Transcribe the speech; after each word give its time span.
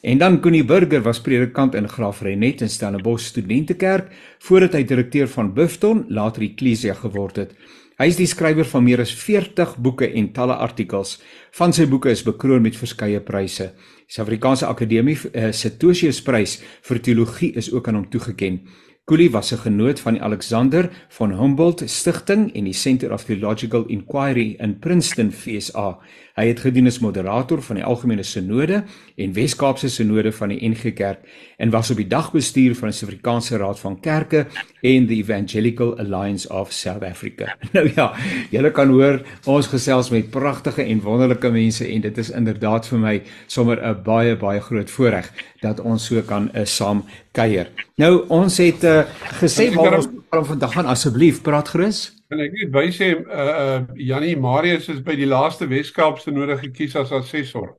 En 0.01 0.17
dan 0.17 0.39
Connie 0.41 0.65
Burger 0.65 1.03
was 1.05 1.21
predikant 1.21 1.77
in 1.77 1.85
Graafrenet 1.89 2.65
in 2.65 2.69
Stellenbosch 2.69 3.29
Studentekerk 3.29 4.09
voordat 4.41 4.79
hy 4.79 4.81
direkteur 4.89 5.29
van 5.29 5.53
Buffton, 5.53 6.07
later 6.09 6.41
Ecclesia 6.41 6.97
geword 6.97 7.37
het. 7.37 7.53
Hy 8.01 8.07
is 8.09 8.17
die 8.17 8.25
skrywer 8.25 8.65
van 8.65 8.81
meer 8.81 9.03
as 9.03 9.11
40 9.13 9.75
boeke 9.77 10.07
en 10.09 10.31
talle 10.33 10.55
artikels. 10.57 11.19
Van 11.53 11.69
sy 11.69 11.85
boeke 11.85 12.09
is 12.09 12.23
bekroon 12.25 12.63
met 12.65 12.79
verskeie 12.79 13.19
pryse. 13.21 13.67
Die 14.11 14.17
Suid-Afrikaanse 14.17 14.67
Akademie 14.67 15.13
uh, 15.15 15.53
se 15.55 15.69
Tosiusprys 15.79 16.57
vir 16.83 16.97
teologie 16.99 17.53
is 17.55 17.69
ook 17.71 17.87
aan 17.87 17.95
hom 17.95 18.09
toegekend. 18.11 18.65
Cooley 19.05 19.29
was 19.29 19.51
'n 19.51 19.57
genoot 19.57 19.99
van 19.99 20.13
die 20.13 20.21
Alexander 20.21 20.89
von 21.09 21.31
Humboldt 21.39 21.89
Stichting 21.89 22.53
en 22.55 22.63
die 22.63 22.73
Center 22.73 23.11
of 23.13 23.23
Theological 23.23 23.83
Inquiry 23.87 24.55
in 24.59 24.79
Princeton, 24.79 25.31
VSA. 25.31 25.99
Hy 26.35 26.45
het 26.47 26.59
gedien 26.59 26.87
as 26.87 26.99
moderator 26.99 27.61
van 27.61 27.75
die 27.75 27.83
Algemene 27.83 28.23
Sinode 28.23 28.83
en 29.15 29.33
Wes-Kaapse 29.33 29.89
Sinode 29.89 30.31
van 30.31 30.49
die 30.49 30.69
NG 30.69 30.93
Kerk 30.93 31.27
en 31.57 31.69
was 31.69 31.91
op 31.91 31.97
die 31.97 32.07
dagbestuur 32.07 32.75
van 32.75 32.89
die 32.89 32.97
Suid-Afrikaanse 32.97 33.57
Raad 33.57 33.79
van 33.79 33.99
Kerke 33.99 34.45
en 34.81 35.07
the 35.07 35.13
Evangelical 35.19 35.97
Alliance 35.99 36.49
of 36.49 36.71
South 36.71 37.03
Africa. 37.03 37.55
Nou 37.73 37.89
ja, 37.95 38.13
julle 38.51 38.71
kan 38.71 38.89
hoor 38.89 39.21
ons 39.45 39.67
gesels 39.67 40.09
met 40.09 40.29
pragtige 40.31 40.83
en 40.83 41.01
wonderlike 41.01 41.51
mense 41.51 41.87
en 41.87 42.01
dit 42.01 42.17
is 42.17 42.29
inderdaad 42.29 42.87
vir 42.87 42.99
my 42.99 43.21
sommer 43.47 43.81
'n 43.81 44.00
baie 44.03 44.35
baie 44.39 44.61
groot 44.61 44.89
voorreg 44.89 45.31
dat 45.61 45.79
ons 45.79 46.05
so 46.05 46.21
kan 46.27 46.49
uh, 46.53 46.65
saam 46.65 47.03
kuier. 47.37 47.69
Nou 48.01 48.25
ons 48.29 48.57
het 48.57 48.83
uh, 48.83 49.03
gesê 49.41 49.69
waar 49.75 49.99
ons 49.99 50.09
vandag 50.53 50.73
gaan 50.73 50.89
asseblief 50.91 51.41
praat 51.45 51.69
gerus. 51.73 52.09
En 52.31 52.39
ek 52.39 52.55
net 52.55 52.71
by 52.71 52.87
sê 52.95 53.13
uh 53.17 53.51
uh 53.51 53.79
Jannie 53.99 54.37
Marius 54.39 54.87
is 54.89 55.03
by 55.03 55.17
die 55.19 55.27
laaste 55.27 55.67
Weskaapse 55.67 56.31
nodige 56.31 56.69
gekies 56.69 56.95
as 56.95 57.11
assessor 57.11 57.75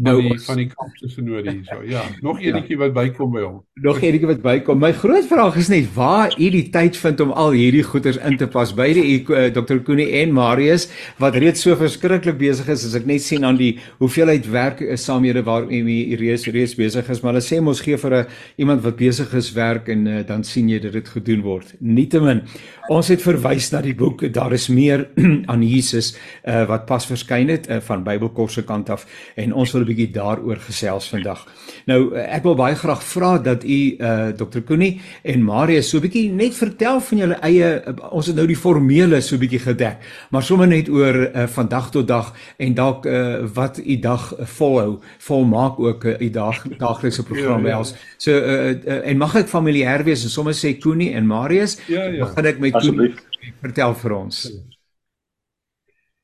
nou 0.00 0.16
van 0.16 0.28
die, 0.28 0.40
van 0.44 0.60
die 0.60 0.66
kampse 0.70 1.08
sinode 1.12 1.50
hierso. 1.50 1.80
Ja, 1.88 2.02
nog 2.24 2.40
ja. 2.40 2.50
enetjie 2.50 2.76
ja. 2.76 2.82
wat 2.84 2.94
bykom 2.96 3.32
by 3.34 3.42
hom. 3.44 3.58
Nog 3.84 4.00
enetjie 4.00 4.28
wat 4.30 4.42
bykom. 4.44 4.80
My 4.80 4.92
groot 4.96 5.26
vraag 5.28 5.58
is 5.60 5.70
net 5.72 5.90
waar 5.94 6.34
u 6.36 6.50
die 6.54 6.66
tyd 6.72 6.96
vind 6.96 7.20
om 7.20 7.32
al 7.32 7.54
hierdie 7.56 7.84
goeders 7.86 8.18
in 8.26 8.38
te 8.40 8.48
pas. 8.50 8.72
Beide 8.74 9.04
u 9.04 9.16
uh, 9.20 9.44
Dr. 9.54 9.82
Koenie 9.84 10.08
en 10.22 10.32
Marius 10.36 10.88
wat 11.20 11.36
reeds 11.40 11.64
so 11.66 11.76
verskriklik 11.76 12.38
besig 12.40 12.68
is 12.72 12.86
as 12.88 12.96
ek 12.98 13.08
net 13.10 13.24
sien 13.24 13.44
aan 13.44 13.58
die 13.60 13.74
hoeveelheid 14.00 14.48
werk 14.50 14.80
is 14.80 15.04
saamhede 15.04 15.44
waar 15.46 15.68
u 15.68 15.80
reeds 16.20 16.48
reeds 16.48 16.76
besig 16.78 17.08
is, 17.12 17.20
maar 17.20 17.34
hulle 17.34 17.44
sê 17.44 17.60
mos 17.60 17.82
gee 17.84 17.98
vir 18.00 18.16
'n 18.22 18.26
iemand 18.56 18.82
wat 18.84 18.96
besig 18.96 19.34
is 19.34 19.52
werk 19.52 19.88
en 19.88 20.06
uh, 20.06 20.22
dan 20.26 20.44
sien 20.44 20.68
jy 20.68 20.80
dat 20.80 20.92
dit 20.92 21.08
gedoen 21.08 21.42
word. 21.42 21.74
Nietemin, 21.80 22.42
ons 22.88 23.08
het 23.08 23.22
verwys 23.22 23.70
na 23.72 23.80
die 23.82 23.94
boek 23.94 24.32
Daar 24.32 24.52
is 24.52 24.68
meer 24.68 25.08
aan 25.52 25.62
Jesus 25.62 26.14
uh, 26.44 26.64
wat 26.68 26.86
pas 26.86 27.06
verskyn 27.06 27.48
het 27.48 27.68
uh, 27.68 27.80
van 27.80 28.04
Bybelkorse 28.04 28.62
kant 28.64 28.90
af 28.90 29.06
en 29.36 29.52
ons 29.52 29.72
wil 29.72 29.84
bietjie 29.90 30.10
daaroor 30.14 30.60
gesels 30.64 31.08
vandag. 31.12 31.42
Nou 31.90 31.98
eh, 32.14 32.26
ek 32.36 32.46
wil 32.46 32.56
baie 32.58 32.76
graag 32.78 33.02
vra 33.04 33.32
dat 33.42 33.64
u 33.64 33.78
uh 33.90 34.08
eh, 34.10 34.34
Dr. 34.36 34.62
Koenie 34.66 35.00
en 35.22 35.44
Marius 35.44 35.90
so 35.90 36.00
bietjie 36.02 36.30
net 36.32 36.56
vertel 36.56 37.00
van 37.04 37.22
julle 37.22 37.38
eie 37.46 37.70
uh, 37.78 37.94
ons 38.10 38.26
het 38.30 38.36
nou 38.38 38.46
die 38.48 38.58
formele 38.58 39.20
so 39.24 39.38
bietjie 39.40 39.62
gedek, 39.64 40.02
maar 40.30 40.46
sommer 40.46 40.68
net 40.70 40.88
oor 40.88 41.18
uh, 41.26 41.46
van 41.54 41.68
dag 41.68 41.90
tot 41.94 42.08
dag 42.08 42.32
en 42.58 42.74
dalk 42.74 43.06
uh 43.06 43.46
wat 43.54 43.80
u 43.82 43.96
dag 44.00 44.32
volhou, 44.56 44.98
volmaak 45.18 45.78
ook 45.80 46.04
u 46.04 46.16
uh, 46.16 46.32
dag 46.32 46.62
daglikse 46.78 47.22
program 47.22 47.66
ja, 47.66 47.70
ja. 47.70 47.76
wels. 47.76 47.94
So 48.18 48.34
uh, 48.36 48.70
uh 48.70 49.00
en 49.10 49.18
mag 49.18 49.36
ek 49.36 49.48
familier 49.48 50.04
wees 50.04 50.24
en 50.24 50.32
sommer 50.32 50.54
sê 50.54 50.76
Koenie 50.78 51.14
en 51.14 51.26
Marius? 51.26 51.78
Ja 51.88 52.04
ja. 52.04 52.26
Begin 52.26 52.52
ek 52.52 52.60
met 52.60 52.76
Koenie. 52.78 53.14
Vertel 53.60 53.94
vir 54.02 54.16
ons. 54.16 54.44
Ja. 54.50 54.79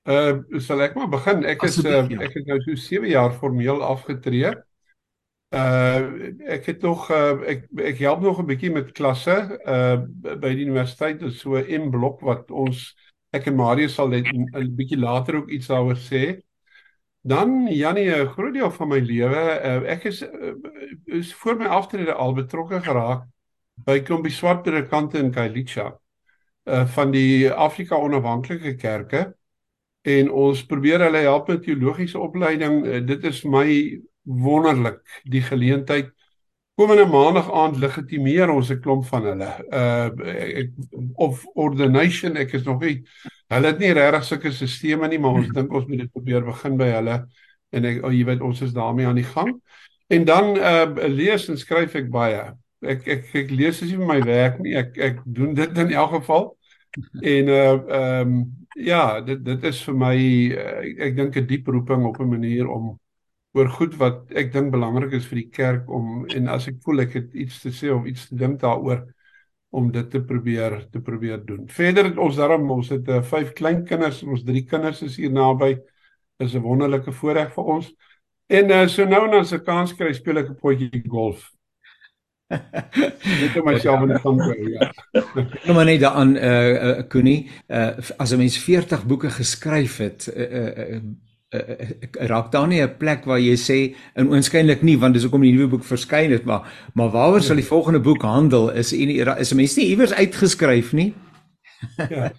Uh 0.07 0.61
sal 0.63 0.85
ek 0.85 0.95
maar 0.95 1.09
begin. 1.11 1.43
Ek 1.51 1.65
is 1.67 1.81
uh, 1.83 2.05
ek 2.23 2.37
het 2.39 2.47
nou 2.47 2.61
so 2.63 2.79
7 2.79 3.09
jaar 3.11 3.33
formeel 3.35 3.83
afgetree. 3.83 4.53
Uh 5.51 6.31
ek 6.57 6.69
het 6.71 6.83
nog 6.87 7.09
uh, 7.11 7.35
ek 7.43 7.67
ek 7.91 7.99
help 8.05 8.23
nog 8.23 8.39
'n 8.39 8.47
bietjie 8.47 8.71
met 8.71 8.93
klasse 8.95 9.35
uh 9.67 9.99
by 10.23 10.53
die 10.55 10.67
universiteit, 10.69 11.19
dis 11.21 11.41
so 11.43 11.59
'n 11.59 11.91
blok 11.91 12.23
wat 12.23 12.51
ons 12.51 12.93
ek 13.35 13.49
en 13.51 13.57
Marius 13.59 13.99
sal 13.99 14.09
net 14.09 14.31
'n 14.31 14.75
bietjie 14.79 14.99
later 14.99 15.43
ook 15.43 15.51
iets 15.51 15.67
daaroor 15.67 15.99
sê. 15.99 16.39
Dan 17.27 17.67
Janie, 17.67 18.07
'n 18.07 18.31
groot 18.31 18.55
deel 18.55 18.71
van 18.71 18.89
my 18.89 18.99
lewe, 18.99 19.43
uh, 19.59 19.91
ek 19.91 20.05
is 20.05 20.23
uh, 20.23 20.55
is 21.07 21.35
voor 21.35 21.57
my 21.57 21.67
aftrede 21.67 22.15
al 22.15 22.33
betrokke 22.33 22.79
geraak 22.81 23.27
by 23.85 24.01
klompie 24.01 24.33
swart 24.33 24.63
predikante 24.63 25.19
in 25.19 25.33
Kailicha 25.33 25.99
uh 26.67 26.87
van 26.87 27.11
die 27.11 27.51
Afrika 27.51 27.97
Onafhanklike 27.97 28.75
Kerke 28.77 29.35
en 30.07 30.31
ons 30.31 30.67
probeer 30.71 31.03
hulle 31.07 31.25
help 31.27 31.49
met 31.51 31.65
teologiese 31.65 32.19
opleiding. 32.23 32.85
Uh, 32.85 33.01
dit 33.07 33.25
is 33.27 33.43
my 33.45 33.67
wonderlik 34.23 35.03
die 35.25 35.43
geleentheid. 35.43 36.13
Komende 36.77 37.07
maandag 37.09 37.49
aand 37.57 37.79
legitimeer 37.81 38.51
ons 38.53 38.71
'n 38.71 38.81
klomp 38.85 39.07
van 39.09 39.25
hulle. 39.25 39.51
Uh 39.73 40.11
ek, 40.63 40.71
of 41.15 41.45
ordination, 41.55 42.37
ek 42.37 42.53
is 42.53 42.65
nog 42.65 42.81
nie 42.81 43.01
hulle 43.49 43.67
het 43.67 43.79
nie 43.79 43.93
regtig 43.95 44.25
sulke 44.25 44.53
stelsels 44.53 45.09
nie, 45.09 45.19
maar 45.19 45.39
ons 45.41 45.49
dink 45.55 45.73
ons 45.73 45.87
moet 45.87 46.03
dit 46.03 46.13
probeer 46.13 46.45
begin 46.45 46.77
by 46.77 46.91
hulle 46.91 47.17
en 47.71 47.85
ek 47.85 48.05
oh, 48.05 48.13
jy 48.13 48.25
weet 48.27 48.43
ons 48.45 48.61
is 48.63 48.75
daarmee 48.75 49.07
aan 49.07 49.19
die 49.19 49.31
gang. 49.31 49.55
En 50.13 50.25
dan 50.25 50.57
uh 50.57 51.09
lees 51.09 51.49
en 51.49 51.59
skryf 51.59 51.95
ek 51.95 52.11
baie. 52.11 52.53
Ek 52.83 53.09
ek 53.09 53.35
ek 53.35 53.51
lees 53.51 53.83
as 53.83 53.91
nie 53.91 53.99
my 53.99 54.21
werk 54.23 54.61
nie. 54.63 54.77
Ek 54.77 54.97
ek 54.99 55.25
doen 55.25 55.55
dit 55.55 55.79
in 55.79 55.93
elk 55.93 56.19
geval. 56.21 56.53
En 57.23 57.49
uh 57.49 57.73
ehm 57.73 58.37
um, 58.37 58.66
ja, 58.77 59.21
dit 59.25 59.43
dit 59.45 59.65
is 59.65 59.81
vir 59.89 59.97
my 59.97 60.15
uh, 60.53 60.79
ek, 60.85 61.03
ek 61.09 61.17
dink 61.17 61.37
'n 61.37 61.47
diep 61.49 61.69
roeping 61.69 62.05
op 62.05 62.21
'n 62.21 62.29
manier 62.29 62.69
om 62.69 62.99
oor 63.57 63.69
goed 63.73 63.97
wat 63.97 64.33
ek 64.37 64.53
dink 64.53 64.71
belangrik 64.71 65.13
is 65.17 65.27
vir 65.27 65.41
die 65.41 65.51
kerk 65.51 65.89
om 65.89 66.27
en 66.29 66.49
as 66.49 66.69
ek 66.69 66.83
voel 66.85 67.01
ek 67.07 67.15
het 67.17 67.35
iets 67.35 67.61
te 67.63 67.73
sê 67.73 67.89
of 67.93 68.07
iets 68.07 68.29
te 68.29 68.37
dink 68.37 68.61
daaroor 68.61 69.07
om 69.71 69.91
dit 69.93 70.11
te 70.11 70.21
probeer 70.21 70.89
te 70.93 71.01
probeer 71.01 71.41
doen. 71.45 71.67
Verder 71.69 72.11
het 72.11 72.19
ons 72.19 72.37
daarom 72.37 72.71
ons 72.71 72.89
het 72.93 73.09
uh, 73.09 73.23
vyf 73.23 73.53
klein 73.57 73.85
kinders, 73.85 74.23
ons 74.23 74.45
drie 74.45 74.65
kinders 74.65 75.03
is 75.03 75.17
hier 75.17 75.33
naby. 75.33 75.77
Is 76.39 76.55
'n 76.55 76.61
wonderlike 76.61 77.13
voorreg 77.13 77.53
vir 77.55 77.65
ons. 77.65 77.95
En 78.49 78.71
uh, 78.71 78.87
so 78.87 79.05
nou 79.05 79.25
en 79.25 79.31
dan 79.31 79.45
se 79.45 79.59
kans 79.59 79.95
kry 79.95 80.13
speel 80.13 80.39
ek 80.39 80.51
'n 80.51 80.61
potjie 80.61 81.03
golf. 81.09 81.56
Net 82.47 83.57
om 83.59 83.65
myself 83.67 84.03
in 84.07 84.13
die 84.13 84.19
gang 84.23 84.39
te 84.39 84.51
hou, 84.53 84.69
ja. 84.71 84.91
Nou 85.67 85.75
maar 85.75 85.89
net 85.89 86.01
daaraan 86.01 86.37
eh 86.37 86.51
uh, 86.51 86.89
uh, 86.89 87.07
Koenie, 87.11 87.51
uh, 87.69 87.99
as 88.17 88.33
'n 88.33 88.39
mens 88.39 88.59
40 88.59 89.07
boeke 89.07 89.31
geskryf 89.31 89.97
het, 89.99 90.29
eh 90.31 90.43
uh, 90.43 90.95
uh, 90.95 91.01
uh, 91.55 91.81
uh, 91.81 92.27
raak 92.31 92.53
daar 92.53 92.67
nie 92.67 92.83
'n 92.83 92.97
plek 92.99 93.25
waar 93.25 93.41
jy 93.41 93.57
sê 93.57 93.97
en 94.15 94.29
oënskynlik 94.31 94.83
nie 94.83 94.99
want 94.99 95.15
dis 95.15 95.23
hoekom 95.23 95.43
die 95.43 95.53
nuwe 95.53 95.69
boek 95.69 95.85
verskyn 95.85 96.31
het 96.31 96.45
maar 96.45 96.91
maar 96.95 97.11
waaroor 97.11 97.43
sal 97.43 97.57
die 97.57 97.65
volgende 97.65 98.01
boek 98.01 98.23
handel? 98.23 98.71
Is 98.71 98.93
en 98.93 99.11
is 99.39 99.53
'n 99.53 99.57
mens 99.57 99.77
nie 99.77 99.89
iewers 99.89 100.13
uitgeskryf 100.13 100.93
nie? 100.93 101.15
Ja. 102.11 102.33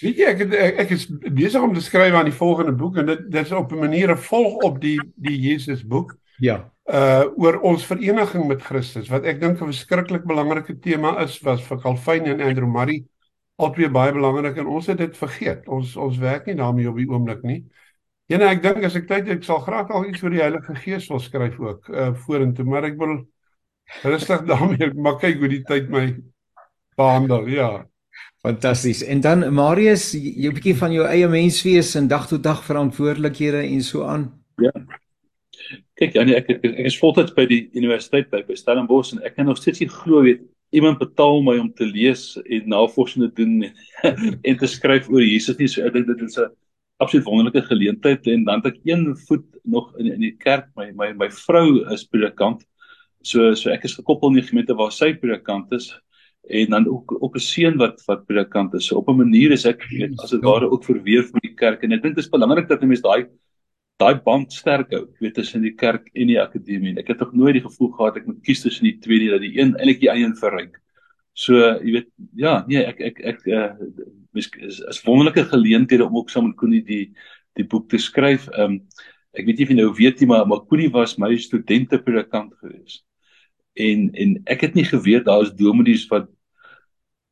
Weet 0.00 0.16
jy 0.16 0.24
ek 0.24 0.40
ek, 0.52 0.78
ek 0.78 0.90
is 0.90 1.08
besig 1.32 1.62
om 1.62 1.74
te 1.74 1.80
skryf 1.80 2.12
aan 2.12 2.28
die 2.28 2.40
volgende 2.40 2.72
boek 2.72 2.96
en 2.96 3.06
dit 3.06 3.30
dit 3.30 3.44
is 3.44 3.52
op 3.52 3.72
'n 3.72 3.78
manier 3.78 4.10
'n 4.10 4.16
volg 4.16 4.62
op 4.62 4.80
die 4.80 5.00
die 5.16 5.40
Jesus 5.40 5.86
boek. 5.86 6.16
Ja 6.38 6.73
uh 6.92 7.24
oor 7.40 7.60
ons 7.64 7.84
vereniging 7.88 8.44
met 8.48 8.62
Christus 8.62 9.08
wat 9.08 9.24
ek 9.24 9.40
dink 9.40 9.60
'n 9.60 9.70
verskriklik 9.72 10.24
belangrike 10.24 10.80
tema 10.80 11.22
is 11.22 11.40
was 11.42 11.62
vir 11.62 11.80
Calvin 11.80 12.26
en 12.26 12.40
Andrew 12.40 12.68
Murray 12.68 13.04
albei 13.56 13.88
baie 13.88 14.12
belangrik 14.12 14.56
en 14.58 14.66
ons 14.66 14.86
het 14.86 14.98
dit 14.98 15.16
vergeet 15.16 15.68
ons 15.68 15.96
ons 15.96 16.18
werk 16.18 16.46
nie 16.46 16.54
daarmee 16.54 16.88
op 16.88 16.96
die 16.96 17.08
oomblik 17.08 17.42
nie 17.42 17.64
Ja 18.32 18.38
nee, 18.40 18.48
ek 18.48 18.62
dink 18.64 18.84
as 18.88 18.94
ek 18.96 19.04
tyd 19.04 19.26
het, 19.26 19.42
ek 19.42 19.44
sal 19.44 19.58
graag 19.60 19.90
al 19.92 20.06
iets 20.08 20.22
oor 20.24 20.32
die 20.32 20.40
Heilige 20.40 20.74
Gees 20.80 21.10
wil 21.12 21.20
skryf 21.20 21.58
ook 21.60 21.90
uh 21.92 22.12
vorentoe, 22.24 22.64
maar 22.64 22.86
ek 22.88 22.96
wil 22.96 23.18
rustig 24.04 24.46
daarmee 24.50 24.92
maar 24.96 25.18
kyk 25.20 25.42
hoe 25.42 25.50
die 25.52 25.64
tyd 25.68 25.90
my 25.92 26.06
behandel. 26.96 27.44
Ja. 27.52 27.68
Fantasties. 28.44 29.02
En 29.04 29.20
dan 29.20 29.44
Marius, 29.52 30.12
jy 30.16 30.48
'n 30.48 30.56
bietjie 30.56 30.76
van 30.76 30.92
jou 30.92 31.04
eie 31.04 31.28
menswees 31.28 31.94
en 32.00 32.08
dag 32.08 32.26
tot 32.28 32.42
dag 32.42 32.64
verantwoordelikhede 32.64 33.60
en 33.60 33.82
so 33.82 34.08
aan. 34.08 34.30
Ja. 34.56 34.72
Kyk, 35.94 36.16
Janie, 36.16 36.34
ek, 36.34 36.48
ek 36.50 36.64
ek 36.72 36.86
is 36.88 36.96
voltyds 36.98 37.30
by 37.36 37.44
die 37.46 37.68
universiteit 37.78 38.26
by, 38.32 38.40
by 38.42 38.56
Stellenbosch 38.58 39.12
en 39.14 39.20
ek 39.22 39.36
kan 39.36 39.46
nog 39.46 39.60
steeds 39.60 39.78
nie 39.78 39.90
glo 39.92 40.24
weet 40.26 40.42
iemand 40.74 40.98
betaal 40.98 41.38
my 41.46 41.54
om 41.62 41.68
te 41.70 41.86
lees 41.86 42.32
en 42.42 42.66
navorsing 42.72 43.28
te 43.28 43.30
doen 43.38 43.68
en, 43.68 44.34
en 44.50 44.58
te 44.58 44.70
skryf 44.70 45.06
oor 45.12 45.22
Jesus 45.22 45.60
nie. 45.60 45.68
So 45.70 45.84
ek 45.86 45.94
dink 45.94 46.10
dit 46.10 46.24
is 46.26 46.38
'n 46.42 46.50
absoluut 46.98 47.28
wonderlike 47.28 47.62
geleentheid 47.68 48.26
en 48.26 48.42
dan 48.48 48.62
het 48.62 48.72
ek 48.72 48.80
een 48.90 49.06
voet 49.28 49.46
nog 49.62 49.94
in 50.02 50.10
in 50.16 50.26
die 50.26 50.34
kerk. 50.34 50.66
My 50.74 50.90
my 50.98 51.12
my 51.14 51.30
vrou 51.30 51.84
is 51.94 52.02
predikant. 52.10 52.66
So 53.22 53.54
so 53.54 53.70
ek 53.70 53.86
is 53.86 53.94
gekoppel 53.94 54.34
in 54.34 54.42
die 54.42 54.48
gemeente 54.50 54.74
waar 54.74 54.90
sy 54.90 55.12
predikant 55.14 55.70
is 55.78 55.92
en 56.50 56.74
dan 56.74 56.90
ook 56.90 57.22
ook 57.22 57.38
'n 57.38 57.46
seun 57.46 57.78
wat 57.78 58.02
wat 58.10 58.26
predikant 58.26 58.74
is. 58.74 58.90
So 58.90 58.98
op 58.98 59.08
'n 59.08 59.22
manier 59.22 59.52
is 59.52 59.64
ek 59.64 59.86
weet 59.94 60.18
as 60.18 60.34
dit 60.34 60.42
ware 60.42 60.66
ook 60.66 60.84
verweef 60.84 61.32
met 61.32 61.42
die 61.42 61.54
kerk. 61.54 61.84
En 61.84 61.92
ek 61.92 62.02
dink 62.02 62.16
dit 62.16 62.24
is 62.24 62.30
belangrik 62.30 62.68
dat 62.68 62.82
'n 62.82 62.88
mens 62.88 63.00
daai 63.00 63.30
daai 64.02 64.14
band 64.24 64.52
sterk 64.52 64.90
hou 64.92 65.04
weet 65.20 65.36
tussen 65.38 65.62
die 65.62 65.74
kerk 65.74 66.08
en 66.14 66.32
die 66.32 66.40
akademie 66.40 66.94
en 66.94 67.02
ek 67.02 67.12
het 67.14 67.20
nog 67.22 67.34
nooit 67.34 67.58
die 67.58 67.66
gevoel 67.66 67.92
gehad 67.98 68.16
ek 68.20 68.26
moet 68.30 68.42
kies 68.46 68.64
tussen 68.64 68.88
die 68.90 68.98
twee 69.04 69.22
nie 69.22 69.30
dat 69.30 69.44
die 69.44 69.54
een 69.58 69.76
eintlik 69.76 70.02
die 70.02 70.10
eie 70.12 70.32
verryk 70.40 70.80
so 71.34 71.54
jy 71.82 71.98
weet 71.98 72.10
ja 72.38 72.64
nee 72.66 72.82
ek 72.86 73.00
ek 73.12 73.20
ek, 73.32 73.46
uh, 73.46 73.70
is 74.34 74.50
is 74.88 75.02
wonderlike 75.06 75.44
geleenthede 75.44 76.04
om 76.04 76.16
ook 76.16 76.30
saam 76.30 76.48
met 76.48 76.56
Koenie 76.56 76.82
die 76.84 77.14
die 77.54 77.66
boek 77.66 77.88
te 77.88 77.98
skryf. 77.98 78.48
Ehm 78.52 78.78
um, 78.78 78.80
ek 79.34 79.48
weet 79.48 79.58
nie 79.58 79.64
of 79.66 79.70
jy 79.70 79.76
nou 79.80 79.88
weet 79.98 80.20
nie 80.20 80.28
maar 80.30 80.46
maar 80.46 80.62
Koenie 80.68 80.90
was 80.94 81.16
my 81.18 81.34
studente 81.38 81.98
predikant 81.98 82.54
gewees. 82.62 83.02
En 83.74 84.10
en 84.14 84.36
ek 84.46 84.66
het 84.68 84.74
nie 84.74 84.86
geweet 84.86 85.26
daar 85.26 85.42
is 85.42 85.54
dominees 85.54 86.06
wat 86.10 86.28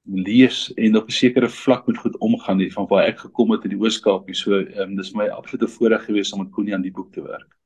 lees 0.05 0.75
en 0.75 0.97
op 0.97 1.07
'n 1.07 1.11
sekere 1.11 1.49
vlak 1.49 1.87
met 1.87 1.99
goed 1.99 2.19
omgaan 2.19 2.57
nie 2.57 2.73
van 2.73 2.87
waar 2.87 3.05
ek 3.05 3.19
gekom 3.19 3.51
het 3.51 3.65
in 3.65 3.71
die 3.71 3.79
Oos-Kaap. 3.79 4.35
So 4.35 4.59
ehm 4.59 4.81
um, 4.81 4.97
dis 4.97 5.13
my 5.13 5.27
absolute 5.27 5.69
voorreg 5.69 6.05
gewees 6.05 6.33
om 6.33 6.39
met 6.39 6.51
Koenie 6.51 6.75
aan 6.75 6.83
die 6.83 6.93
boek 6.93 7.13
te 7.13 7.23
werk. 7.23 7.57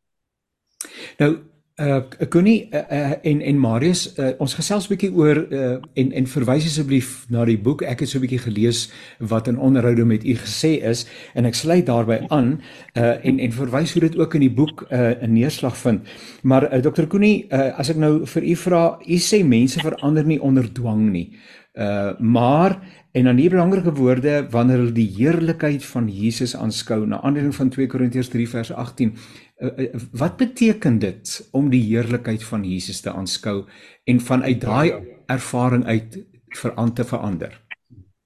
Nou 1.19 1.39
Uh 1.77 2.01
Connie 2.29 2.69
uh, 2.73 2.79
uh, 2.91 3.13
en 3.23 3.41
en 3.41 3.59
Marius, 3.61 4.15
uh, 4.17 4.31
ons 4.41 4.55
gesels 4.57 4.87
bietjie 4.89 5.11
oor 5.13 5.37
uh, 5.53 5.75
en 6.01 6.13
en 6.13 6.29
verwys 6.33 6.65
asseblief 6.65 7.27
na 7.29 7.43
die 7.45 7.59
boek. 7.61 7.83
Ek 7.85 8.01
het 8.01 8.09
so 8.09 8.23
bietjie 8.23 8.39
gelees 8.41 8.87
wat 9.21 9.51
in 9.53 9.59
onderhoude 9.61 10.07
met 10.09 10.25
u 10.25 10.39
gesê 10.41 10.79
is 10.81 11.05
en 11.37 11.45
ek 11.45 11.59
sluit 11.59 11.85
daarbey 11.85 12.23
aan 12.33 12.55
uh 12.97 13.21
en 13.21 13.43
en 13.45 13.53
verwys 13.53 13.93
hoe 13.93 14.07
dit 14.07 14.17
ook 14.17 14.39
in 14.41 14.47
die 14.47 14.55
boek 14.57 14.87
uh 14.89 15.21
'n 15.21 15.37
neerslag 15.37 15.77
vind. 15.77 16.09
Maar 16.43 16.65
uh, 16.73 16.81
Dr 16.81 17.05
Connie, 17.13 17.45
uh, 17.53 17.77
as 17.77 17.93
ek 17.93 18.01
nou 18.01 18.25
vir 18.25 18.43
u 18.43 18.57
vra, 18.57 18.83
u 19.05 19.19
sê 19.21 19.45
mense 19.45 19.81
verander 19.81 20.25
nie 20.25 20.41
onder 20.41 20.73
dwang 20.73 21.11
nie. 21.13 21.37
Uh 21.77 22.19
maar 22.19 22.81
en 23.13 23.25
dan 23.25 23.37
die 23.37 23.49
belangrike 23.49 23.93
woorde 23.93 24.47
wanneer 24.51 24.77
hulle 24.77 24.93
die 24.93 25.13
heerlikheid 25.17 25.85
van 25.85 26.09
Jesus 26.09 26.57
aanskou 26.57 27.07
na 27.07 27.21
aanleiding 27.21 27.55
van 27.55 27.69
2 27.69 27.87
Korintiërs 27.87 28.29
3 28.29 28.49
vers 28.49 28.73
18 28.73 29.13
Eh, 29.57 29.85
eh, 29.85 30.01
wat 30.13 30.37
beteken 30.37 30.99
dit 30.99 31.49
om 31.53 31.71
die 31.71 31.81
heerlikheid 31.81 32.45
van 32.45 32.65
Jesus 32.65 33.01
te 33.01 33.13
aanskou 33.13 33.65
en 34.05 34.21
vanuit 34.21 34.61
daai 34.61 34.89
ja, 34.89 34.97
ja. 34.97 35.15
ervaring 35.27 35.85
uit 35.85 36.27
veraan 36.61 36.93
te 36.93 37.05
verander? 37.05 37.65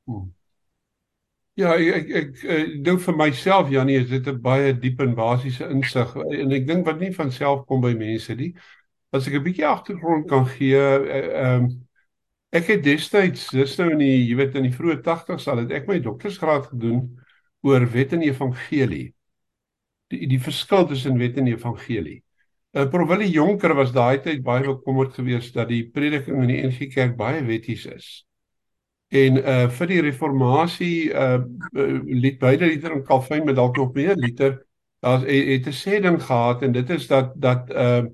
Hmm. 0.04 0.34
Ja, 1.54 1.76
ek 1.76 1.94
ek, 1.94 2.10
ek, 2.10 2.42
ek 2.42 2.72
dink 2.84 3.04
vir 3.04 3.16
myself 3.20 3.70
Janie, 3.70 4.00
is 4.00 4.08
dit 4.10 4.26
'n 4.26 4.42
baie 4.42 4.74
diep 4.74 5.04
en 5.06 5.14
basiese 5.14 5.68
insig 5.70 6.16
en 6.16 6.50
ek 6.58 6.66
dink 6.66 6.86
wat 6.86 6.98
nie 6.98 7.12
van 7.14 7.30
self 7.30 7.62
kom 7.66 7.80
by 7.80 7.94
mense 7.94 8.34
nie. 8.34 8.56
As 9.14 9.28
ek 9.28 9.38
'n 9.38 9.44
bietjie 9.46 9.66
agtergrond 9.70 10.26
kan 10.26 10.46
gee, 10.46 10.74
eh, 10.74 11.30
ehm 11.44 11.64
uh, 11.64 11.70
ek 12.50 12.66
het 12.66 12.82
destyds, 12.84 13.48
dis 13.54 13.76
nou 13.78 13.90
in 13.94 14.02
die 14.02 14.26
jy 14.28 14.36
weet 14.38 14.56
in 14.58 14.66
die 14.66 14.74
vroeë 14.74 15.00
80's 15.06 15.46
al 15.50 15.62
het 15.64 15.72
ek 15.72 15.88
my 15.88 16.00
doktorsgraad 16.02 16.70
gedoen 16.72 17.04
oor 17.62 17.86
wet 17.92 18.12
en 18.16 18.22
evangelie 18.26 19.10
die 20.10 20.26
die 20.30 20.40
verskil 20.42 20.88
tussen 20.90 21.18
wet 21.20 21.38
en 21.38 21.46
evangelie. 21.50 22.20
Uh, 22.74 22.86
Prof 22.90 23.08
Willie 23.10 23.30
Jonker 23.30 23.74
was 23.74 23.92
daai 23.94 24.20
tyd 24.22 24.42
baie 24.46 24.64
bekommerd 24.66 25.14
geweest 25.14 25.54
dat 25.54 25.70
die 25.70 25.84
prediking 25.90 26.42
in 26.44 26.50
die 26.50 26.60
NG 26.66 26.90
Kerk 26.92 27.16
baie 27.18 27.42
wetties 27.46 27.86
is. 27.90 28.10
En 29.10 29.40
uh 29.42 29.68
vir 29.74 29.90
die 29.90 30.00
reformatie 30.06 31.10
uh, 31.10 31.40
uh 31.74 31.86
lied 32.06 32.38
beide 32.42 32.68
liter 32.70 32.94
en 32.94 33.04
Calvin 33.06 33.46
met 33.46 33.58
dalk 33.58 33.78
nog 33.78 33.94
meer 33.94 34.14
liter 34.18 34.60
daar's 35.00 35.24
het 35.24 35.66
'n 35.66 35.72
sê 35.72 36.00
ding 36.02 36.20
gehad 36.22 36.62
en 36.62 36.72
dit 36.72 36.90
is 36.90 37.06
dat 37.06 37.32
dat 37.34 37.70
uh, 37.70 38.04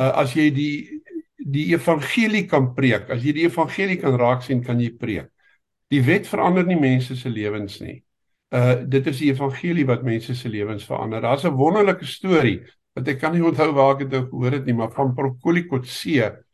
uh 0.00 0.12
as 0.22 0.34
jy 0.34 0.50
die 0.50 1.02
die 1.44 1.66
evangelie 1.74 2.46
kan 2.48 2.70
preek, 2.76 3.10
as 3.12 3.24
jy 3.24 3.34
die 3.36 3.46
evangelie 3.48 3.98
kan 4.00 4.16
raak 4.20 4.44
sien, 4.46 4.62
kan 4.64 4.80
jy 4.80 4.90
preek. 4.96 5.28
Die 5.92 6.00
wet 6.04 6.26
verander 6.28 6.64
nie 6.66 6.78
mense 6.80 7.16
se 7.16 7.28
lewens 7.30 7.80
nie. 7.84 7.98
Uh 8.54 8.76
dit 8.88 9.06
is 9.10 9.20
die 9.20 9.30
evangelie 9.32 9.84
wat 9.88 10.04
mense 10.06 10.34
se 10.34 10.48
lewens 10.48 10.86
verander. 10.88 11.20
Daar's 11.20 11.44
'n 11.44 11.56
wonderlike 11.56 12.06
storie 12.06 12.62
wat 12.94 13.08
ek 13.08 13.20
kan 13.20 13.32
nie 13.32 13.42
onthou 13.42 13.72
waar 13.74 13.94
ek 13.94 13.98
dit 13.98 14.10
nou 14.10 14.22
gehoor 14.30 14.52
het 14.52 14.64
nie, 14.66 14.74
maar 14.74 14.92
van 14.92 15.14
Prokolikotse. 15.14 16.44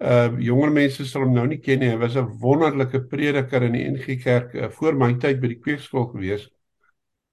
Uh 0.00 0.28
jonger 0.38 0.70
mense 0.72 1.04
sal 1.06 1.22
hom 1.22 1.34
nou 1.34 1.46
nie 1.46 1.58
ken 1.58 1.80
nie. 1.80 1.90
Hy 1.90 1.96
was 1.96 2.16
'n 2.16 2.38
wonderlike 2.40 3.06
prediker 3.08 3.62
in 3.62 3.72
die 3.72 3.88
NG 3.88 4.22
Kerk 4.22 4.54
uh, 4.54 4.68
voor 4.68 4.94
my 4.94 5.14
tyd 5.14 5.40
by 5.40 5.48
die 5.48 5.60
kweekskool 5.60 6.10
gewees. 6.12 6.48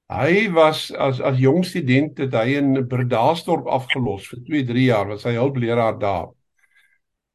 Hy 0.10 0.52
was 0.54 0.92
as 0.92 1.20
as 1.22 1.38
jong 1.40 1.64
student 1.66 2.18
het 2.18 2.34
hy 2.34 2.56
in 2.58 2.88
Bredasdorp 2.88 3.68
afgelos 3.68 4.28
vir 4.28 4.40
2, 4.46 4.64
3 4.66 4.86
jaar, 4.86 5.08
was 5.08 5.24
hy 5.24 5.36
hulpleraar 5.36 6.00
daar 6.00 6.32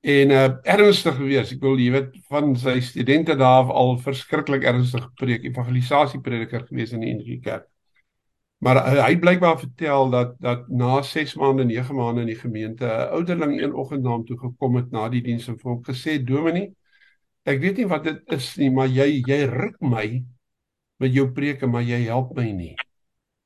en 0.01 0.31
uh 0.31 0.45
ernstig 0.63 1.17
gewees. 1.17 1.53
Ek 1.53 1.63
wil 1.63 1.81
jy 1.81 1.91
weet 1.95 2.15
van 2.31 2.55
sy 2.57 2.79
studente 2.85 3.37
daar 3.39 3.73
al 3.73 3.97
verskriklik 4.03 4.65
ernstig 4.69 5.09
preek, 5.19 5.45
evangelisasie 5.45 6.21
prediker 6.21 6.65
gewees 6.69 6.95
in 6.95 7.05
die 7.05 7.15
NG 7.17 7.41
Kerk. 7.43 7.67
Maar 8.59 8.81
uh, 8.83 9.05
hy 9.05 9.19
blykbaar 9.19 9.59
vertel 9.59 10.11
dat 10.11 10.35
dat 10.43 10.69
na 10.69 11.03
6 11.03 11.35
maande, 11.39 11.65
9 11.65 11.95
maande 11.95 12.25
in 12.27 12.33
die 12.33 12.39
gemeente 12.39 12.87
'n 12.87 13.13
ouderling 13.19 13.61
een 13.61 13.75
oggend 13.75 14.03
na 14.03 14.11
hom 14.17 14.25
toe 14.27 14.39
gekom 14.39 14.77
het 14.77 14.91
na 14.91 15.09
die 15.09 15.23
diens 15.23 15.49
en 15.49 15.59
vir 15.59 15.71
hom 15.71 15.83
gesê: 15.85 16.19
"Dominee, 16.25 16.75
ek 17.45 17.61
weet 17.61 17.77
nie 17.77 17.87
wat 17.87 18.05
dit 18.05 18.23
is 18.35 18.57
nie, 18.57 18.71
maar 18.71 18.89
jy 18.89 19.23
jy 19.27 19.45
ruk 19.47 19.81
my 19.81 20.25
met 20.99 21.15
jou 21.15 21.31
preke, 21.33 21.67
maar 21.67 21.83
jy 21.83 22.03
help 22.07 22.35
my 22.37 22.51
nie." 22.53 22.75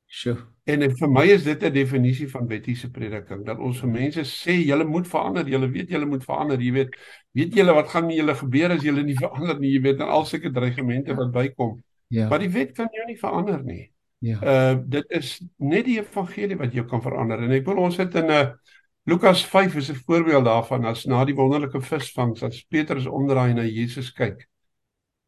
Sjoe. 0.07 0.52
En 0.63 0.83
vir 0.95 1.09
my 1.11 1.23
is 1.27 1.43
dit 1.43 1.63
'n 1.63 1.73
definisie 1.73 2.29
van 2.31 2.47
wettiese 2.47 2.89
prediking 2.91 3.45
dat 3.45 3.59
ons 3.59 3.79
vir 3.79 3.89
mense 3.89 4.23
sê 4.23 4.53
julle 4.63 4.85
moet 4.85 5.07
verander, 5.07 5.47
julle 5.47 5.69
weet 5.69 5.89
julle 5.89 6.05
moet 6.05 6.23
verander, 6.23 6.59
jy 6.59 6.71
weet, 6.71 6.95
weet 7.31 7.53
julle 7.53 7.73
wat 7.73 7.89
gaan 7.89 8.05
met 8.05 8.15
julle 8.15 8.35
gebeur 8.35 8.71
as 8.71 8.83
julle 8.83 9.03
nie 9.03 9.17
verander 9.17 9.59
nie, 9.59 9.73
jy 9.73 9.81
weet, 9.81 9.99
en 9.99 10.07
al 10.07 10.25
sulke 10.25 10.51
dreigemente 10.51 11.15
wat 11.15 11.31
bykom. 11.31 11.83
Ja. 12.07 12.29
Maar 12.29 12.39
die 12.39 12.49
wet 12.49 12.71
kan 12.71 12.87
jou 12.91 13.05
nie 13.05 13.19
verander 13.19 13.63
nie. 13.63 13.91
Ja. 14.23 14.39
Uh 14.39 14.79
dit 14.87 15.05
is 15.09 15.41
net 15.57 15.85
die 15.85 15.99
evangelie 15.99 16.57
wat 16.57 16.73
jou 16.73 16.85
kan 16.87 17.01
verander. 17.01 17.43
En 17.43 17.51
ek 17.51 17.65
wil 17.65 17.77
ons 17.83 17.97
het 17.97 18.15
in 18.15 18.25
'n 18.25 18.31
uh, 18.31 18.53
Lukas 19.03 19.43
5 19.45 19.75
is 19.75 19.89
'n 19.91 19.99
voorbeeld 20.05 20.45
daarvan 20.45 20.85
as 20.85 21.05
na 21.05 21.25
die 21.25 21.35
wonderlike 21.35 21.81
visvangs 21.81 22.43
as 22.43 22.63
Petrus 22.63 23.05
omdraai 23.05 23.53
na 23.53 23.63
Jesus 23.63 24.13
kyk. 24.13 24.47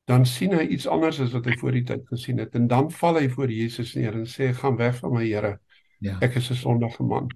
Dan 0.06 0.26
sien 0.26 0.54
hy 0.54 0.68
iets 0.76 0.88
anders 0.88 1.20
as 1.20 1.34
wat 1.34 1.48
hy 1.50 1.56
voor 1.58 1.74
die 1.78 1.84
tyd 1.84 2.04
gesien 2.12 2.38
het 2.42 2.54
en 2.56 2.68
dan 2.70 2.92
val 2.94 3.18
hy 3.18 3.30
voor 3.30 3.52
Jesus 3.52 3.96
neer 3.98 4.14
en 4.14 4.28
sê 4.30 4.52
gaan 4.54 4.78
weg 4.78 5.00
van 5.02 5.16
my 5.16 5.26
Here. 5.26 5.58
Ja. 6.00 6.18
Ek 6.22 6.36
is 6.36 6.50
'n 6.52 6.62
sondige 6.62 7.04
man. 7.04 7.30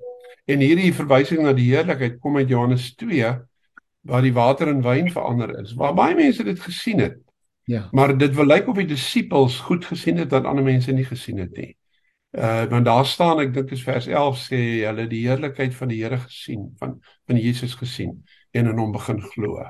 En 0.46 0.60
hierdie 0.60 0.94
verwysing 0.94 1.42
na 1.42 1.54
die 1.54 1.72
heerlikheid 1.74 2.20
kom 2.20 2.38
uit 2.38 2.50
Johannes 2.50 2.94
2 2.96 3.34
waar 4.02 4.22
die 4.22 4.34
water 4.34 4.68
in 4.68 4.82
wyn 4.82 5.12
verander 5.12 5.60
is. 5.62 5.74
Waar 5.74 5.94
baie 5.94 6.16
mense 6.16 6.44
dit 6.44 6.60
gesien 6.60 7.00
het. 7.00 7.18
Ja. 7.70 7.88
Maar 7.92 8.18
dit 8.18 8.36
wil 8.36 8.46
lyk 8.46 8.68
of 8.68 8.76
die 8.76 8.88
disippels 8.90 9.60
goed 9.60 9.86
gesien 9.86 10.18
het 10.18 10.32
wat 10.32 10.46
ander 10.46 10.64
mense 10.64 10.92
nie 10.92 11.06
gesien 11.06 11.38
het 11.38 11.58
nie. 11.58 11.76
Uh 12.32 12.66
want 12.70 12.86
daar 12.86 13.06
staan 13.06 13.40
ek 13.40 13.54
dink 13.54 13.72
is 13.74 13.84
vers 13.84 14.08
11 14.08 14.38
sê 14.38 14.60
hulle 14.86 15.08
die 15.10 15.26
heerlikheid 15.28 15.74
van 15.76 15.90
die 15.90 16.04
Here 16.04 16.18
gesien, 16.18 16.70
van 16.78 17.00
van 17.26 17.38
Jesus 17.38 17.74
gesien 17.74 18.24
en 18.52 18.68
in 18.70 18.78
hom 18.78 18.92
begin 18.92 19.22
glo. 19.22 19.66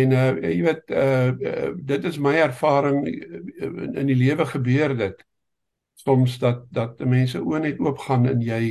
En 0.00 0.14
uh 0.16 0.30
jy 0.40 0.62
weet 0.66 0.90
uh, 0.90 1.32
uh 1.52 1.72
dit 1.92 2.08
is 2.08 2.18
my 2.18 2.34
ervaring 2.44 3.04
in, 3.06 3.94
in 3.94 4.08
die 4.10 4.16
lewe 4.16 4.46
gebeur 4.46 4.96
dit 4.96 5.26
soms 6.02 6.38
dat 6.42 6.64
dat 6.72 7.02
mense 7.04 7.40
oë 7.40 7.60
net 7.66 7.82
oopgaan 7.82 8.26
en 8.30 8.40
jy 8.42 8.62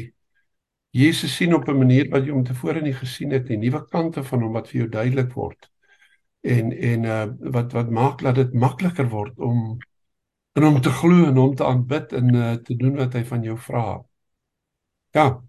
Jesus 0.91 1.35
sien 1.35 1.53
op 1.55 1.67
'n 1.69 1.77
manier 1.77 2.09
wat 2.09 2.25
jy 2.25 2.31
om 2.35 2.43
tevore 2.43 2.81
nie 2.81 2.93
gesien 2.93 3.31
het 3.31 3.47
nie, 3.47 3.57
nuwe 3.57 3.85
kante 3.87 4.23
van 4.23 4.41
hom 4.41 4.53
wat 4.53 4.67
vir 4.67 4.79
jou 4.81 4.89
duidelik 4.89 5.31
word. 5.33 5.69
En 6.41 6.71
en 6.71 7.03
uh 7.03 7.27
wat 7.55 7.71
wat 7.71 7.89
maak 7.89 8.21
dat 8.21 8.35
dit 8.35 8.53
makliker 8.53 9.07
word 9.09 9.39
om 9.39 9.77
in 10.55 10.63
hom 10.63 10.81
te 10.81 10.89
glo 10.89 11.25
en 11.27 11.37
hom 11.37 11.55
te 11.55 11.65
aanbid 11.65 12.13
en 12.13 12.35
uh 12.35 12.53
te 12.55 12.75
doen 12.75 12.95
wat 12.95 13.13
hy 13.13 13.23
van 13.23 13.43
jou 13.43 13.57
vra. 13.57 13.85
Ja, 15.13 15.41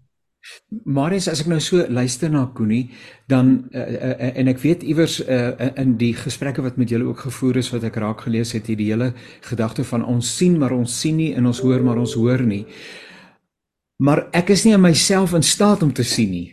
Marius, 0.83 1.29
as 1.31 1.39
ek 1.39 1.47
nou 1.47 1.59
so 1.63 1.85
luister 1.87 2.31
na 2.31 2.43
Koenie, 2.55 2.89
dan 3.31 3.53
uh, 3.71 3.83
uh, 3.95 4.31
en 4.41 4.49
ek 4.51 4.59
weet 4.59 4.81
iewers 4.83 5.21
uh, 5.23 5.53
in 5.79 5.93
die 5.99 6.11
gesprekke 6.17 6.65
wat 6.65 6.75
met 6.79 6.91
julle 6.91 7.07
ook 7.07 7.23
gevoer 7.29 7.61
is 7.61 7.69
wat 7.71 7.85
ek 7.87 7.99
raak 8.03 8.25
gelees 8.25 8.51
het, 8.55 8.67
hierdie 8.67 8.89
hele 8.91 9.13
gedagte 9.47 9.85
van 9.87 10.03
ons 10.03 10.27
sien 10.27 10.57
maar 10.59 10.75
ons 10.75 10.97
sien 10.99 11.15
nie 11.19 11.31
en 11.37 11.47
ons 11.47 11.63
hoor 11.63 11.85
maar 11.85 12.01
ons 12.01 12.15
hoor 12.19 12.43
nie. 12.43 12.65
Maar 14.03 14.25
ek 14.35 14.51
is 14.57 14.65
nie 14.67 14.75
in 14.75 14.83
myself 14.83 15.35
in 15.37 15.47
staat 15.47 15.85
om 15.85 15.93
te 15.95 16.03
sien 16.03 16.33
nie. 16.33 16.49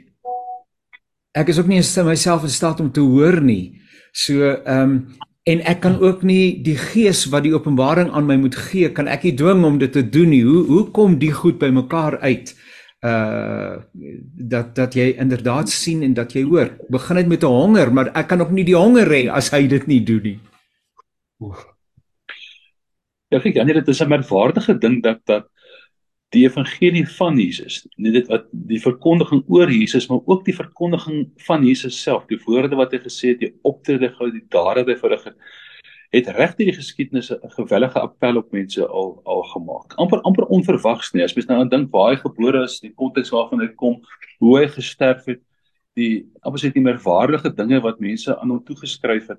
Ek 1.35 1.51
is 1.51 1.59
ook 1.59 1.71
nie 1.71 1.83
in 1.83 2.07
myself 2.07 2.47
in 2.47 2.55
staat 2.55 2.83
om 2.83 2.93
te 2.95 3.03
hoor 3.03 3.41
nie. 3.43 3.81
So 4.13 4.55
ehm 4.55 4.87
um, 4.87 5.03
en 5.49 5.63
ek 5.67 5.79
kan 5.83 5.95
ook 5.99 6.21
nie 6.23 6.61
die 6.63 6.77
gees 6.79 7.25
wat 7.33 7.43
die 7.43 7.55
openbaring 7.57 8.11
aan 8.15 8.27
my 8.29 8.37
moet 8.39 8.55
gee, 8.55 8.91
kan 8.95 9.09
ek 9.09 9.25
nie 9.25 9.33
dwing 9.35 9.65
om 9.67 9.79
dit 9.81 9.91
te 9.91 10.03
doen 10.05 10.29
nie. 10.31 10.45
Hoe 10.47 10.67
hoe 10.69 10.83
kom 10.95 11.17
die 11.19 11.33
goed 11.35 11.59
by 11.59 11.73
mekaar 11.75 12.21
uit? 12.21 12.53
uh 12.53 12.70
dat 13.01 14.75
dat 14.77 14.95
jy 14.95 15.15
inderdaad 15.17 15.69
sien 15.73 16.03
en 16.03 16.15
dat 16.15 16.33
jy 16.37 16.43
hoor. 16.45 16.69
Begin 16.93 17.17
dit 17.17 17.29
met 17.29 17.43
'n 17.43 17.47
honger, 17.47 17.93
maar 17.93 18.13
ek 18.15 18.29
kan 18.29 18.41
ook 18.41 18.51
nie 18.51 18.65
die 18.65 18.77
honger 18.77 19.09
hê 19.09 19.29
as 19.29 19.51
hy 19.51 19.67
dit 19.67 19.87
nie 19.87 20.05
doen 20.05 20.23
nie. 20.23 20.41
Ja, 23.31 23.39
ek 23.39 23.55
dink 23.55 23.73
dit 23.73 23.89
is 23.89 24.03
'n 24.03 24.09
merkwaardige 24.09 24.79
ding 24.79 25.03
dat 25.03 25.21
dat 25.27 25.49
die 26.31 26.45
evangelie 26.47 27.07
van 27.09 27.39
Jesus, 27.39 27.89
nie 27.97 28.13
dit 28.13 28.29
wat 28.31 28.47
die 28.53 28.81
verkondiging 28.81 29.43
oor 29.49 29.71
Jesus, 29.71 30.07
maar 30.09 30.21
ook 30.27 30.45
die 30.45 30.55
verkondiging 30.55 31.31
van 31.47 31.65
Jesus 31.67 32.03
self, 32.03 32.27
die 32.27 32.39
woorde 32.45 32.77
wat 32.77 32.93
hy 32.93 32.99
gesê 32.99 33.33
het, 33.33 33.41
die 33.41 33.55
optrede, 33.63 34.15
die 34.31 34.47
dade 34.49 34.85
wat 34.85 34.93
hy 34.93 34.97
verrig 35.01 35.25
het, 35.25 35.37
het 36.11 36.27
regtig 36.35 36.71
die 36.71 36.75
geskiedenis 36.75 37.31
'n 37.31 37.51
gewellige 37.55 38.01
appel 38.01 38.37
op 38.37 38.53
mense 38.53 38.87
al 38.87 39.21
al 39.25 39.43
gemaak. 39.43 39.95
amper 39.95 40.21
amper 40.21 40.45
onverwags 40.45 41.13
nie. 41.13 41.23
As 41.23 41.35
mens 41.35 41.47
nou 41.47 41.61
aan 41.61 41.69
dink 41.69 41.91
waar 41.91 42.11
hy 42.11 42.17
gebore 42.17 42.63
is, 42.63 42.81
die 42.81 42.93
konteks 42.95 43.31
waarvan 43.31 43.61
hy 43.61 43.69
kom, 43.69 44.01
hoe 44.39 44.59
hy 44.59 44.67
gesterf 44.67 45.25
het, 45.25 45.41
die 45.95 46.27
amper 46.41 46.61
sê 46.61 46.73
die 46.73 46.83
merkwaardige 46.83 47.55
dinge 47.55 47.81
wat 47.81 48.01
mense 48.01 48.39
aan 48.39 48.51
hom 48.51 48.65
toegeskryf 48.65 49.29
het. 49.29 49.39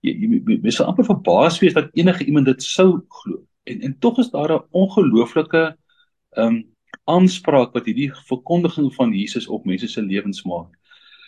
Jy, 0.00 0.12
jy 0.20 0.58
mens 0.62 0.76
sal 0.76 0.86
amper 0.86 1.04
verbaas 1.04 1.60
wees 1.60 1.74
dat 1.74 1.90
enige 1.94 2.24
iemand 2.24 2.46
dit 2.46 2.62
sou 2.62 3.02
glo. 3.08 3.42
En 3.64 3.80
en 3.80 3.98
tog 3.98 4.18
is 4.18 4.30
daar 4.30 4.52
'n 4.52 4.66
ongelooflike 4.70 5.76
ehm 6.36 6.46
um, 6.46 6.72
aanspraak 7.04 7.72
wat 7.72 7.86
hierdie 7.86 8.10
verkondiging 8.28 8.94
van 8.94 9.12
Jesus 9.12 9.48
op 9.48 9.64
mense 9.64 9.88
se 9.88 10.02
lewens 10.02 10.42
maak. 10.44 10.78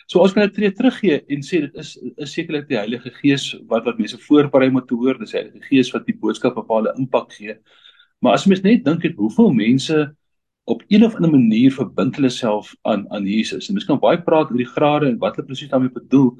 So 0.05 0.21
ons 0.21 0.35
net 0.37 0.53
teruggee 0.53 1.23
en 1.33 1.41
sê 1.45 1.61
dit 1.63 1.79
is 1.81 1.95
is 2.21 2.33
sekerlik 2.37 2.67
die 2.69 2.77
Heilige 2.77 3.11
Gees 3.21 3.47
wat 3.69 3.87
wat 3.87 3.97
mense 3.97 4.19
voorberei 4.27 4.69
om 4.69 4.81
te 4.85 4.97
hoor, 4.97 5.17
dis 5.17 5.33
die 5.33 5.39
Heilige 5.39 5.63
Gees 5.69 5.89
wat 5.93 6.05
die 6.05 6.17
boodskap 6.21 6.59
hulle 6.69 6.93
impak 6.97 7.31
gee. 7.33 7.57
Maar 8.21 8.37
as 8.37 8.45
mens 8.45 8.61
net 8.61 8.85
dink 8.85 9.03
het 9.03 9.17
hoeveel 9.17 9.51
mense 9.53 10.15
op 10.65 10.83
een 10.89 11.05
of 11.05 11.15
ander 11.15 11.31
manier 11.31 11.73
verbind 11.73 12.15
hulle 12.15 12.29
self 12.29 12.75
aan 12.83 13.05
aan 13.13 13.25
Jesus. 13.25 13.67
En 13.67 13.73
mens 13.73 13.85
kan 13.85 13.99
baie 14.01 14.21
praat 14.21 14.51
oor 14.51 14.61
die 14.61 14.69
grade 14.75 15.09
en 15.09 15.17
wat 15.21 15.35
hulle 15.37 15.47
presies 15.47 15.69
daarmee 15.69 15.93
bedoel. 15.93 16.31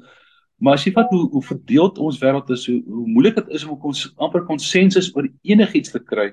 Maar 0.62 0.78
as 0.78 0.86
jy 0.86 0.92
vat 0.96 1.10
hoe 1.10 1.26
hoe 1.30 1.42
verdeeld 1.42 1.98
ons 1.98 2.18
wêreld 2.22 2.50
is, 2.54 2.66
hoe, 2.70 2.80
hoe 2.86 3.06
moeilik 3.06 3.36
dit 3.42 3.50
is 3.58 3.66
om 3.66 3.76
ons 3.90 4.06
amper 4.16 4.46
konsensus 4.46 5.10
oor 5.14 5.28
enigiets 5.42 5.92
te 5.94 6.00
kry, 6.02 6.30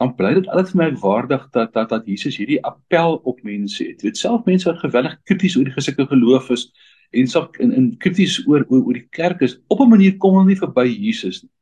dan 0.00 0.14
bly 0.16 0.32
dit 0.38 0.46
altyd 0.48 0.70
vir 0.72 0.80
my 0.80 0.88
waardig 1.02 1.42
dat 1.52 1.74
dat 1.76 1.90
dat 1.92 2.06
Jesus 2.08 2.38
hierdie 2.40 2.60
appel 2.64 3.18
op 3.28 3.42
mense 3.44 3.84
het. 3.84 4.00
Jy 4.00 4.08
weet 4.08 4.20
self 4.20 4.46
mense 4.48 4.68
wat 4.70 4.80
geweldig 4.80 5.18
krities 5.28 5.56
oor 5.58 5.68
die 5.68 5.76
gesikte 5.76 6.06
geloof 6.08 6.48
is 6.56 6.70
en 7.12 7.28
self 7.28 7.58
in 7.60 7.74
in 7.76 7.90
krities 8.00 8.38
oor 8.46 8.64
oor 8.68 8.86
oor 8.86 8.96
die 8.96 9.08
kerk 9.18 9.44
is 9.44 9.58
op 9.68 9.80
'n 9.84 9.92
manier 9.92 10.16
kom 10.16 10.38
hulle 10.38 10.48
nie 10.48 10.62
verby 10.62 10.86
Jesus 10.88 11.42
nie. 11.42 11.52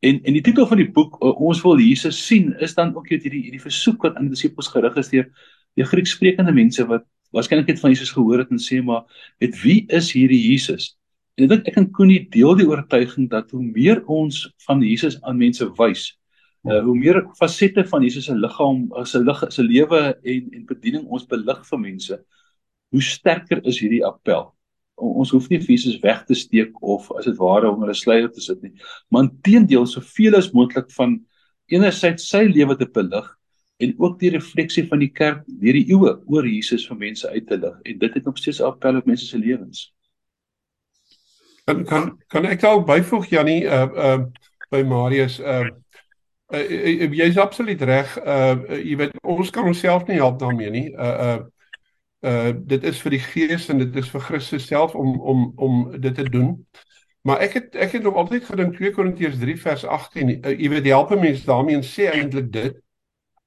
En 0.00 0.20
en 0.22 0.38
die 0.38 0.44
titel 0.46 0.66
van 0.66 0.78
die 0.78 0.90
boek 0.90 1.18
ons 1.22 1.62
wil 1.62 1.78
Jesus 1.78 2.26
sien 2.26 2.54
is 2.60 2.74
dan 2.74 2.94
ook 2.94 3.08
hierdie 3.08 3.42
hierdie 3.42 3.66
versoek 3.66 4.02
wat 4.02 4.14
aan 4.16 4.30
die 4.30 4.36
disippels 4.36 4.68
gerig 4.68 4.96
is 4.96 5.08
deur 5.08 5.26
die 5.74 5.84
Griekssprekende 5.84 6.52
mense 6.52 6.86
wat 6.86 7.04
waarskynlik 7.32 7.66
net 7.66 7.80
van 7.80 7.90
Jesus 7.90 8.10
gehoor 8.14 8.38
het 8.38 8.50
en 8.50 8.62
sê 8.62 8.82
maar 8.82 9.04
met 9.40 9.62
wie 9.62 9.86
is 9.88 10.12
hierdie 10.12 10.42
Jesus? 10.50 10.96
En 11.36 11.44
ek 11.44 11.50
dink 11.50 11.68
ek 11.68 11.76
en 11.76 11.90
Koenie 11.90 12.28
deel 12.30 12.54
die 12.56 12.68
oortuiging 12.68 13.30
dat 13.30 13.50
hoe 13.50 13.62
meer 13.62 14.04
ons 14.06 14.44
van 14.66 14.82
Jesus 14.84 15.16
aan 15.22 15.38
mense 15.40 15.66
wys, 15.78 16.12
Uh, 16.62 16.78
hoe 16.86 16.94
meer 16.94 17.18
fasette 17.34 17.82
van 17.90 18.04
Jesus 18.06 18.28
se 18.28 18.34
liggaam, 18.38 18.84
se 19.04 19.18
lig, 19.18 19.40
se 19.50 19.62
lewe 19.66 20.00
en 20.22 20.50
en 20.54 20.66
bediening 20.68 21.08
ons 21.10 21.24
belig 21.26 21.64
vir 21.66 21.80
mense, 21.82 22.18
hoe 22.94 23.02
sterker 23.02 23.62
is 23.66 23.80
hierdie 23.82 24.04
appel. 24.06 24.44
O, 24.94 25.08
ons 25.24 25.32
hoef 25.34 25.48
nie 25.50 25.58
Jesus 25.58 25.98
weg 26.04 26.22
te 26.28 26.36
steek 26.38 26.76
of 26.78 27.08
as 27.18 27.26
dit 27.26 27.40
ware 27.40 27.70
om 27.72 27.82
hulle 27.82 27.96
sluier 27.98 28.30
te 28.30 28.44
sit 28.44 28.62
nie, 28.62 28.70
maar 29.10 29.26
inteendeel 29.26 29.88
soveel 29.90 30.38
as 30.38 30.52
moontlik 30.54 30.90
van 30.94 31.18
enerzijds 31.72 32.28
sy 32.30 32.44
lewe 32.46 32.78
te 32.78 32.86
belig 32.86 33.26
en 33.82 33.94
ook 33.98 34.20
die 34.20 34.30
refleksie 34.30 34.86
van 34.86 35.02
die 35.02 35.10
kerk 35.10 35.42
deur 35.48 35.80
die 35.80 35.88
eeue 35.90 36.14
oor 36.30 36.46
Jesus 36.46 36.86
vir 36.86 37.02
mense 37.02 37.26
uit 37.26 37.46
te 37.50 37.58
lig 37.58 37.82
en 37.90 38.00
dit 38.06 38.18
het 38.20 38.24
nog 38.28 38.38
steeds 38.38 38.60
'n 38.62 38.70
appel 38.70 39.02
op 39.02 39.06
mense 39.06 39.26
se 39.26 39.38
lewens. 39.38 39.90
Kan 41.66 41.84
kan 41.84 42.18
kan 42.28 42.46
ek 42.46 42.60
dalk 42.60 42.86
byvoeg 42.86 43.26
Jannie 43.26 43.64
uh 43.64 43.88
uh 44.06 44.18
by 44.70 44.82
Marius 44.82 45.40
uh 45.40 45.81
uh, 46.52 47.02
uh, 47.06 47.16
jy's 47.16 47.38
absoluut 47.38 47.82
reg. 47.82 48.14
Uh, 48.18 48.54
uh 48.68 48.78
jy 48.78 48.96
weet 49.00 49.18
ons 49.22 49.50
kan 49.50 49.66
onsself 49.66 50.06
nie 50.06 50.20
help 50.20 50.38
daarmee 50.40 50.70
nie. 50.70 50.86
Uh 50.92 51.16
uh 51.26 51.40
uh 52.22 52.52
dit 52.54 52.84
is 52.84 53.00
vir 53.02 53.16
die 53.16 53.22
gees 53.24 53.68
en 53.72 53.82
dit 53.82 53.96
is 53.96 54.10
vir 54.10 54.26
Christus 54.28 54.66
self 54.66 54.94
om 54.94 55.20
om 55.20 55.52
om 55.56 55.84
dit 56.00 56.14
te 56.14 56.28
doen. 56.28 56.56
Maar 57.22 57.44
ek 57.46 57.58
het 57.58 57.76
ek 57.76 57.98
het 57.98 58.02
nog 58.02 58.14
altyd 58.18 58.44
gedink 58.44 58.76
2 58.76 58.94
Korintiërs 58.96 59.38
3 59.38 59.58
vers 59.60 59.84
18, 59.84 60.30
uh, 60.30 60.54
jy 60.58 60.70
weet 60.72 60.86
die 60.88 60.94
helpe 60.94 61.18
mense 61.18 61.46
daarmee 61.46 61.78
en 61.78 61.86
sê 61.86 62.10
eintlik 62.10 62.50
dit 62.52 62.80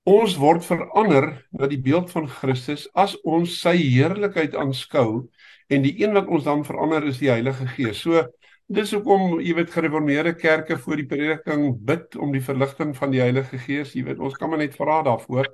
ons 0.05 0.35
word 0.37 0.65
verander 0.65 1.31
na 1.51 1.67
die 1.67 1.81
beeld 1.81 2.11
van 2.13 2.27
Christus 2.29 2.85
as 2.93 3.15
ons 3.25 3.57
sy 3.61 3.73
heerlikheid 3.79 4.55
aanskou 4.55 5.25
en 5.73 5.81
die 5.81 5.95
een 5.97 6.13
wat 6.13 6.29
ons 6.29 6.45
dan 6.45 6.61
verander 6.65 7.07
is 7.09 7.17
die 7.17 7.31
Heilige 7.31 7.65
Gees. 7.73 8.03
So 8.05 8.21
Dis 8.65 8.91
hoekom 8.95 9.35
jy 9.45 9.53
weet 9.59 9.73
gereformeerde 9.75 10.31
kerke 10.33 10.77
voor 10.81 10.97
die 10.97 11.05
prediking 11.05 11.67
bid 11.85 12.15
om 12.17 12.31
die 12.33 12.41
verligting 12.41 12.95
van 12.97 13.11
die 13.13 13.21
Heilige 13.21 13.59
Gees. 13.61 13.93
Jy 13.93 14.07
weet 14.07 14.21
ons 14.25 14.37
kan 14.39 14.49
maar 14.49 14.61
net 14.63 14.73
vra 14.73 15.03
daarvoor. 15.05 15.51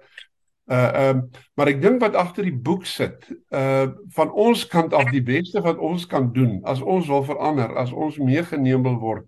Uh 0.71 0.77
ehm 0.77 1.17
um, 1.17 1.23
maar 1.59 1.67
ek 1.67 1.81
dink 1.83 1.99
wat 1.99 2.15
agter 2.15 2.47
die 2.47 2.55
boek 2.55 2.85
sit, 2.87 3.27
uh 3.51 3.89
van 4.15 4.31
ons 4.31 4.63
kant 4.71 4.93
af 4.95 5.09
die 5.11 5.23
beste 5.27 5.59
wat 5.65 5.81
ons 5.83 6.05
kan 6.07 6.29
doen 6.31 6.61
as 6.63 6.79
ons 6.79 7.09
wil 7.11 7.25
verander, 7.27 7.73
as 7.75 7.91
ons 7.91 8.21
meegeneem 8.21 8.83
wil 8.87 8.95
word 9.01 9.27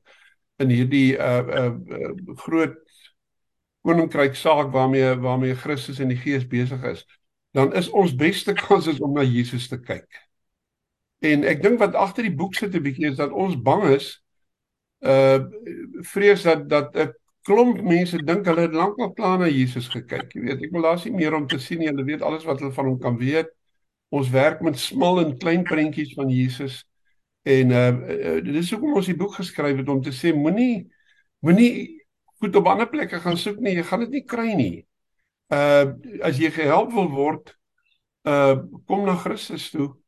in 0.64 0.72
hierdie 0.72 1.18
uh 1.18 1.44
uh, 1.44 1.66
uh 1.76 2.14
groot 2.46 2.80
koninkryk 3.84 4.40
saak 4.40 4.72
waarmee 4.72 5.18
waarmee 5.20 5.60
Christus 5.60 6.00
en 6.00 6.14
die 6.14 6.22
Gees 6.22 6.48
besig 6.48 6.84
is, 6.88 7.04
dan 7.52 7.74
is 7.76 7.90
ons 7.92 8.16
beste 8.16 8.56
kans 8.64 8.88
is 8.88 9.04
om 9.04 9.12
na 9.18 9.28
Jesus 9.28 9.68
te 9.68 9.82
kyk. 9.82 10.23
En 11.24 11.46
ek 11.48 11.62
dink 11.64 11.80
wat 11.80 11.96
agter 11.96 12.28
die 12.28 12.36
boek 12.36 12.56
sit 12.60 12.76
'n 12.76 12.84
bietjie 12.84 13.08
is 13.12 13.20
dat 13.20 13.32
ons 13.32 13.56
bang 13.56 13.84
is 13.96 14.08
uh 15.04 15.40
vrees 16.14 16.44
dat 16.44 16.68
dat 16.70 16.96
'n 16.96 17.14
klomp 17.48 17.82
mense 17.82 18.18
dink 18.24 18.46
hulle 18.48 18.68
het 18.68 18.74
lankal 18.76 19.12
klaar 19.14 19.40
na 19.40 19.48
Jesus 19.48 19.88
gekyk. 19.88 20.34
Jy 20.34 20.42
weet, 20.42 20.64
ek 20.64 20.72
wil 20.72 20.82
daar 20.88 21.00
sien 21.00 21.16
meer 21.16 21.36
om 21.36 21.48
te 21.48 21.60
sien. 21.60 21.82
Hulle 21.84 22.04
weet 22.04 22.22
alles 22.22 22.44
wat 22.44 22.60
hulle 22.60 22.72
van 22.72 22.86
hom 22.86 23.00
kan 23.00 23.18
weet. 23.18 23.50
Ons 24.10 24.30
werk 24.30 24.62
met 24.62 24.80
smal 24.80 25.20
en 25.24 25.38
klein 25.38 25.64
prentjies 25.64 26.14
van 26.14 26.30
Jesus. 26.30 26.84
En 27.44 27.72
uh, 27.72 27.88
uh 27.88 28.44
dit 28.44 28.56
is 28.56 28.72
hoekom 28.72 28.94
ons 28.96 29.06
die 29.06 29.16
boek 29.16 29.36
geskryf 29.40 29.78
het 29.78 29.90
om 29.90 30.02
te 30.02 30.12
sê 30.12 30.36
moenie 30.36 30.88
moenie 31.40 32.04
goed 32.40 32.56
op 32.56 32.68
ander 32.68 32.88
plekke 32.90 33.20
gaan 33.20 33.38
soek 33.38 33.60
nie. 33.60 33.76
Jy 33.76 33.84
gaan 33.84 34.00
dit 34.00 34.10
nie 34.20 34.26
kry 34.26 34.54
nie. 34.56 34.86
Uh 35.52 35.96
as 36.24 36.40
jy 36.40 36.52
gehelp 36.52 36.92
wil 36.94 37.10
word, 37.12 37.56
uh 38.28 38.56
kom 38.88 39.06
na 39.06 39.16
Christus 39.16 39.72
toe 39.72 40.03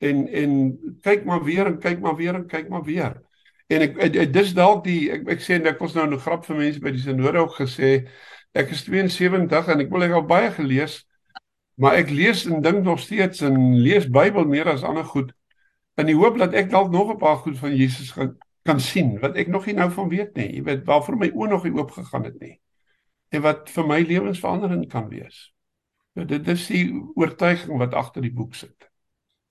en 0.00 0.26
en 0.28 0.52
kyk 1.04 1.24
maar 1.28 1.42
weer 1.44 1.66
en 1.68 1.78
kyk 1.78 2.00
maar 2.00 2.16
weer 2.16 2.34
en 2.34 2.46
kyk 2.48 2.68
maar 2.68 2.84
weer. 2.84 3.18
En 3.70 3.84
ek, 3.84 3.96
ek, 4.02 4.16
ek 4.24 4.32
dis 4.34 4.52
dalk 4.56 4.82
die 4.84 5.10
ek, 5.14 5.28
ek 5.36 5.44
sê 5.44 5.60
ek 5.60 5.80
was 5.82 5.94
nou 5.94 6.06
'n 6.08 6.18
grap 6.18 6.46
vir 6.48 6.56
mense 6.56 6.80
by 6.80 6.90
die 6.90 7.04
sinode 7.04 7.38
ook 7.38 7.60
gesê 7.60 8.08
ek 8.54 8.72
is 8.74 8.84
72 8.88 9.68
en 9.68 9.80
ek 9.80 9.90
wil 9.90 10.02
ek 10.02 10.16
al 10.16 10.26
baie 10.26 10.50
gelees 10.50 11.04
maar 11.80 11.94
ek 12.00 12.10
lees 12.10 12.46
en 12.46 12.62
dink 12.62 12.82
nog 12.84 13.00
steeds 13.00 13.44
en 13.46 13.76
lees 13.78 14.08
Bybel 14.08 14.44
meer 14.44 14.68
as 14.68 14.82
ander 14.82 15.04
goed 15.04 15.32
in 16.00 16.08
die 16.10 16.16
hoop 16.16 16.38
dat 16.38 16.54
ek 16.54 16.70
dalk 16.70 16.90
nog 16.90 17.12
'n 17.12 17.18
paar 17.20 17.36
goed 17.36 17.58
van 17.58 17.76
Jesus 17.76 18.10
gaan 18.10 18.36
kan 18.64 18.80
sien 18.80 19.18
wat 19.20 19.36
ek 19.36 19.48
nog 19.48 19.66
nie 19.66 19.74
nou 19.74 19.90
van 19.90 20.08
weet 20.08 20.36
nie. 20.36 20.50
Jy 20.56 20.62
weet 20.62 20.84
waarvoor 20.84 21.16
my 21.16 21.30
oë 21.32 21.48
nog 21.48 21.64
nie 21.64 21.72
oop 21.72 21.90
gegaan 21.90 22.24
het 22.24 22.40
nie. 22.40 22.60
En 23.32 23.42
wat 23.42 23.70
vir 23.70 23.86
my 23.86 24.00
lewensveranderend 24.04 24.90
kan 24.90 25.08
wees. 25.08 25.52
Nou, 26.14 26.26
dit 26.26 26.48
is 26.48 26.66
die 26.66 26.84
oortuiging 27.14 27.78
wat 27.78 27.94
agter 27.94 28.22
die 28.22 28.32
boek 28.32 28.54
sit 28.54 28.89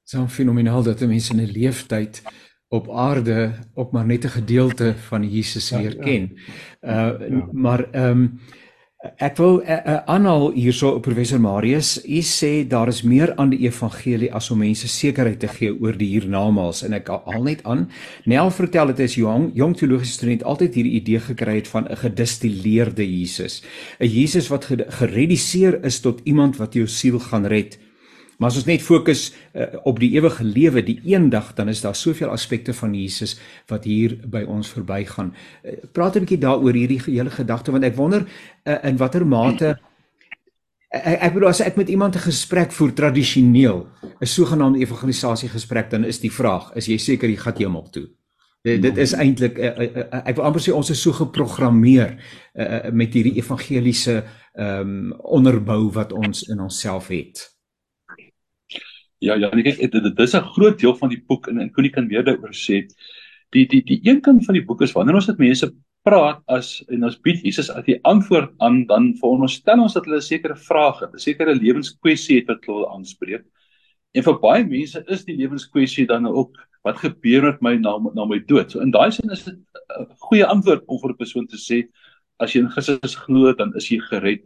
so 0.10 0.26
fenomenaal 0.28 0.84
dat 0.84 1.06
mense 1.06 1.34
in 1.34 1.42
'n 1.42 1.52
leeftyd 1.52 2.22
op 2.70 2.90
aarde 2.90 3.54
ook 3.74 3.92
maar 3.92 4.06
net 4.06 4.24
'n 4.26 4.38
gedeelte 4.42 4.94
van 4.98 5.30
Jesus 5.30 5.70
leer 5.70 5.96
ja, 5.96 5.98
ja. 5.98 6.04
ken. 6.04 6.38
Uh 6.82 6.92
ja. 7.30 7.50
maar 7.52 7.92
ehm 7.92 8.10
um, 8.10 8.40
ek 9.16 9.38
wil 9.38 9.62
uh, 9.62 9.70
uh, 9.70 9.96
aanhaal 10.06 10.52
hierso 10.52 10.90
op 10.90 11.02
professor 11.02 11.40
Marius. 11.40 12.06
U 12.06 12.22
sê 12.22 12.68
daar 12.68 12.88
is 12.88 13.02
meer 13.02 13.36
aan 13.36 13.50
die 13.50 13.60
evangelie 13.60 14.34
as 14.34 14.52
om 14.52 14.58
mense 14.58 14.88
sekerheid 14.88 15.40
te 15.40 15.48
gee 15.48 15.82
oor 15.82 15.98
die 15.98 16.10
hiernamaals 16.10 16.84
en 16.84 16.94
ek 16.94 17.08
haal 17.08 17.44
net 17.44 17.64
aan. 17.64 17.90
Nel 18.26 18.52
vertel 18.52 18.88
dit 18.88 19.00
is 19.00 19.16
jong 19.16 19.52
jong 19.54 19.78
teologiese 19.78 20.14
student 20.14 20.44
altyd 20.44 20.74
hierdie 20.74 20.98
idee 21.00 21.20
gekry 21.20 21.56
het 21.56 21.68
van 21.68 21.88
'n 21.88 21.96
gedistilleerde 21.96 23.20
Jesus. 23.20 23.64
'n 24.00 24.08
Jesus 24.08 24.48
wat 24.48 24.66
gereduseer 24.88 25.84
is 25.84 26.00
tot 26.00 26.22
iemand 26.24 26.58
wat 26.58 26.74
jou 26.74 26.88
siel 26.88 27.20
gaan 27.20 27.46
red. 27.46 27.80
Maar 28.40 28.54
as 28.54 28.58
ons 28.62 28.70
net 28.70 28.82
fokus 28.82 29.26
uh, 29.52 29.66
op 29.84 30.00
die 30.00 30.14
ewige 30.16 30.46
lewe, 30.48 30.84
die 30.84 31.02
eendag, 31.12 31.52
dan 31.58 31.68
is 31.68 31.82
daar 31.84 31.96
soveel 31.96 32.32
aspekte 32.32 32.74
van 32.74 32.94
Jesus 32.96 33.36
wat 33.68 33.84
hier 33.84 34.16
by 34.32 34.46
ons 34.48 34.72
verbygaan. 34.72 35.34
Uh, 35.64 35.76
praat 35.92 36.16
'n 36.16 36.24
bietjie 36.24 36.40
daaroor 36.40 36.74
hierdie 36.74 37.02
hele 37.04 37.30
gedagte 37.30 37.72
want 37.76 37.84
ek 37.84 38.00
wonder 38.00 38.24
uh, 38.24 38.78
in 38.84 38.98
watter 38.98 39.26
mate 39.28 39.76
ek, 40.90 41.18
ek 41.28 41.34
bedoel 41.34 41.50
as 41.52 41.62
ek 41.62 41.76
met 41.76 41.90
iemand 41.90 42.16
'n 42.16 42.32
gesprek 42.32 42.72
voer 42.72 42.94
tradisioneel, 42.94 43.88
'n 44.22 44.26
sogenaamde 44.26 44.80
evangelisasie 44.80 45.50
gesprek, 45.50 45.90
dan 45.90 46.04
is 46.04 46.20
die 46.20 46.32
vraag, 46.32 46.72
is 46.76 46.88
jy 46.88 46.98
seker 46.98 47.30
jy 47.30 47.38
gaan 47.38 47.58
hemel 47.58 47.90
toe? 47.92 48.08
Dit, 48.62 48.82
dit 48.82 48.98
is 48.98 49.14
eintlik 49.16 49.56
ek 49.60 50.36
wil 50.36 50.44
amper 50.44 50.60
sê 50.60 50.74
ons 50.76 50.90
is 50.90 51.02
so 51.02 51.12
geprogrammeer 51.16 52.18
uh, 52.56 52.92
met 52.92 53.14
hierdie 53.14 53.38
evangeliese 53.40 54.24
ehm 54.56 54.82
um, 54.82 55.14
onderbou 55.24 55.92
wat 55.92 56.12
ons 56.12 56.44
in 56.50 56.60
onsself 56.60 57.08
het. 57.08 57.59
Ja, 59.20 59.36
ja, 59.36 59.50
ek 59.52 59.66
kyk 59.66 59.92
dit, 59.92 60.04
dit 60.04 60.20
is 60.24 60.36
'n 60.36 60.48
groot 60.56 60.80
deel 60.80 60.96
van 60.96 61.10
die 61.10 61.22
boek 61.28 61.48
en 61.48 61.60
en 61.60 61.72
Koenie 61.72 61.92
kan 61.92 62.08
meer 62.08 62.24
daaroor 62.24 62.56
sê. 62.56 62.88
Die 63.52 63.66
die 63.68 63.82
die 63.84 64.00
een 64.04 64.22
kant 64.22 64.46
van 64.46 64.56
die 64.56 64.64
boek 64.66 64.82
is 64.82 64.94
wanneer 64.94 65.16
ons 65.16 65.28
met 65.28 65.38
mense 65.38 65.68
praat 66.04 66.42
as 66.48 66.84
en 66.88 67.04
ons 67.04 67.18
bied 67.20 67.44
Jesus 67.44 67.70
as 67.70 67.86
die 67.86 68.00
antwoord 68.04 68.54
aan 68.60 68.86
dan 68.88 69.14
veronderstel 69.20 69.82
ons 69.84 69.94
dat 69.94 70.06
hulle 70.06 70.22
sekere 70.22 70.56
vraag 70.56 71.02
het, 71.02 71.14
'n 71.14 71.20
sekere 71.20 71.56
lewenskwessie 71.56 72.38
het 72.40 72.48
wat 72.48 72.66
hulle 72.66 72.88
aanspreek. 72.88 73.44
En 74.16 74.24
vir 74.24 74.40
baie 74.40 74.64
mense 74.64 75.04
is 75.08 75.26
die 75.26 75.36
lewenskwessie 75.36 76.08
dan 76.08 76.26
ook 76.26 76.56
wat 76.84 76.98
gebeur 76.98 77.42
met 77.44 77.62
my 77.62 77.76
na 77.76 77.98
na 78.16 78.26
my 78.26 78.40
dood. 78.40 78.72
So 78.72 78.80
in 78.80 78.92
daai 78.92 79.12
sin 79.12 79.32
is 79.32 79.44
dit 79.44 79.56
'n 79.56 80.08
goeie 80.30 80.46
antwoord 80.46 80.88
om 80.88 81.00
vir 81.00 81.12
'n 81.12 81.18
persoon 81.18 81.48
te 81.48 81.58
sê 81.58 81.88
as 82.40 82.54
jy 82.54 82.62
in 82.62 82.70
Christus 82.70 83.16
glo, 83.16 83.54
dan 83.54 83.76
is 83.76 83.90
jy 83.90 84.00
gered. 84.00 84.42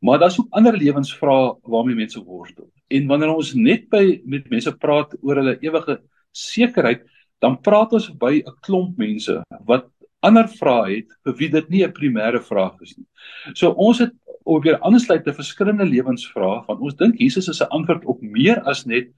Maar 0.00 0.18
daar's 0.18 0.38
ook 0.40 0.52
ander 0.56 0.76
lewensvrae 0.76 1.54
waarmee 1.62 1.94
mense 1.94 2.24
worstel. 2.24 2.70
En 2.88 3.06
wanneer 3.06 3.34
ons 3.34 3.52
net 3.54 3.88
by 3.92 4.20
met 4.24 4.48
mense 4.50 4.72
praat 4.76 5.12
oor 5.20 5.36
hulle 5.42 5.58
ewige 5.60 6.00
sekerheid, 6.32 7.04
dan 7.40 7.60
praat 7.60 7.92
ons 7.92 8.10
by 8.20 8.40
'n 8.40 8.56
klomp 8.60 8.96
mense 8.98 9.42
wat 9.68 9.88
ander 10.22 10.48
vrae 10.48 10.96
het 10.96 11.12
vir 11.24 11.34
wie 11.36 11.48
dit 11.48 11.70
nie 11.70 11.84
'n 11.84 11.92
primêre 11.92 12.40
vraag 12.40 12.80
is 12.80 12.96
nie. 12.96 13.06
So 13.54 13.70
ons 13.70 13.98
het 13.98 14.12
op 14.44 14.64
weer 14.64 14.80
aansluit 14.80 15.24
te 15.24 15.32
verskillende 15.32 15.84
lewensvrae 15.84 16.64
van 16.66 16.80
ons 16.80 16.94
dink 16.94 17.18
Jesus 17.18 17.48
is 17.48 17.60
'n 17.60 17.70
antwoord 17.70 18.04
op 18.04 18.22
meer 18.22 18.60
as 18.60 18.86
net 18.86 19.08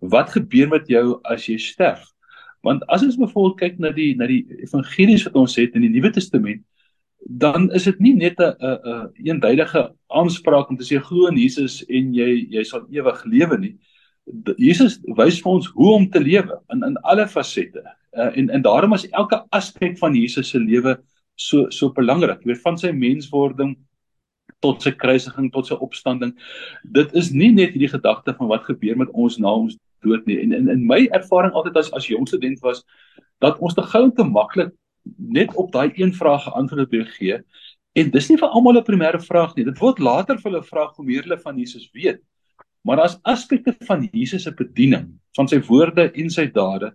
wat 0.00 0.30
gebeur 0.30 0.68
met 0.68 0.88
jou 0.88 1.20
as 1.24 1.46
jy 1.46 1.58
sterf. 1.58 2.04
Want 2.62 2.86
as 2.88 3.02
ons 3.02 3.16
byvoorbeeld 3.16 3.58
kyk 3.58 3.78
na 3.78 3.90
die 3.90 4.16
na 4.16 4.26
die 4.26 4.46
evangelies 4.62 5.24
wat 5.24 5.34
ons 5.34 5.56
het 5.56 5.74
in 5.74 5.82
die 5.82 5.88
Nuwe 5.90 6.10
Testament, 6.10 6.62
dan 7.20 7.70
is 7.72 7.84
dit 7.84 8.00
nie 8.00 8.14
net 8.14 8.40
'n 8.40 8.54
'n 8.58 8.78
'n 8.84 9.10
eenduidige 9.24 9.92
aanspraak 10.08 10.70
om 10.70 10.76
te 10.76 10.84
sê 10.84 11.00
glo 11.00 11.26
in 11.26 11.36
Jesus 11.36 11.84
en 11.88 12.14
jy 12.14 12.46
jy 12.50 12.64
sal 12.64 12.86
ewig 12.90 13.24
lewe 13.24 13.58
nie. 13.58 13.76
Jesus 14.56 15.00
wys 15.16 15.40
vir 15.42 15.52
ons 15.52 15.66
hoe 15.66 15.94
om 15.94 16.10
te 16.10 16.20
lewe 16.20 16.60
in 16.72 16.82
in 16.84 16.96
alle 16.96 17.26
fasette. 17.28 17.82
Uh, 18.12 18.36
en 18.36 18.50
en 18.50 18.62
daarom 18.62 18.92
is 18.92 19.08
elke 19.10 19.44
aspek 19.50 19.98
van 19.98 20.14
Jesus 20.14 20.48
se 20.48 20.58
lewe 20.58 20.98
so 21.34 21.70
so 21.70 21.92
belangrik. 21.92 22.40
Jy 22.40 22.46
weet 22.46 22.62
van 22.62 22.78
sy 22.78 22.92
menswording 22.92 23.76
tot 24.60 24.82
sy 24.82 24.90
kruisiging 24.90 25.50
tot 25.52 25.66
sy 25.66 25.74
opstanding. 25.74 26.34
Dit 26.84 27.14
is 27.14 27.30
nie 27.30 27.52
net 27.52 27.72
hierdie 27.72 27.92
gedagte 27.92 28.34
van 28.34 28.48
wat 28.48 28.64
gebeur 28.64 28.96
met 28.96 29.08
ons 29.12 29.38
na 29.38 29.52
ons 29.52 29.76
dood 30.04 30.26
nie. 30.26 30.40
En 30.40 30.52
in 30.52 30.68
in 30.68 30.86
my 30.86 31.06
ervaring 31.12 31.52
altyd 31.52 31.76
as 31.76 31.92
as 31.92 32.08
jong 32.08 32.28
student 32.28 32.60
was 32.60 32.84
dat 33.40 33.58
ons 33.58 33.74
te 33.74 33.82
gou 33.82 34.10
te 34.10 34.24
maklik 34.24 34.72
net 35.16 35.54
op 35.54 35.72
daai 35.72 35.90
een 35.94 36.14
vraag 36.14 36.44
geantwoord 36.44 36.90
te 36.90 37.04
gee. 37.04 37.40
En 37.92 38.10
dis 38.10 38.28
nie 38.28 38.38
vir 38.38 38.48
almal 38.48 38.78
'n 38.78 38.84
primêre 38.84 39.20
vraag 39.20 39.56
nie. 39.56 39.64
Dit 39.64 39.78
word 39.78 39.98
later 39.98 40.38
vir 40.38 40.52
hulle 40.52 40.62
vra 40.62 40.86
hoe 40.96 41.04
meer 41.04 41.22
hulle 41.22 41.38
van 41.38 41.58
Jesus 41.58 41.90
weet. 41.92 42.20
Maar 42.82 42.96
daar's 42.96 43.18
aspekte 43.22 43.74
van 43.86 44.08
Jesus 44.12 44.42
se 44.42 44.52
bediening, 44.52 45.18
van 45.36 45.48
sy 45.48 45.60
woorde 45.60 46.10
en 46.14 46.30
sy 46.30 46.46
dade 46.46 46.92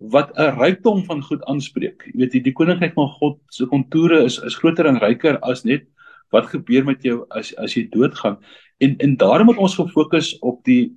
wat 0.00 0.32
'n 0.38 0.56
rykdom 0.58 1.04
van 1.04 1.22
goed 1.22 1.44
aanspreek. 1.44 2.02
Jy 2.06 2.18
weet, 2.18 2.32
die, 2.32 2.40
die 2.40 2.52
koninkryk 2.52 2.94
van 2.94 3.08
God 3.08 3.38
se 3.48 3.66
kontoure 3.66 4.24
is 4.24 4.38
is 4.38 4.56
groter 4.56 4.86
en 4.86 4.98
ryker 4.98 5.38
as 5.40 5.64
net 5.64 5.84
wat 6.32 6.46
gebeur 6.46 6.84
met 6.84 7.02
jou 7.02 7.26
as 7.30 7.54
as 7.56 7.74
jy 7.74 7.88
doodgaan. 7.90 8.38
En 8.78 8.96
en 8.98 9.16
daarom 9.16 9.46
moet 9.46 9.58
ons 9.58 9.74
gefokus 9.74 10.38
op 10.38 10.64
die 10.64 10.96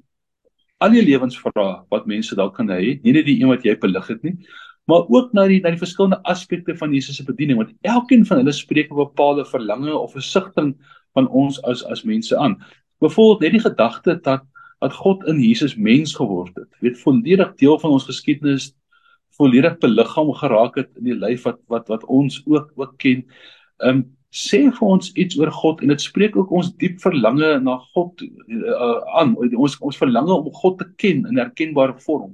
al 0.78 0.89
die 0.89 1.04
lewensvrae 1.04 1.84
wat 1.89 2.06
mense 2.06 2.36
dalk 2.36 2.56
kan 2.56 2.70
hê, 2.70 3.00
nie 3.04 3.13
net 3.13 3.26
die 3.26 3.39
een 3.42 3.52
wat 3.52 3.63
jy 3.63 3.76
belig 3.80 4.08
het 4.08 4.24
nie, 4.24 4.38
maar 4.89 5.08
ook 5.08 5.34
na 5.34 5.48
die 5.48 5.62
na 5.62 5.72
die 5.74 5.82
verskillende 5.82 6.22
aspekte 6.24 6.76
van 6.78 6.93
Jesus 6.93 7.15
se 7.15 7.24
bediening 7.24 7.58
want 7.58 7.74
elkeen 7.82 8.26
van 8.26 8.41
hulle 8.41 8.52
spreek 8.52 8.91
'n 8.91 8.96
bepaalde 8.96 9.46
verlange 9.46 9.98
of 9.98 10.15
'n 10.15 10.22
sigting 10.22 10.76
van 11.13 11.28
ons 11.28 11.62
as 11.63 11.84
as 11.86 12.04
mense 12.04 12.38
aan. 12.38 12.58
Byvoorbeeld 13.00 13.39
net 13.39 13.52
die 13.52 13.69
gedagte 13.69 14.19
dat 14.22 14.43
dat 14.80 14.93
God 14.93 15.24
in 15.28 15.39
Jesus 15.39 15.76
mens 15.76 16.15
geword 16.15 16.56
het. 16.56 16.67
Weet 16.80 17.00
volledig 17.00 17.54
deel 17.56 17.80
van 17.80 17.91
ons 17.91 18.04
geskiedenis 18.04 18.74
volledig 19.38 19.78
beliggaam 19.78 20.34
geraak 20.34 20.76
het 20.76 20.89
in 21.00 21.04
die 21.04 21.15
lyf 21.15 21.43
wat 21.48 21.60
wat 21.67 21.88
wat 21.88 22.04
ons 22.06 22.41
ook 22.46 22.72
ook 22.76 22.98
ken. 22.98 23.26
Ehm 23.78 23.98
um, 23.98 24.04
sê 24.34 24.63
vir 24.74 24.88
ons 24.88 25.12
iets 25.13 25.38
oor 25.38 25.52
God 25.54 25.82
en 25.82 25.91
dit 25.93 26.02
spreek 26.02 26.36
ook 26.36 26.52
ons 26.52 26.72
diep 26.82 26.98
verlange 27.02 27.60
na 27.62 27.78
God 27.93 28.22
uh, 28.22 28.98
aan. 29.19 29.36
Ons 29.38 29.78
ons 29.78 29.98
verlange 29.98 30.34
om 30.34 30.50
God 30.54 30.80
te 30.80 30.88
ken 30.98 31.22
in 31.30 31.38
erkenbare 31.38 31.93
vorm. 32.02 32.34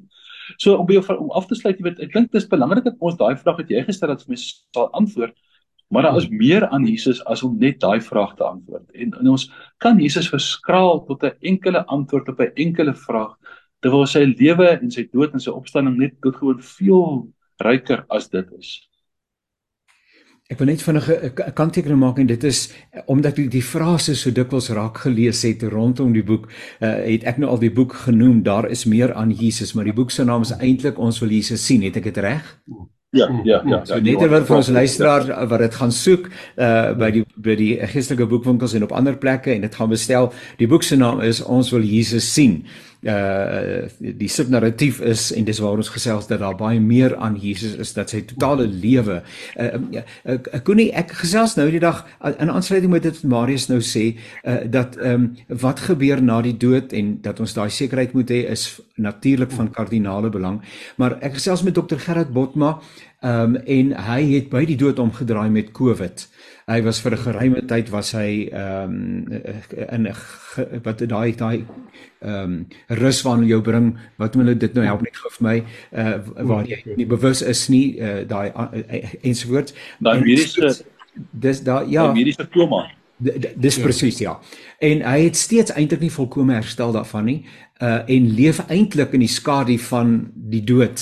So 0.57 0.75
om 0.77 0.89
jou 0.89 1.03
om 1.17 1.31
af 1.31 1.47
te 1.47 1.55
sluit, 1.55 1.77
jy 1.77 1.83
weet, 1.83 1.99
ek 1.99 2.13
dink 2.13 2.31
dit 2.31 2.41
is 2.41 2.47
belangrik 2.47 2.83
dat 2.83 2.97
ons 2.99 3.17
daai 3.17 3.35
vraag 3.37 3.57
wat 3.57 3.69
jy 3.69 3.83
gestel 3.83 4.09
het 4.09 4.23
vir 4.25 4.33
my 4.33 4.39
sal 4.41 4.89
antwoord. 4.93 5.35
Maar 5.89 6.03
daar 6.03 6.17
is 6.17 6.29
meer 6.29 6.67
aan 6.69 6.85
Jesus 6.85 7.23
as 7.25 7.43
om 7.43 7.57
net 7.57 7.79
daai 7.79 8.01
vraag 8.01 8.35
te 8.37 8.43
antwoord. 8.43 8.91
En, 8.93 9.13
en 9.19 9.29
ons 9.29 9.47
kan 9.77 9.97
Jesus 9.99 10.29
verskraal 10.29 11.03
tot 11.05 11.23
'n 11.23 11.37
enkele 11.41 11.85
antwoord 11.85 12.29
op 12.29 12.39
'n 12.39 12.53
enkele 12.55 12.93
vraag 12.93 13.35
terwyl 13.81 14.05
sy 14.05 14.25
lewe 14.25 14.67
en 14.81 14.91
sy 14.91 15.07
dood 15.11 15.33
en 15.33 15.39
sy 15.39 15.49
opstanding 15.49 15.97
net 15.97 16.21
doodgewoon 16.21 16.61
veel 16.61 17.27
ryker 17.63 18.05
as 18.09 18.29
dit 18.29 18.45
is. 18.59 18.88
Ek 20.49 20.57
wil 20.57 20.71
net 20.71 20.81
vinnig 20.81 21.07
'n 21.09 21.53
kanttekening 21.53 21.99
maak 22.01 22.17
en 22.17 22.25
dit 22.25 22.43
is 22.43 22.73
eh, 22.91 23.01
omdat 23.05 23.37
ek 23.37 23.51
die 23.53 23.61
frase 23.61 24.15
so 24.15 24.31
dikwels 24.33 24.69
raak 24.73 24.97
gelees 24.97 25.43
het 25.45 25.61
rondom 25.61 26.13
die 26.13 26.23
boek, 26.25 26.47
uh, 26.81 27.05
het 27.05 27.23
ek 27.23 27.37
nou 27.37 27.51
al 27.51 27.59
die 27.61 27.69
boek 27.69 27.93
genoem, 27.93 28.41
daar 28.43 28.65
is 28.65 28.85
meer 28.85 29.13
aan 29.13 29.29
Jesus, 29.29 29.73
maar 29.73 29.85
die 29.85 29.93
boek 29.93 30.09
se 30.11 30.23
naam 30.25 30.41
is 30.41 30.55
eintlik 30.57 30.97
ons 30.97 31.19
wil 31.19 31.29
Jesus 31.29 31.65
sien, 31.65 31.83
het 31.85 31.97
ek 31.97 32.03
dit 32.03 32.17
reg? 32.17 32.57
Ja, 33.11 33.29
ja, 33.43 33.61
ja. 33.65 33.85
So 33.85 33.99
net 34.01 34.25
wat 34.29 34.45
vir 34.47 34.55
ons 34.55 34.67
luisteraar 34.69 35.29
wat 35.49 35.59
dit 35.59 35.75
gaan 35.75 35.91
soek 35.91 36.29
uh 36.57 36.93
by 36.97 37.11
die 37.11 37.23
by 37.37 37.55
die 37.55 37.71
geestelike 37.93 38.25
boekwinkels 38.29 38.73
en 38.73 38.83
op 38.89 38.91
ander 38.91 39.17
plekke 39.17 39.53
en 39.53 39.61
dit 39.61 39.75
gaan 39.75 39.89
bestel. 39.89 40.33
Die 40.57 40.67
boek 40.67 40.83
se 40.83 40.97
naam 40.97 41.21
is 41.21 41.41
Ons 41.41 41.69
wil 41.73 41.85
Jesus 41.85 42.33
sien 42.33 42.65
uh 43.07 43.87
die 43.99 44.27
subnarratief 44.27 44.99
is 44.99 45.29
en 45.31 45.45
dis 45.47 45.59
waar 45.63 45.79
ons 45.79 45.89
gesels 45.89 46.27
dat 46.27 46.41
daar 46.43 46.57
baie 46.59 46.79
meer 46.83 47.15
aan 47.15 47.37
Jesus 47.39 47.77
is 47.79 47.93
dat 47.95 48.11
sy 48.11 48.21
totale 48.27 48.67
lewe 48.67 49.21
uh 49.55 49.69
ek 50.23 50.49
uh, 50.51 50.59
kon 50.67 50.75
nie 50.81 50.89
ek 50.91 51.13
gesels 51.21 51.55
nou 51.55 51.69
die 51.71 51.79
dag 51.79 52.03
uh, 52.19 52.33
in 52.43 52.51
aansluiting 52.51 52.91
met 52.91 53.07
dit 53.07 53.23
Marius 53.23 53.69
nou 53.71 53.79
sê 53.79 54.17
uh 54.43 54.57
dat 54.67 54.97
ehm 54.99 55.29
um, 55.29 55.57
wat 55.61 55.79
gebeur 55.79 56.21
na 56.21 56.41
die 56.41 56.57
dood 56.57 56.93
en 56.93 57.17
dat 57.21 57.39
ons 57.39 57.53
daai 57.53 57.69
sekerheid 57.69 58.13
moet 58.13 58.29
hê 58.29 58.43
is 58.51 58.81
natuurlik 58.95 59.51
van 59.51 59.71
kardinale 59.71 60.29
belang. 60.29 60.59
Maar 60.95 61.17
ek 61.23 61.39
gesels 61.39 61.63
met 61.63 61.75
dokter 61.75 61.99
Gerard 61.99 62.33
Botma 62.33 62.79
ehm 63.19 63.55
um, 63.55 63.55
en 63.55 63.95
hy 64.09 64.21
het 64.33 64.49
by 64.49 64.65
die 64.65 64.77
dood 64.79 64.99
omgedraai 64.99 65.49
met 65.49 65.71
COVID 65.71 66.27
Hy 66.69 66.83
was 66.85 66.99
vir 67.01 67.15
'n 67.15 67.23
geruime 67.23 67.61
tyd 67.65 67.89
was 67.89 68.11
hy 68.13 68.49
ehm 68.53 68.93
um, 68.93 69.41
in 69.95 70.07
'n 70.07 70.15
wat 70.85 70.99
daai 71.01 71.31
daai 71.35 71.65
ehm 72.21 72.43
um, 72.43 72.67
rus 73.01 73.21
waarna 73.25 73.47
jou 73.47 73.61
bring 73.61 73.97
wat 74.17 74.35
hulle 74.35 74.57
dit 74.57 74.73
nou 74.73 74.85
help 74.85 75.01
net 75.01 75.17
vir 75.17 75.41
my 75.47 75.57
uh, 75.91 76.17
waar 76.51 76.65
jy 76.67 76.79
nie 76.95 77.05
bewus 77.05 77.41
is 77.41 77.69
nie 77.69 77.97
uh, 77.97 78.21
daai 78.27 78.51
uh, 78.53 79.09
ensovoorts 79.23 79.73
daai 79.99 80.21
mediese 80.21 80.85
dis 81.31 81.63
daai 81.63 81.89
ja. 81.89 82.11
mediese 82.13 82.45
koma 82.53 82.85
dis 83.19 83.75
ja. 83.75 83.83
presies 83.83 84.19
ja 84.23 84.39
en 84.79 85.01
hy 85.03 85.17
het 85.25 85.35
steeds 85.35 85.73
eintlik 85.75 86.05
nie 86.05 86.13
volkome 86.13 86.55
herstel 86.55 86.95
daarvan 86.95 87.27
nie 87.27 87.39
uh 87.79 88.03
en 88.11 88.27
leef 88.35 88.59
eintlik 88.67 89.13
in 89.15 89.23
die 89.23 89.31
skadu 89.31 89.77
van 89.79 90.31
die 90.51 90.63
dood 90.63 90.99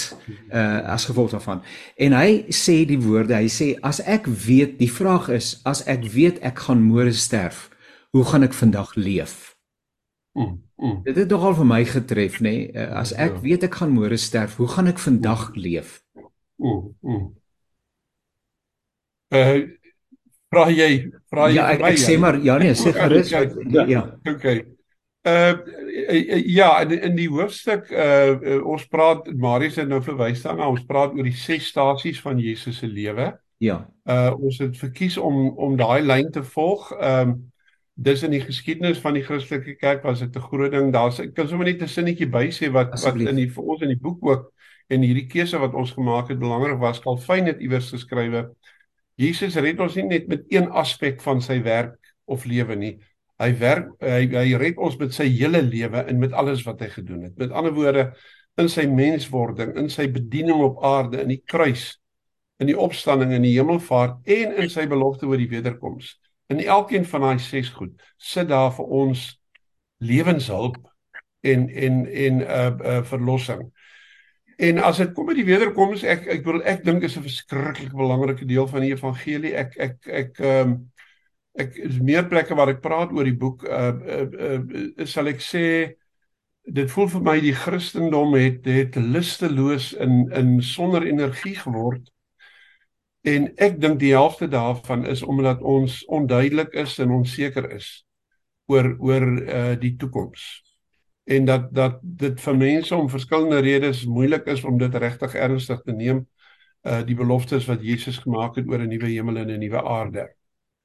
uh 0.54 0.86
as 0.94 1.08
gevolg 1.10 1.32
daarvan. 1.34 1.64
En 1.98 2.14
hy 2.14 2.46
sê 2.54 2.84
die 2.86 3.00
woorde, 3.02 3.34
hy 3.34 3.50
sê 3.50 3.72
as 3.82 4.00
ek 4.06 4.30
weet, 4.46 4.78
die 4.78 4.92
vraag 4.92 5.30
is, 5.34 5.56
as 5.66 5.82
ek 5.90 6.06
weet 6.14 6.38
ek 6.46 6.62
gaan 6.68 6.84
môre 6.86 7.14
sterf, 7.14 7.68
hoe 8.14 8.26
gaan 8.30 8.46
ek 8.46 8.54
vandag 8.54 8.94
leef? 8.96 9.56
Mm, 10.38 10.62
mm. 10.78 11.02
Dit 11.10 11.18
het 11.18 11.34
nogal 11.34 11.58
vir 11.58 11.66
my 11.66 11.82
getref, 11.86 12.38
nê? 12.46 12.54
Nee? 12.70 12.70
Uh, 12.78 12.94
as 13.02 13.16
ek 13.18 13.40
ja. 13.40 13.42
weet 13.42 13.66
ek 13.66 13.82
gaan 13.82 13.96
môre 13.98 14.22
sterf, 14.22 14.60
hoe 14.62 14.70
gaan 14.70 14.94
ek 14.94 15.02
vandag 15.02 15.50
leef? 15.58 16.04
Mm, 16.62 16.94
mm. 17.02 17.26
Uh 19.34 19.58
vra 20.54 20.68
jy, 20.72 20.90
vra 21.32 21.50
jy 21.50 21.60
Ja, 21.60 21.68
ek, 21.74 21.84
ek 21.92 22.02
sê 22.02 22.18
maar 22.22 22.40
ja 22.44 22.58
nee, 22.62 22.76
sê 22.82 22.94
gerus. 22.96 23.32
Ja. 23.32 23.86
ja. 23.88 24.04
Okay. 24.28 24.64
Uh 25.28 25.58
ja, 26.46 26.70
in 26.86 26.94
in 27.02 27.18
die 27.18 27.28
hoofstuk 27.32 27.90
uh, 27.92 28.38
uh 28.38 28.62
ons 28.64 28.86
praat 28.88 29.28
Marius 29.36 29.80
het 29.82 29.90
nou 29.90 30.00
verwys 30.04 30.44
daarna, 30.46 30.70
ons 30.72 30.86
praat 30.88 31.16
oor 31.18 31.28
die 31.28 31.36
ses 31.36 31.68
stasies 31.74 32.22
van 32.24 32.40
Jesus 32.40 32.80
se 32.80 32.88
lewe. 32.88 33.34
Ja. 33.64 33.82
Uh 34.08 34.32
ons 34.38 34.60
het 34.64 34.78
verkies 34.78 35.18
om 35.18 35.50
om 35.58 35.78
daai 35.80 36.02
lyn 36.06 36.32
te 36.32 36.44
volg. 36.56 36.92
Ehm 36.96 37.30
um, 37.30 37.38
dis 37.98 38.22
in 38.22 38.30
die 38.30 38.44
geskiedenis 38.44 39.00
van 39.02 39.16
die 39.18 39.24
Christelike 39.26 39.74
kerk 39.82 40.04
was 40.06 40.20
dit 40.20 40.36
'n 40.36 40.48
groot 40.50 40.72
ding. 40.72 40.92
Daar's 40.94 41.20
ek 41.20 41.34
kan 41.34 41.48
sommer 41.48 41.66
net 41.66 41.82
'n 41.82 41.88
sinnetjie 41.88 42.30
by 42.30 42.48
sê 42.52 42.72
wat 42.72 42.92
Asseblief. 42.94 43.26
wat 43.26 43.34
in 43.34 43.42
die 43.42 43.50
vir 43.50 43.64
ons 43.64 43.82
in 43.82 43.90
die 43.90 44.00
boek 44.02 44.20
ook 44.22 44.54
en 44.88 45.02
hierdie 45.02 45.28
keuse 45.28 45.58
wat 45.58 45.74
ons 45.74 45.92
gemaak 45.92 46.30
het 46.30 46.40
belangrik 46.40 46.80
was. 46.80 47.00
Calvin 47.00 47.46
het 47.46 47.60
iewers 47.60 47.90
geskrywe 47.92 48.50
Jesus 49.18 49.58
red 49.58 49.80
ons 49.82 49.96
nie 49.98 50.06
net 50.06 50.28
met 50.30 50.46
een 50.54 50.70
aspek 50.78 51.22
van 51.26 51.42
sy 51.42 51.58
werk 51.66 51.98
of 52.30 52.46
lewe 52.46 52.76
nie. 52.78 52.96
Hy 53.42 53.52
werk 53.62 53.90
hy 54.02 54.26
hy 54.34 54.58
red 54.58 54.78
ons 54.82 54.98
met 54.98 55.14
sy 55.14 55.26
hele 55.30 55.62
lewe 55.66 56.04
en 56.10 56.20
met 56.22 56.34
alles 56.34 56.64
wat 56.66 56.82
hy 56.86 56.90
gedoen 56.94 57.24
het. 57.28 57.38
Met 57.38 57.54
ander 57.54 57.74
woorde 57.74 58.12
in 58.58 58.70
sy 58.70 58.88
menswording, 58.90 59.76
in 59.78 59.90
sy 59.94 60.08
bediening 60.10 60.62
op 60.66 60.82
aarde, 60.86 61.22
in 61.22 61.34
die 61.34 61.42
kruis, 61.46 61.92
in 62.62 62.70
die 62.72 62.78
opstanding 62.78 63.36
en 63.36 63.46
die 63.46 63.54
hemelvaart 63.54 64.26
en 64.38 64.56
in 64.64 64.72
sy 64.74 64.88
belofte 64.90 65.30
oor 65.30 65.38
die 65.38 65.50
wederkoms. 65.52 66.16
In 66.50 66.62
elkeen 66.64 67.06
van 67.06 67.26
daai 67.26 67.42
ses 67.44 67.70
goed 67.76 67.94
sit 68.18 68.50
daar 68.50 68.72
vir 68.74 68.94
ons 69.02 69.28
lewenshulp 70.02 70.80
en 71.46 71.68
en 71.70 72.06
en 72.06 72.38
'n 72.38 72.42
uh, 72.42 72.72
uh, 72.82 73.04
verlossing. 73.04 73.62
En 74.58 74.80
as 74.82 74.98
dit 74.98 75.12
kom 75.14 75.28
by 75.30 75.36
die 75.38 75.46
wederkoms, 75.46 76.02
ek 76.04 76.26
ek 76.34 76.44
bedoel 76.46 76.64
ek 76.66 76.84
dink 76.86 77.04
is 77.06 77.18
'n 77.18 77.22
verskriklik 77.22 77.94
belangrike 77.94 78.46
deel 78.46 78.68
van 78.68 78.82
die 78.82 78.94
evangelie. 78.96 79.54
Ek 79.54 79.78
ek 79.78 80.08
ek 80.08 80.40
ehm 80.40 80.72
um, 80.72 80.78
ek 81.58 81.78
is 81.82 81.98
meer 82.02 82.28
plekke 82.30 82.56
waar 82.58 82.72
ek 82.74 82.82
praat 82.84 83.14
oor 83.14 83.26
die 83.26 83.38
boek 83.38 83.64
uh 83.66 83.94
uh, 83.94 84.26
uh 84.50 85.06
sal 85.10 85.30
ek 85.32 85.42
sê 85.42 85.64
dit 86.68 86.92
voel 86.92 87.10
vir 87.16 87.24
my 87.24 87.38
die 87.42 87.56
Christendom 87.56 88.36
het 88.38 88.68
het 88.70 88.98
lusteloos 89.00 89.94
in 89.94 90.28
in 90.38 90.58
sonder 90.62 91.08
energie 91.08 91.56
geword 91.58 92.12
en 93.28 93.50
ek 93.58 93.80
dink 93.82 94.00
die 94.04 94.14
helfte 94.14 94.50
daarvan 94.52 95.06
is 95.10 95.24
omdat 95.24 95.62
ons 95.62 96.04
onduidelik 96.06 96.76
is 96.78 96.98
en 97.04 97.16
onseker 97.22 97.72
is 97.80 97.90
oor 98.70 98.94
oor 99.00 99.28
uh 99.48 99.74
die 99.82 99.96
toekoms 99.98 100.67
en 101.28 101.46
dat 101.46 101.74
dat 101.76 102.00
dit 102.02 102.42
vir 102.42 102.58
mense 102.58 102.96
om 102.96 103.10
verskillende 103.10 103.60
redes 103.60 104.06
moeilik 104.06 104.46
is 104.48 104.64
om 104.64 104.78
dit 104.80 104.96
regtig 104.96 105.34
ernstig 105.36 105.82
te 105.84 105.92
neem 105.92 106.24
uh 106.88 107.02
die 107.06 107.16
beloftes 107.20 107.66
wat 107.68 107.84
Jesus 107.84 108.18
gemaak 108.24 108.56
het 108.56 108.68
oor 108.68 108.80
'n 108.80 108.88
nuwe 108.88 109.10
hemel 109.12 109.38
en 109.38 109.52
'n 109.52 109.60
nuwe 109.60 109.84
aarde. 109.84 110.28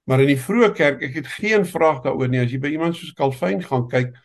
Maar 0.04 0.20
in 0.20 0.32
die 0.32 0.40
vroeë 0.46 0.72
kerk, 0.74 1.02
ek 1.02 1.14
het 1.14 1.26
geen 1.26 1.66
vraag 1.66 2.02
daaroor 2.02 2.28
nie. 2.28 2.40
As 2.40 2.50
jy 2.50 2.58
by 2.58 2.72
iemand 2.74 2.96
soos 2.96 3.12
Calvin 3.12 3.62
gaan 3.62 3.86
kyk, 3.88 4.16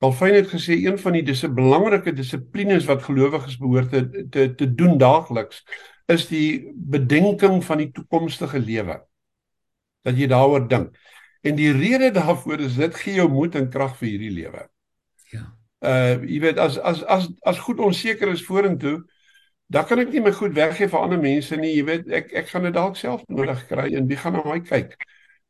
Calvin 0.00 0.34
het 0.34 0.50
gesê 0.52 0.76
een 0.84 0.98
van 0.98 1.12
die 1.12 1.22
dis 1.22 1.44
'n 1.44 1.54
belangrike 1.54 2.12
dissiplines 2.12 2.84
wat 2.84 3.02
gelowiges 3.02 3.56
behoort 3.58 3.90
te, 3.90 4.28
te 4.30 4.54
te 4.54 4.74
doen 4.74 4.98
daagliks 4.98 5.64
is 6.06 6.28
die 6.28 6.72
bedenking 6.74 7.64
van 7.64 7.78
die 7.78 7.90
toekomstige 7.90 8.58
lewe. 8.58 9.00
Dat 10.02 10.18
jy 10.18 10.26
daaroor 10.26 10.68
dink. 10.68 10.96
En 11.42 11.56
die 11.56 11.72
rede 11.72 12.10
daarvoor 12.10 12.60
is 12.60 12.76
dit 12.76 12.94
gee 12.94 13.14
jou 13.14 13.28
moed 13.28 13.54
en 13.54 13.70
krag 13.70 13.96
vir 13.96 14.08
hierdie 14.08 14.30
lewe. 14.30 14.68
Uh 15.84 16.22
jy 16.24 16.40
weet 16.46 16.58
as 16.62 16.78
as 16.78 17.02
as 17.04 17.28
as 17.44 17.58
goed 17.66 17.82
onseker 17.84 18.32
is 18.32 18.44
vorentoe, 18.46 19.02
dan 19.68 19.84
kan 19.88 20.00
ek 20.00 20.12
nie 20.12 20.22
my 20.24 20.32
goed 20.32 20.54
weggee 20.56 20.88
vir 20.88 21.00
ander 21.00 21.20
mense 21.20 21.56
nie. 21.60 21.74
Jy 21.76 21.84
weet 21.90 22.08
ek 22.22 22.32
ek 22.42 22.48
gaan 22.52 22.68
dit 22.68 22.76
dalk 22.76 22.96
self 22.96 23.24
nodig 23.28 23.66
kry 23.68 23.90
en 23.98 24.08
wie 24.08 24.18
gaan 24.20 24.38
na 24.38 24.44
my 24.48 24.60
kyk? 24.64 24.96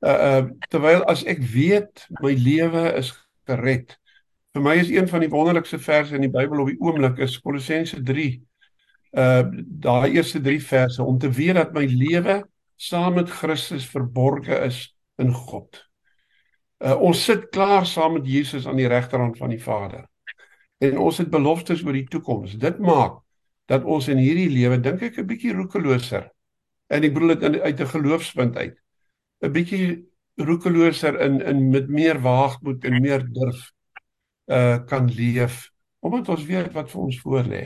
uh, 0.05 0.11
uh 0.11 0.42
terwyl 0.68 1.05
as 1.11 1.25
ek 1.29 1.42
weet 1.53 2.07
my 2.23 2.35
lewe 2.37 2.88
is 2.99 3.12
gered. 3.49 3.97
Vir 4.55 4.62
my 4.62 4.75
is 4.79 4.90
een 4.92 5.09
van 5.11 5.25
die 5.25 5.33
wonderlikste 5.33 5.81
verse 5.83 6.14
in 6.14 6.27
die 6.27 6.33
Bybel 6.33 6.62
op 6.62 6.70
die 6.70 6.81
oomblik 6.81 7.18
is 7.25 7.40
Kolossense 7.42 8.03
3. 8.03 8.29
Uh 9.14 9.42
daai 9.87 10.14
eerste 10.14 10.42
3 10.42 10.61
verse 10.62 11.03
om 11.03 11.18
te 11.18 11.31
weet 11.31 11.59
dat 11.61 11.75
my 11.75 11.87
lewe 11.90 12.42
saam 12.77 13.18
met 13.20 13.31
Christus 13.31 13.87
verborge 13.88 14.59
is 14.66 14.87
in 15.23 15.33
God. 15.33 15.83
Uh 16.79 16.97
ons 17.01 17.25
sit 17.25 17.49
klaar 17.55 17.87
saam 17.87 18.18
met 18.18 18.29
Jesus 18.29 18.66
aan 18.66 18.81
die 18.81 18.90
regterhand 18.90 19.38
van 19.38 19.55
die 19.55 19.62
Vader. 19.62 20.05
En 20.85 20.99
ons 20.99 21.18
het 21.18 21.31
beloftes 21.31 21.85
oor 21.85 21.97
die 21.97 22.09
toekoms. 22.11 22.57
Dit 22.61 22.79
maak 22.79 23.20
dat 23.70 23.85
ons 23.85 24.09
in 24.12 24.20
hierdie 24.20 24.51
lewe 24.53 24.81
dink 24.81 25.03
ek 25.03 25.18
'n 25.18 25.27
bietjie 25.27 25.55
roekeloser. 25.57 26.29
En 26.92 27.05
ek 27.05 27.14
bedoel 27.14 27.37
dit 27.37 27.61
uit 27.61 27.81
'n 27.81 27.92
geloofspunt 27.97 28.57
uit. 28.57 28.77
'n 29.42 29.53
bietjie 29.53 29.87
roekeloser 30.37 31.20
in 31.20 31.40
in 31.40 31.70
met 31.70 31.88
meer 31.88 32.20
waagmoed 32.20 32.85
en 32.85 33.01
meer 33.01 33.25
durf 33.33 33.70
uh 34.47 34.79
kan 34.87 35.09
leef 35.09 35.70
omdat 36.05 36.29
ons 36.29 36.44
weet 36.44 36.73
wat 36.73 36.90
vir 36.90 37.01
ons 37.01 37.20
voor 37.20 37.44
lê. 37.49 37.62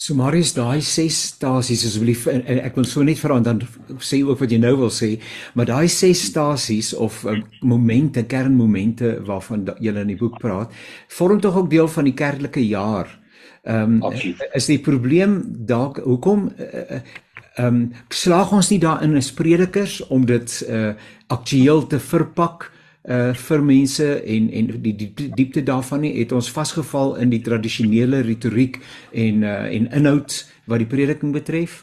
So 0.00 0.14
Marius 0.16 0.54
daai 0.56 0.80
ses 0.80 1.12
stasies 1.34 1.82
asseblief 1.84 2.22
en, 2.32 2.40
en 2.48 2.62
ek 2.64 2.78
wil 2.78 2.86
so 2.88 3.04
net 3.04 3.18
vra 3.20 3.34
en 3.36 3.44
dan 3.44 3.58
sê 4.00 4.22
ook 4.24 4.40
wat 4.40 4.52
jy 4.54 4.56
nou 4.62 4.72
wil 4.80 4.92
sê, 4.96 5.10
maar 5.52 5.68
daai 5.68 5.92
ses 5.92 6.22
stasies 6.30 6.94
of 6.96 7.18
uh, 7.28 7.34
momente, 7.60 8.24
kernmomente 8.24 9.18
waarvan 9.28 9.66
jy 9.76 9.92
in 9.92 10.08
die 10.08 10.16
boek 10.16 10.38
praat, 10.40 10.72
vorm 11.12 11.42
tog 11.44 11.58
ook 11.60 11.68
deel 11.68 11.90
van 11.92 12.08
die 12.08 12.16
kerklike 12.16 12.64
jaar. 12.64 13.12
Ehm 13.68 14.00
um, 14.00 14.16
is 14.56 14.70
die 14.72 14.80
probleem 14.80 15.42
dalk 15.68 16.00
hoekom 16.06 16.48
uh, 16.48 17.02
ehm 17.60 17.68
um, 17.68 17.84
slaag 18.08 18.56
ons 18.56 18.72
nie 18.72 18.80
daarin 18.80 19.20
as 19.20 19.28
predikers 19.36 20.00
om 20.08 20.24
dit 20.24 20.60
uh 20.64 20.94
aktueel 21.30 21.84
te 21.86 22.00
verpak 22.00 22.70
uh 23.10 23.34
vir 23.34 23.62
mense 23.66 24.06
en 24.34 24.50
en 24.50 24.66
die, 24.82 24.94
die, 24.94 25.08
die 25.18 25.30
diepte 25.34 25.62
daarvan 25.66 26.04
nie 26.04 26.12
het 26.18 26.32
ons 26.32 26.50
vasgeval 26.54 27.16
in 27.22 27.32
die 27.32 27.42
tradisionele 27.42 28.22
retoriek 28.26 28.78
en 29.12 29.42
uh 29.42 29.66
en 29.66 29.88
inhoud 30.00 30.36
wat 30.70 30.78
die 30.82 30.90
prediking 30.90 31.32
betref. 31.34 31.80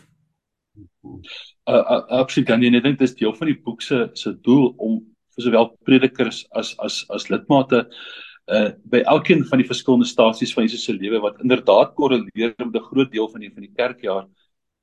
Uh, 1.68 1.84
absoluut 2.22 2.48
dan 2.48 2.64
ek 2.64 2.84
dink 2.84 3.00
dis 3.00 3.16
deel 3.20 3.36
van 3.36 3.52
die 3.52 3.60
boek 3.66 3.82
se 3.82 4.08
se 4.14 4.34
doel 4.48 4.72
om 4.78 5.02
vir 5.36 5.48
sowel 5.50 5.70
predikers 5.90 6.46
as 6.52 6.74
as 6.80 7.04
as 7.10 7.28
lidmate 7.34 7.84
uh 8.48 8.72
by 8.88 9.04
elkeen 9.16 9.44
van 9.52 9.60
die 9.60 9.68
verskillende 9.68 10.08
stasies 10.08 10.56
van 10.56 10.64
Jesus 10.64 10.88
se 10.88 10.96
lewe 10.96 11.20
wat 11.20 11.44
inderdaad 11.44 11.96
korreleer 12.00 12.56
met 12.64 12.76
'n 12.76 12.88
groot 12.90 13.12
deel 13.12 13.28
van 13.30 13.42
die 13.42 13.52
van 13.54 13.68
die 13.68 13.76
kerkjaar 13.76 14.26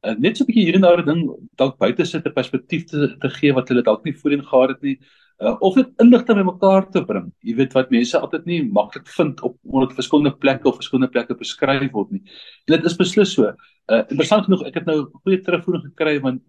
uh, 0.04 0.14
net 0.18 0.37
so 0.37 0.44
'n 0.44 0.46
bietjie 0.46 0.66
hier 0.68 0.74
en 0.76 0.85
daar 0.88 1.04
ding 1.04 1.24
dalk 1.57 1.78
buite 1.78 2.04
sit 2.04 2.26
'n 2.26 2.37
perspektief 2.40 2.85
te 2.85 3.16
te 3.20 3.30
gee 3.40 3.52
wat 3.52 3.68
hulle 3.68 3.83
dalk 3.83 4.04
nie 4.04 4.12
voorheen 4.20 4.44
gehad 4.44 4.76
het 4.76 4.83
nie 4.83 4.98
uh, 5.00 5.23
of 5.38 5.74
dit 5.74 5.88
inligting 6.02 6.38
bymekaar 6.38 6.90
te 6.90 7.02
bring. 7.04 7.32
Jy 7.42 7.56
weet 7.58 7.72
wat 7.74 7.90
mense 7.90 8.18
altyd 8.18 8.46
nie 8.46 8.60
maklik 8.64 9.08
vind 9.16 9.40
op 9.42 9.56
omdat 9.64 9.96
verskillende 9.96 10.34
plekke 10.38 10.68
of 10.68 10.76
verskillende 10.76 11.10
plekke 11.10 11.34
beskryf 11.34 11.90
word 11.92 12.10
nie. 12.14 12.22
En 12.66 12.76
dit 12.76 12.84
is 12.84 12.96
beslis 12.96 13.34
so. 13.34 13.50
Uh, 13.90 14.02
interessant 14.08 14.46
genoeg, 14.46 14.62
ek 14.70 14.74
het 14.80 14.86
nou 14.86 15.10
goeie 15.24 15.40
terugvoering 15.42 15.84
gekry 15.90 16.20
want 16.20 16.42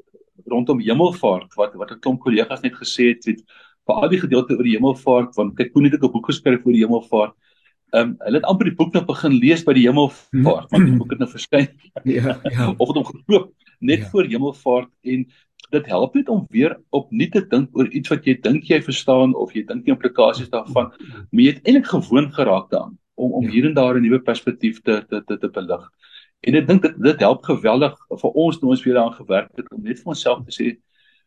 rondom 0.52 0.80
hemelvaart 0.80 1.56
wat 1.58 1.74
wat 1.76 1.92
'n 1.92 2.00
klomp 2.00 2.22
kollegas 2.22 2.62
net 2.62 2.76
gesê 2.76 3.10
het, 3.14 3.26
het 3.26 3.42
vir 3.88 3.96
al 3.96 4.10
die 4.10 4.20
gedeelte 4.20 4.56
oor 4.56 4.64
die 4.64 4.78
hemelvaart 4.78 5.36
want 5.36 5.56
kyk 5.58 5.74
hoe 5.74 5.82
net 5.82 5.94
ek 5.94 6.04
'n 6.04 6.12
boek 6.12 6.30
geskryf 6.32 6.66
oor 6.66 6.74
die 6.74 6.86
hemelvaart 6.86 7.36
Ehm 7.96 8.10
um, 8.10 8.16
hulle 8.26 8.40
het 8.42 8.48
amper 8.50 8.68
die 8.68 8.76
boek 8.76 8.94
nou 8.94 9.04
begin 9.06 9.36
lees 9.40 9.62
by 9.64 9.74
die 9.78 9.86
hemelvaart, 9.86 10.72
want 10.74 10.88
die 10.90 10.96
boek 10.98 11.14
het 11.14 11.22
nou 11.22 11.30
verskyn. 11.32 11.68
ja, 12.04 12.34
ja. 12.44 12.72
Of 12.82 12.90
het 12.90 12.98
hom 12.98 13.06
gekoop 13.06 13.52
net 13.80 14.00
ja. 14.04 14.10
voor 14.10 14.28
hemelvaart 14.32 14.90
en 15.14 15.26
dit 15.72 15.86
help 15.86 16.16
net 16.16 16.30
om 16.30 16.46
weer 16.50 16.78
opnuut 16.90 17.32
te 17.32 17.42
dink 17.48 17.78
oor 17.78 17.88
iets 17.88 18.10
wat 18.10 18.26
jy 18.26 18.38
dink 18.42 18.70
jy 18.70 18.82
verstaan 18.82 19.36
of 19.36 19.54
jy 19.54 19.66
dink 19.66 19.86
die 19.86 19.94
implikasies 19.94 20.50
daarvan, 20.50 20.92
maar 21.32 21.44
jy 21.44 21.54
het 21.54 21.64
eintlik 21.66 21.92
gewoond 21.92 22.34
geraak 22.34 22.70
daaraan 22.70 22.98
om 23.16 23.34
om 23.34 23.44
ja. 23.44 23.52
hier 23.52 23.66
en 23.66 23.74
daar 23.74 23.96
'n 23.96 24.02
nuwe 24.02 24.20
perspektief 24.20 24.82
te 24.82 25.04
te 25.10 25.24
te, 25.24 25.38
te 25.38 25.50
belig. 25.50 25.90
En 26.42 26.56
ek 26.56 26.68
dink 26.68 26.82
dit 26.82 26.96
dit 27.04 27.20
help 27.20 27.44
geweldig 27.44 27.96
vir 28.10 28.32
ons 28.32 28.60
toe 28.60 28.70
ons 28.70 28.84
weer 28.84 28.94
daaraan 28.94 29.22
gewerk 29.22 29.50
het 29.56 29.72
om 29.72 29.82
net 29.84 30.00
vir 30.00 30.14
onsself 30.14 30.44
te 30.46 30.52
sê 30.52 30.78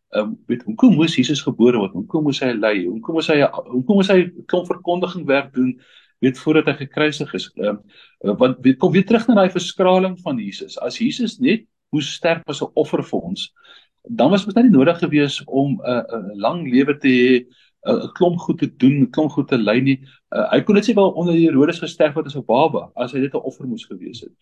Ehm 0.08 0.24
um, 0.24 0.36
weet 0.46 0.62
hoekom 0.62 0.94
moes 0.94 1.14
Jesus 1.16 1.42
gebore 1.44 1.76
word? 1.76 1.92
Hoekom 1.92 2.22
moes 2.24 2.38
hy 2.40 2.54
ly? 2.56 2.86
Hoekom 2.86 3.18
moes 3.18 3.26
hy 3.28 3.42
hoekom 3.44 3.98
moes 4.00 4.08
hy 4.08 4.22
klomp 4.48 4.70
verkondiging 4.70 5.26
werk 5.28 5.50
doen? 5.52 5.74
Weet 6.24 6.38
voordat 6.40 6.70
hy 6.70 6.76
gekruisig 6.78 7.34
is. 7.36 7.50
Ehm 7.58 7.82
um, 8.24 8.36
want 8.40 8.62
weet 8.64 8.78
kom 8.80 8.94
weer 8.94 9.04
terug 9.04 9.26
na 9.28 9.36
daai 9.42 9.52
verskraling 9.52 10.16
van 10.24 10.40
Jesus. 10.40 10.78
As 10.80 10.96
Jesus 10.96 11.36
net 11.44 11.66
moes 11.92 12.08
sterf 12.14 12.40
as 12.48 12.62
'n 12.64 12.72
offer 12.72 13.04
vir 13.04 13.20
ons, 13.20 13.52
dan 14.08 14.30
was 14.30 14.44
dit 14.44 14.62
nie 14.62 14.70
nodig 14.70 14.98
gewees 14.98 15.44
om 15.44 15.76
'n 15.76 15.90
uh, 15.90 16.02
'n 16.02 16.30
uh, 16.30 16.36
lang 16.36 16.70
lewe 16.70 16.98
te 16.98 17.08
hê 17.08 17.46
'n 17.86 18.12
klomp 18.12 18.38
goed 18.38 18.58
te 18.58 18.76
doen, 18.76 19.02
'n 19.02 19.10
klomp 19.10 19.30
goed 19.30 19.48
te 19.48 19.58
ly 19.58 19.78
nie. 19.80 20.00
Uh, 20.30 20.50
hy 20.52 20.60
kon 20.62 20.74
net 20.74 20.84
sê 20.88 20.94
wel 20.94 21.10
onder 21.10 21.34
Herodes 21.34 21.78
gesterf 21.78 22.14
het 22.14 22.26
as 22.26 22.36
'n 22.36 22.44
baba 22.46 22.90
as 22.94 23.12
hy 23.12 23.20
net 23.20 23.34
'n 23.34 23.46
offer 23.48 23.66
moes 23.66 23.84
gewees 23.84 24.20
het. 24.20 24.32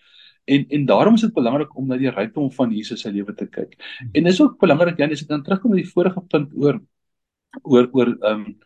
En 0.44 0.66
en 0.68 0.87
daarom 0.87 1.14
is 1.14 1.20
dit 1.20 1.35
belangrik 1.35 1.76
om 1.76 1.87
na 1.87 1.96
die 1.96 2.11
rykdom 2.11 2.50
van 2.52 2.70
Jesus 2.70 3.00
se 3.00 3.12
lewe 3.12 3.35
te 3.35 3.46
kyk. 3.46 3.76
En 4.12 4.24
dis 4.24 4.40
ook 4.40 4.59
belangrik 4.59 4.98
Jan, 4.98 5.11
as 5.11 5.22
ek 5.22 5.29
dan 5.29 5.42
terugkom 5.42 5.70
na 5.70 5.76
die 5.76 5.92
vorige 5.92 6.20
punt 6.29 6.52
oor 6.55 6.81
oor 7.62 7.88
oor 7.92 8.07
ehm 8.20 8.40
um, 8.40 8.57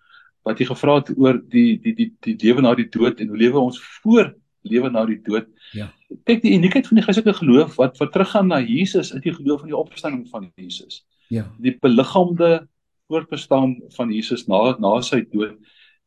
wat 0.42 0.58
jy 0.58 0.66
gevra 0.66 0.94
het 1.00 1.10
oor 1.18 1.40
die 1.52 1.78
die 1.80 1.94
die 1.94 2.10
die 2.20 2.36
lewe 2.40 2.62
na 2.62 2.74
die 2.74 2.88
dood 2.88 3.20
en 3.20 3.28
hoe 3.28 3.36
lewe 3.36 3.58
ons 3.58 3.80
voor 4.02 4.34
lewe 4.62 4.90
na 4.90 5.04
die 5.06 5.20
dood. 5.22 5.46
Ja. 5.72 5.90
Kyk 6.24 6.42
die 6.42 6.54
uniekheid 6.56 6.86
van 6.86 7.00
die 7.00 7.04
Christelike 7.04 7.38
geloof 7.38 7.76
wat 7.76 7.98
wat 7.98 8.12
teruggaan 8.12 8.48
na 8.48 8.60
Jesus, 8.60 9.12
is 9.12 9.22
die 9.24 9.34
geloof 9.34 9.60
van 9.60 9.72
die 9.72 9.76
opstanding 9.76 10.28
van 10.28 10.50
Jesus. 10.56 11.04
Ja. 11.28 11.46
Die 11.58 11.76
beliggaamde 11.78 12.68
voortbestaan 13.10 13.76
van 13.96 14.12
Jesus 14.12 14.46
na 14.46 14.76
na 14.78 15.00
sy 15.02 15.24
dood 15.32 15.58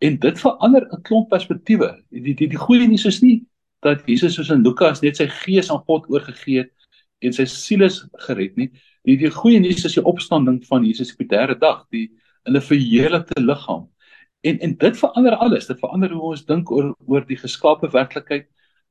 en 0.03 0.19
dit 0.19 0.39
verander 0.39 0.83
'n 0.91 1.01
klomp 1.01 1.29
perspektiewe. 1.29 2.03
Die 2.11 2.35
die 2.35 2.47
die 2.47 2.63
goeie 2.65 2.87
nuus 2.87 3.05
is 3.05 3.21
nie 3.21 3.45
dat 3.81 4.03
Jesus 4.07 4.33
soos 4.35 4.49
in 4.49 4.63
Lukas 4.63 5.01
net 5.01 5.17
sy 5.17 5.27
gees 5.27 5.71
aan 5.71 5.83
God 5.87 6.07
oorgegee 6.09 6.63
het 6.63 6.71
en 7.21 7.33
sy 7.33 7.45
siel 7.45 7.83
is 7.83 8.03
gered 8.27 8.57
nie. 8.57 8.69
Die 9.03 9.17
die 9.17 9.31
goeie 9.31 9.59
nuus 9.59 9.85
is 9.85 9.93
die 9.93 10.03
opstanding 10.03 10.63
van 10.65 10.83
Jesus 10.83 11.11
op 11.11 11.23
die 11.23 11.27
derde 11.27 11.55
dag, 11.59 11.85
die 11.91 12.11
in 12.45 12.55
'n 12.55 12.61
verheerlikte 12.61 13.41
liggaam. 13.41 13.87
En 14.43 14.59
en 14.59 14.75
dit 14.77 14.97
verander 14.99 15.35
alles. 15.35 15.69
Dit 15.69 15.79
verander 15.79 16.11
hoe 16.11 16.21
ons 16.33 16.45
dink 16.45 16.71
oor 16.71 16.91
oor 17.07 17.25
die 17.27 17.39
geskape 17.39 17.89
werklikheid. 17.93 18.49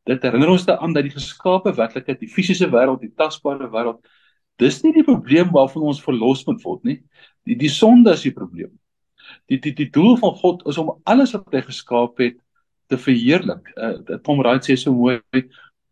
Dit 0.08 0.22
herinner 0.24 0.50
ons 0.54 0.64
daaraan 0.66 0.94
dat 0.96 1.04
die 1.06 1.14
geskape 1.14 1.74
werklikheid, 1.76 2.20
die 2.20 2.30
fisiese 2.30 2.70
wêreld, 2.72 3.02
die 3.04 3.12
tasbare 3.16 3.68
wêreld, 3.70 4.00
dis 4.58 4.80
nie 4.82 4.94
die 4.96 5.04
probleem 5.06 5.52
waarvan 5.52 5.84
ons 5.92 6.00
verlos 6.02 6.46
moet 6.48 6.62
word 6.64 6.88
nie. 6.88 6.96
Die 7.46 7.58
die 7.60 7.70
sonde 7.70 8.14
is 8.16 8.24
die 8.24 8.32
probleem. 8.34 8.72
Die 9.52 9.60
die 9.60 9.74
die 9.76 9.90
doel 9.92 10.16
van 10.22 10.34
God 10.40 10.64
is 10.72 10.80
om 10.80 10.94
alles 11.04 11.34
wat 11.36 11.52
hy 11.52 11.62
geskaap 11.68 12.22
het 12.24 12.40
te 12.88 12.98
verheerlik. 12.98 13.68
Uh, 13.76 14.18
Tom 14.24 14.40
Wright 14.40 14.64
sê 14.66 14.76
so 14.80 14.94
mooi, 14.96 15.20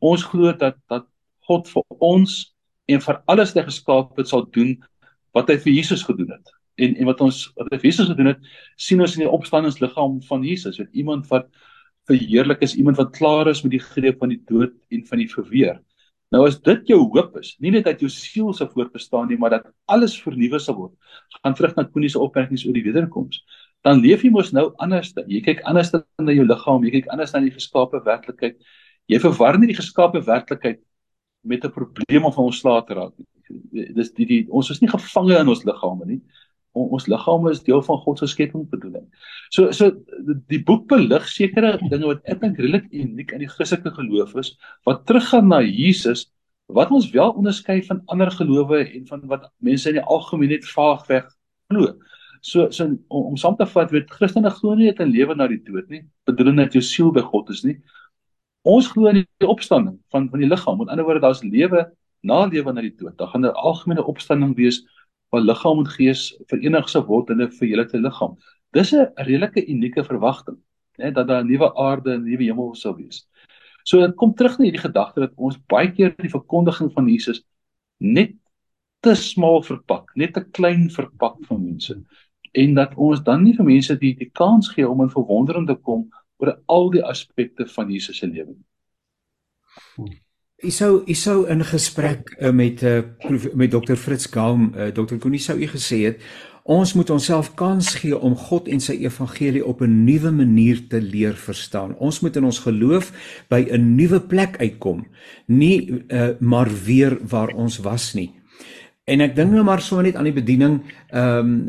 ons 0.00 0.24
glo 0.32 0.54
dat 0.56 0.80
dat 0.88 1.04
God 1.48 1.68
vir 1.68 1.84
ons 2.00 2.40
en 2.88 3.04
vir 3.04 3.20
alles 3.28 3.52
wat 3.52 3.60
hy 3.60 3.68
geskaap 3.68 4.16
het 4.18 4.32
sal 4.32 4.48
doen 4.56 4.78
wat 5.36 5.52
hy 5.52 5.58
vir 5.62 5.76
Jesus 5.76 6.02
gedoen 6.08 6.32
het. 6.32 6.56
En 6.80 6.96
en 6.96 7.08
wat 7.10 7.20
ons 7.24 7.42
wat 7.58 7.84
Jesus 7.84 8.08
gedoen 8.08 8.32
het, 8.32 8.40
sien 8.76 9.00
ons 9.04 9.16
in 9.18 9.26
die 9.26 9.30
opstandingsliggaam 9.30 10.20
van 10.28 10.46
Jesus, 10.46 10.78
met 10.80 10.90
iemand 10.92 11.28
wat 11.32 11.48
verheerlik 12.08 12.64
is, 12.66 12.74
iemand 12.74 12.98
wat 13.00 13.14
klaar 13.16 13.50
is 13.50 13.62
met 13.62 13.74
die 13.76 13.82
greep 13.82 14.18
van 14.22 14.32
die 14.32 14.40
dood 14.48 14.74
en 14.90 15.06
van 15.06 15.22
die 15.22 15.28
verweer. 15.30 15.78
Nou 16.30 16.44
as 16.46 16.60
dit 16.62 16.92
jou 16.92 17.00
hoop 17.10 17.34
is, 17.40 17.56
nie 17.62 17.72
net 17.74 17.88
dat 17.88 18.02
jou 18.02 18.10
siel 18.12 18.52
sou 18.54 18.68
voortbestaan 18.70 19.28
nie, 19.30 19.38
maar 19.38 19.56
dat 19.56 19.66
alles 19.90 20.14
vernuwe 20.22 20.60
sal 20.62 20.76
word. 20.78 21.16
Gaan 21.40 21.56
terug 21.58 21.74
na 21.76 21.86
Koenie 21.88 22.10
se 22.12 22.20
opmerkings 22.22 22.64
oor 22.68 22.76
die 22.76 22.84
wederkoms. 22.86 23.42
Dan 23.86 24.02
leef 24.04 24.22
jy 24.22 24.30
mos 24.30 24.52
nou 24.54 24.68
anders. 24.84 25.10
Jy 25.26 25.40
kyk 25.42 25.64
anders 25.66 25.90
na 25.94 26.36
jou 26.36 26.44
liggaam, 26.46 26.86
jy 26.86 27.00
kyk 27.00 27.10
anders 27.10 27.34
na 27.34 27.42
die 27.42 27.54
geskape 27.54 28.02
werklikheid. 28.06 28.60
Jy 29.10 29.18
verwar 29.24 29.58
nie 29.58 29.72
die 29.72 29.78
geskape 29.78 30.22
werklikheid 30.26 30.78
met 31.42 31.64
'n 31.64 31.72
probleem 31.72 32.24
of 32.24 32.38
ons 32.38 32.60
slaat 32.60 32.90
raak 32.90 33.12
nie. 33.18 33.90
Dis 33.96 34.12
die, 34.12 34.26
die 34.26 34.46
ons 34.50 34.70
is 34.70 34.80
nie 34.80 34.90
gevange 34.90 35.34
in 35.34 35.48
ons 35.48 35.64
liggame 35.64 36.06
nie 36.06 36.20
ons 36.72 37.06
liggame 37.10 37.50
is 37.50 37.62
deel 37.66 37.82
van 37.82 37.98
God 37.98 38.18
se 38.18 38.26
skepingsbedoeling. 38.30 39.06
So 39.50 39.70
so 39.72 39.90
die 40.48 40.62
boek 40.62 40.86
belig 40.88 41.26
sekere 41.28 41.78
dinge 41.90 42.06
wat 42.06 42.22
ek 42.30 42.40
dink 42.40 42.58
redelik 42.58 42.86
uniek 42.92 43.32
in 43.32 43.42
die 43.44 43.50
Christelike 43.50 43.90
geloof 43.96 44.36
is 44.38 44.54
wat 44.86 45.06
teruggaan 45.06 45.48
na 45.50 45.60
Jesus 45.62 46.28
wat 46.70 46.92
ons 46.94 47.10
wel 47.10 47.32
onderskei 47.34 47.80
van 47.82 48.02
ander 48.06 48.30
gelowe 48.30 48.84
en 48.84 49.06
van 49.06 49.26
wat 49.26 49.50
mense 49.58 49.88
in 49.90 49.98
die 49.98 50.06
algemeen 50.06 50.54
net 50.54 50.66
vaagweg 50.70 51.26
glo. 51.70 51.96
So 52.40 52.70
so 52.70 52.86
om, 52.86 53.32
om 53.32 53.36
saam 53.36 53.56
te 53.58 53.66
vat 53.66 53.90
weet 53.90 54.10
Christene 54.14 54.50
glo 54.50 54.74
nie 54.74 54.92
dat 54.92 55.06
'n 55.06 55.10
lewe 55.10 55.34
na 55.34 55.48
die 55.48 55.62
dood 55.62 55.88
nie, 55.90 56.04
bedoel 56.26 56.52
net 56.52 56.72
jou 56.72 56.82
siel 56.82 57.10
by 57.12 57.20
God 57.20 57.50
is 57.50 57.64
nie. 57.64 57.80
Ons 58.62 58.88
glo 58.92 59.08
in 59.08 59.24
die 59.24 59.48
opstanding 59.48 59.98
van 60.12 60.30
van 60.30 60.40
die 60.40 60.48
liggaam. 60.48 60.78
Met 60.78 60.88
ander 60.88 61.04
woorde 61.04 61.20
daar's 61.20 61.42
lewe 61.42 61.90
na 62.22 62.44
lewe 62.46 62.72
na 62.72 62.80
die 62.80 62.96
dood. 62.96 63.16
Daar 63.18 63.28
gaan 63.28 63.44
'n 63.44 63.54
algemene 63.54 64.04
opstanding 64.04 64.56
wees 64.56 64.84
waar 65.30 65.42
liggaam 65.42 65.78
en 65.78 65.86
gees 65.86 66.22
verenig 66.50 66.88
sou 66.88 67.02
word 67.06 67.30
in 67.30 67.42
'n 67.42 67.50
verheerlikte 67.50 68.00
liggaam. 68.00 68.36
Dis 68.72 68.92
'n 68.92 69.12
redelike 69.16 69.66
unieke 69.66 70.04
verwagting, 70.04 70.58
né, 70.98 71.12
dat 71.12 71.26
daar 71.28 71.42
'n 71.44 71.46
nuwe 71.46 71.74
aarde 71.76 72.12
en 72.12 72.20
'n 72.20 72.24
nuwe 72.24 72.44
hemel 72.44 72.74
sou 72.74 72.96
wees. 72.96 73.26
So 73.84 74.00
dit 74.00 74.16
kom 74.16 74.34
terug 74.34 74.58
na 74.58 74.64
hierdie 74.64 74.86
gedagte 74.86 75.20
dat 75.20 75.32
ons 75.36 75.58
baie 75.66 75.90
keer 75.92 76.14
die 76.16 76.30
verkondiging 76.30 76.92
van 76.92 77.08
Jesus 77.08 77.42
net 77.98 78.34
te 79.00 79.14
smal 79.14 79.62
verpak, 79.62 80.10
net 80.14 80.34
te 80.34 80.44
klein 80.44 80.90
verpak 80.90 81.36
vir 81.48 81.58
mense 81.58 82.04
en 82.52 82.74
dat 82.74 82.94
ons 82.96 83.22
dan 83.22 83.44
nie 83.44 83.54
vir 83.54 83.64
mense 83.64 83.96
die 83.98 84.14
die 84.18 84.30
kans 84.30 84.68
gee 84.74 84.88
om 84.88 85.02
in 85.04 85.12
verwondering 85.12 85.66
te 85.66 85.76
kom 85.76 86.08
oor 86.42 86.56
al 86.66 86.90
die 86.90 87.04
aspekte 87.04 87.66
van 87.66 87.90
Jesus 87.90 88.18
se 88.18 88.26
lewe 88.26 88.54
nie. 88.54 88.66
Ek 90.60 90.74
sou 90.76 90.98
ek 91.08 91.16
sou 91.16 91.46
in 91.48 91.62
gesprek 91.64 92.34
uh, 92.36 92.50
met 92.52 92.82
uh, 92.84 93.00
met 93.56 93.70
dokter 93.72 93.96
Fritz 93.96 94.28
Gaum, 94.28 94.74
uh, 94.76 94.90
dokter 94.92 95.16
Koenie 95.16 95.40
sou 95.40 95.56
u 95.56 95.68
gesê 95.70 96.02
het 96.10 96.24
ons 96.70 96.92
moet 96.94 97.08
onsself 97.10 97.54
kans 97.56 97.94
gee 98.02 98.14
om 98.14 98.34
God 98.36 98.68
en 98.68 98.82
sy 98.84 98.98
evangelie 99.00 99.62
op 99.64 99.80
'n 99.80 100.04
nuwe 100.04 100.30
manier 100.30 100.82
te 100.88 101.00
leer 101.00 101.32
verstaan. 101.34 101.96
Ons 101.96 102.20
moet 102.20 102.36
in 102.36 102.44
ons 102.44 102.58
geloof 102.58 103.08
by 103.48 103.66
'n 103.72 103.96
nuwe 103.96 104.20
plek 104.20 104.60
uitkom, 104.60 105.06
nie 105.46 106.04
uh, 106.12 106.36
maar 106.38 106.68
weer 106.84 107.18
waar 107.24 107.48
ons 107.56 107.78
was 107.78 108.12
nie. 108.14 108.30
En 109.04 109.20
ek 109.20 109.34
dink 109.36 109.50
nou 109.50 109.64
maar 109.64 109.80
sommer 109.80 110.04
net 110.04 110.16
aan 110.16 110.28
die 110.28 110.36
bediening 110.36 110.82
ehm 111.08 111.38
um, 111.38 111.68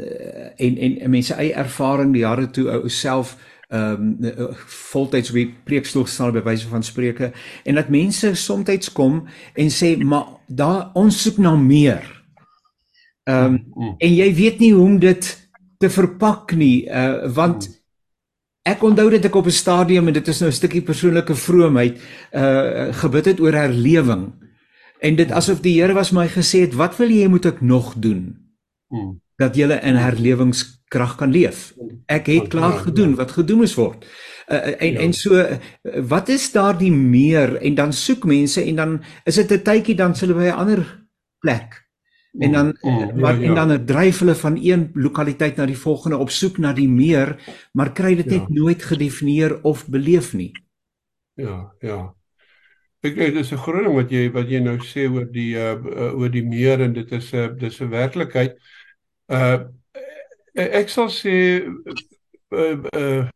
en 0.57 0.77
en 0.77 1.09
mense 1.09 1.33
eie 1.33 1.53
ervaring 1.53 2.11
die 2.13 2.21
jare 2.21 2.49
toe 2.51 2.67
ou 2.69 2.89
self 2.89 3.37
ehm 3.71 4.17
um, 4.19 4.55
voltyds 4.91 5.31
die 5.31 5.47
preekstoel 5.63 6.05
staan 6.05 6.33
by 6.35 6.41
wyse 6.43 6.67
van 6.67 6.83
spreuke 6.83 7.31
en 7.63 7.77
dat 7.79 7.89
mense 7.89 8.33
soms 8.35 8.91
kom 8.91 9.21
en 9.55 9.69
sê 9.71 9.95
maar 9.97 10.25
daar 10.47 10.91
ons 10.93 11.21
soek 11.23 11.37
na 11.37 11.55
meer. 11.55 12.03
Ehm 13.23 13.45
um, 13.45 13.63
mm. 13.75 13.93
en 13.97 14.15
jy 14.15 14.33
weet 14.35 14.59
nie 14.59 14.73
hoe 14.73 14.83
om 14.83 14.99
dit 14.99 15.29
te 15.79 15.89
verpak 15.89 16.51
nie 16.51 16.83
uh 16.85 17.31
want 17.31 17.69
mm. 17.69 17.77
ek 18.73 18.83
onthou 18.83 19.09
dit 19.09 19.25
ek 19.25 19.35
op 19.35 19.47
'n 19.47 19.59
stadium 19.61 20.07
en 20.07 20.13
dit 20.19 20.27
is 20.27 20.39
nou 20.41 20.51
'n 20.51 20.59
stukkie 20.59 20.83
persoonlike 20.83 21.35
vroomheid 21.35 21.95
uh 22.35 22.91
gebid 22.91 23.25
het 23.25 23.39
oor 23.39 23.53
herlewing. 23.53 24.33
En 24.99 25.15
dit 25.15 25.31
asof 25.31 25.61
die 25.61 25.79
Here 25.81 25.93
was 25.93 26.11
my 26.11 26.27
gesê 26.27 26.67
het 26.67 26.75
wat 26.75 26.97
wil 26.97 27.09
jy 27.09 27.27
moet 27.27 27.45
ek 27.45 27.61
nog 27.61 27.95
doen? 27.95 28.35
Mm. 28.89 29.21
Dat 29.41 29.57
jy 29.57 29.67
in 29.81 29.97
herlewings 29.97 30.65
krag 30.91 31.15
kan 31.19 31.31
leef. 31.31 31.71
Ek 32.11 32.27
het 32.29 32.49
klaar 32.51 32.81
gedoen 32.85 33.15
wat 33.19 33.31
gedoen 33.37 33.63
moes 33.63 33.75
word. 33.79 34.05
Uh, 34.51 34.75
en 34.83 34.97
ja. 34.97 34.99
en 35.05 35.13
so 35.15 35.45
wat 36.11 36.29
is 36.29 36.49
daar 36.51 36.75
die 36.77 36.91
meer 36.91 37.55
en 37.61 37.77
dan 37.77 37.93
soek 37.95 38.27
mense 38.27 38.61
en 38.63 38.75
dan 38.75 38.97
is 39.23 39.39
dit 39.39 39.51
'n 39.51 39.63
tydjie 39.63 39.95
dan 39.95 40.13
hulle 40.19 40.35
by 40.35 40.49
'n 40.51 40.59
ander 40.63 40.81
plek. 41.39 41.79
En 42.39 42.51
dan 42.51 42.67
oh, 42.81 42.97
oh, 42.97 43.15
maar 43.15 43.35
ja, 43.35 43.41
ja. 43.41 43.47
en 43.47 43.55
dan 43.55 43.85
dryf 43.85 44.19
hulle 44.19 44.35
van 44.35 44.57
een 44.61 44.89
lokaliteit 44.93 45.55
na 45.55 45.65
die 45.65 45.77
volgende 45.77 46.17
op 46.17 46.29
soek 46.29 46.57
na 46.57 46.73
die 46.73 46.89
meer, 46.89 47.35
maar 47.73 47.91
kry 47.91 48.15
dit 48.15 48.25
net 48.25 48.47
ja. 48.47 48.55
nooit 48.55 48.83
gedefinieer 48.83 49.61
of 49.63 49.87
beleef 49.87 50.33
nie. 50.33 50.51
Ja, 51.33 51.73
ja. 51.79 52.15
Ek 53.01 53.15
dit 53.15 53.35
is 53.35 53.51
'n 53.51 53.57
groot 53.57 53.83
ding 53.83 53.95
wat 53.95 54.11
jy 54.11 54.31
wat 54.31 54.49
jy 54.49 54.59
nou 54.59 54.77
sê 54.77 55.09
oor 55.09 55.25
die 55.25 55.55
uh 55.57 56.13
oor 56.13 56.29
die 56.29 56.45
meer 56.45 56.81
en 56.81 56.93
dit 56.93 57.11
is 57.11 57.33
'n 57.33 57.37
uh, 57.37 57.57
dis 57.57 57.81
'n 57.81 57.89
werklikheid. 57.89 58.55
Uh 59.31 59.63
ek 60.53 60.89
sal 60.91 61.07
sê 61.07 61.33
uh, 61.63 62.77
uh, 62.99 63.29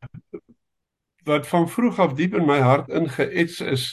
wat 1.24 1.48
van 1.48 1.70
vroeg 1.70 2.00
af 2.04 2.16
diep 2.18 2.36
in 2.36 2.46
my 2.46 2.58
hart 2.60 2.90
ingeets 2.92 3.62
is 3.62 3.86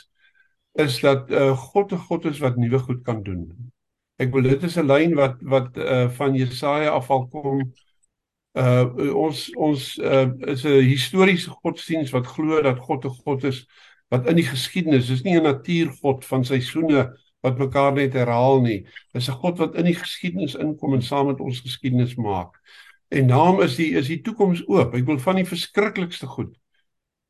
is 0.72 0.98
dat 1.00 1.30
uh, 1.30 1.52
God 1.58 1.92
'n 1.92 2.02
God 2.08 2.24
is 2.24 2.38
wat 2.38 2.56
nuwe 2.56 2.78
goed 2.78 3.02
kan 3.04 3.22
doen. 3.22 3.70
Ek 4.16 4.32
wil 4.32 4.42
dit 4.42 4.62
is 4.62 4.76
'n 4.76 4.86
lyn 4.86 5.14
wat 5.14 5.38
wat 5.42 5.76
uh, 5.76 6.08
van 6.10 6.34
Jesaja 6.34 6.90
afval 6.90 7.28
kom. 7.28 7.72
Uh 8.52 9.14
ons 9.14 9.54
ons 9.54 9.98
uh, 9.98 10.28
is 10.54 10.64
'n 10.64 10.82
historiese 10.82 11.50
godsdiens 11.50 12.10
wat 12.10 12.26
glo 12.26 12.62
dat 12.62 12.78
God 12.78 13.04
'n 13.04 13.14
God 13.24 13.44
is 13.44 13.66
wat 14.08 14.26
in 14.26 14.36
die 14.36 14.48
geskiedenis 14.48 15.10
is 15.10 15.22
nie 15.22 15.38
'n 15.38 15.42
natuurgod 15.42 16.24
van 16.24 16.44
seisoene 16.44 17.12
wat 17.42 17.58
mekaar 17.58 17.92
net 17.92 18.14
herhaal 18.14 18.60
nie. 18.62 18.86
Dis 19.12 19.28
'n 19.28 19.38
God 19.42 19.58
wat 19.58 19.74
in 19.76 19.84
die 19.84 19.98
geskiedenis 19.98 20.54
inkom 20.54 20.94
en 20.94 21.02
saam 21.02 21.26
met 21.26 21.40
ons 21.40 21.60
geskiedenis 21.60 22.14
maak. 22.14 22.58
En 23.08 23.26
naam 23.26 23.60
is 23.60 23.76
die 23.76 23.92
is 23.98 24.08
die 24.08 24.20
toekoms 24.20 24.62
oop. 24.68 24.94
Ek 24.94 25.06
wil 25.06 25.18
van 25.18 25.36
die 25.36 25.48
verskriklikste 25.48 26.26
goed 26.26 26.54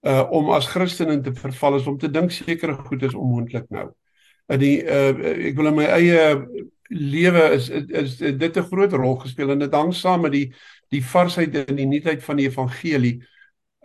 uh 0.03 0.27
om 0.31 0.51
as 0.51 0.66
Christen 0.66 1.11
in 1.11 1.22
te 1.22 1.35
verval 1.35 1.77
is 1.79 1.87
om 1.87 1.98
te 1.98 2.11
dink 2.11 2.31
sekere 2.31 2.75
goed 2.75 3.03
is 3.03 3.14
onmoontlik 3.14 3.68
nou. 3.70 3.88
In 4.51 4.59
die 4.59 4.83
uh 4.83 5.11
ek 5.48 5.57
wil 5.57 5.70
in 5.70 5.77
my 5.79 5.85
eie 5.85 6.22
lewe 6.92 7.44
is, 7.57 7.68
is 7.70 7.90
is 8.20 8.38
dit 8.38 8.57
'n 8.57 8.68
groot 8.70 8.92
rol 8.92 9.16
gespeel 9.16 9.51
en 9.51 9.59
dit 9.59 9.75
hang 9.75 9.94
saam 9.94 10.20
met 10.22 10.33
die 10.33 10.53
die 10.90 11.05
varsheid 11.05 11.55
en 11.55 11.77
die 11.77 11.87
nuutheid 11.87 12.22
van 12.22 12.37
die 12.37 12.48
evangelie. 12.48 13.22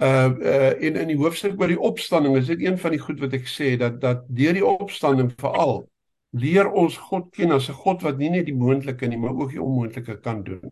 Uh 0.02 0.34
uh 0.42 0.74
in 0.82 0.96
in 0.96 1.08
die 1.08 1.18
hoofstuk 1.18 1.60
oor 1.60 1.68
die 1.68 1.80
opstanding 1.80 2.36
is 2.38 2.48
dit 2.48 2.62
een 2.62 2.78
van 2.78 2.92
die 2.92 3.00
goed 3.00 3.20
wat 3.20 3.34
ek 3.34 3.48
sê 3.48 3.78
dat 3.78 4.02
dat 4.02 4.26
deur 4.28 4.54
die 4.54 4.66
opstanding 4.66 5.32
veral 5.38 5.88
leer 6.36 6.70
ons 6.72 6.98
God 7.10 7.32
ken 7.32 7.52
as 7.52 7.70
'n 7.70 7.74
God 7.74 8.04
wat 8.04 8.18
nie 8.18 8.30
net 8.30 8.46
die 8.46 8.56
moontlike 8.56 9.08
nie, 9.08 9.18
maar 9.18 9.36
ook 9.36 9.52
die 9.52 9.62
onmoontlike 9.62 10.22
kan 10.22 10.44
doen. 10.44 10.72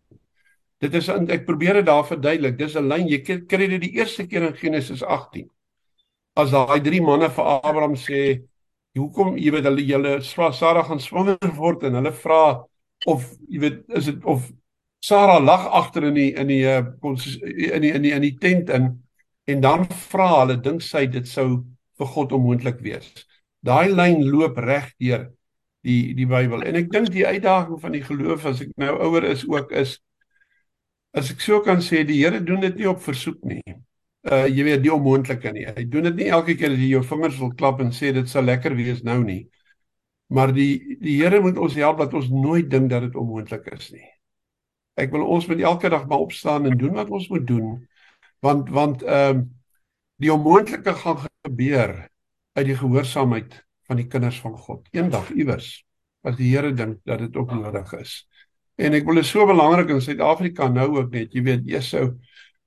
Dit 0.82 0.94
is 0.94 1.10
ek 1.10 1.46
probeer 1.46 1.74
dit 1.74 1.86
daar 1.86 2.06
verduidelik. 2.06 2.58
Dis 2.58 2.76
'n 2.76 2.88
lyn 2.88 3.08
jy 3.08 3.20
kry 3.24 3.68
dit 3.68 3.82
die 3.82 3.96
eerste 3.96 4.28
keer 4.28 4.44
in 4.44 4.56
Genesis 4.56 5.04
18. 5.04 5.50
As 6.36 6.52
daai 6.52 6.82
drie 6.84 7.02
manne 7.02 7.30
vir 7.30 7.46
Abraham 7.46 7.96
sê, 7.96 8.44
"Hoekom, 8.96 9.38
jy 9.38 9.52
weet 9.52 9.64
hulle 9.64 9.86
julle 9.86 10.22
Sara 10.22 10.84
gaan 10.84 11.00
swanger 11.00 11.38
word 11.56 11.84
en 11.84 11.94
hulle 11.94 12.12
vra 12.12 12.66
of 13.08 13.36
jy 13.50 13.60
weet 13.60 13.84
is 13.90 14.06
dit 14.06 14.24
of 14.26 14.52
Sara 15.02 15.40
lag 15.40 15.68
agter 15.68 16.04
in 16.04 16.16
die 16.16 16.34
in 16.34 16.48
die 16.48 16.66
uh, 16.66 16.84
in 17.04 17.82
die 17.82 17.94
in 17.94 18.02
die 18.02 18.12
in 18.12 18.22
die 18.22 18.38
tent 18.40 18.70
in 18.70 19.04
en 19.48 19.62
dan 19.62 19.86
vra 19.86 20.40
hulle 20.40 20.58
dink 20.62 20.82
sy 20.82 21.06
dit 21.06 21.28
sou 21.28 21.64
vir 21.98 22.08
God 22.08 22.32
onmoontlik 22.32 22.80
wees. 22.82 23.12
Daai 23.62 23.90
lyn 23.90 24.24
loop 24.26 24.58
reg 24.58 24.94
deur 25.00 25.32
die 25.86 26.14
die 26.18 26.28
Bybel. 26.30 26.64
En 26.66 26.78
ek 26.80 26.92
dink 26.94 27.12
die 27.14 27.26
uitdaging 27.28 27.80
van 27.82 27.96
die 27.96 28.04
geloof 28.06 28.46
as 28.50 28.64
ek 28.66 28.74
nou 28.82 28.94
ouer 29.08 29.28
is 29.30 29.46
ook 29.50 29.74
is 29.76 29.98
as 31.16 31.32
ek 31.32 31.44
so 31.44 31.62
kan 31.64 31.84
sê 31.84 32.04
die 32.08 32.20
Here 32.24 32.42
doen 32.44 32.64
dit 32.66 32.80
nie 32.82 32.90
op 32.92 33.04
versoek 33.06 33.44
nie. 33.48 33.62
Uh 34.26 34.46
jy 34.50 34.66
weet 34.68 34.84
die 34.84 34.94
onmoontlike 34.94 35.54
nie. 35.56 35.68
Hy 35.70 35.86
doen 35.90 36.10
dit 36.10 36.24
nie 36.24 36.32
elke 36.34 36.58
keer 36.58 36.74
as 36.74 36.82
jy 36.82 36.90
jou 36.96 37.04
vingers 37.06 37.38
wil 37.40 37.54
klap 37.60 37.84
en 37.84 37.94
sê 37.96 38.12
dit 38.16 38.30
sal 38.30 38.48
lekker 38.50 38.76
wees 38.78 39.04
nou 39.06 39.22
nie. 39.24 39.46
Maar 40.34 40.54
die 40.56 40.98
die 41.02 41.20
Here 41.22 41.42
moet 41.42 41.60
ons 41.62 41.78
help 41.78 42.02
dat 42.02 42.16
ons 42.18 42.32
nooit 42.34 42.70
dink 42.70 42.90
dat 42.90 43.06
dit 43.06 43.16
onmoontlik 43.20 43.70
is 43.76 43.92
nie. 43.94 44.08
Ek 44.98 45.12
wil 45.14 45.28
ons 45.28 45.46
met 45.52 45.62
elke 45.62 45.92
dag 45.92 46.08
maar 46.10 46.24
opstaan 46.26 46.66
en 46.66 46.78
doen 46.80 46.96
wat 46.98 47.12
ons 47.14 47.30
moet 47.30 47.46
doen. 47.48 47.76
Want 48.42 48.72
want 48.74 49.06
ehm 49.06 49.44
uh, 49.44 49.46
die 50.24 50.32
onmoontlike 50.32 50.94
gaan 50.96 51.18
gebeur 51.44 51.92
uit 52.56 52.66
die 52.70 52.78
gehoorsaamheid 52.80 53.58
van 53.88 54.00
die 54.02 54.08
kinders 54.08 54.40
van 54.42 54.58
God. 54.58 54.88
Eendag 54.96 55.32
iewers 55.36 55.86
as 56.26 56.38
die 56.40 56.50
Here 56.50 56.74
dink 56.74 57.04
dat 57.06 57.22
dit 57.22 57.36
ook 57.38 57.54
nodig 57.54 57.92
is. 58.00 58.24
En 58.76 58.96
ek 58.98 59.06
wil 59.08 59.22
dit 59.22 59.28
so 59.30 59.46
belangrik 59.48 59.92
in 59.94 60.02
Suid-Afrika 60.04 60.68
nou 60.72 60.88
ook 60.98 61.14
net, 61.14 61.36
jy 61.36 61.44
weet, 61.46 61.68
eers 61.70 61.92
sou 61.94 62.06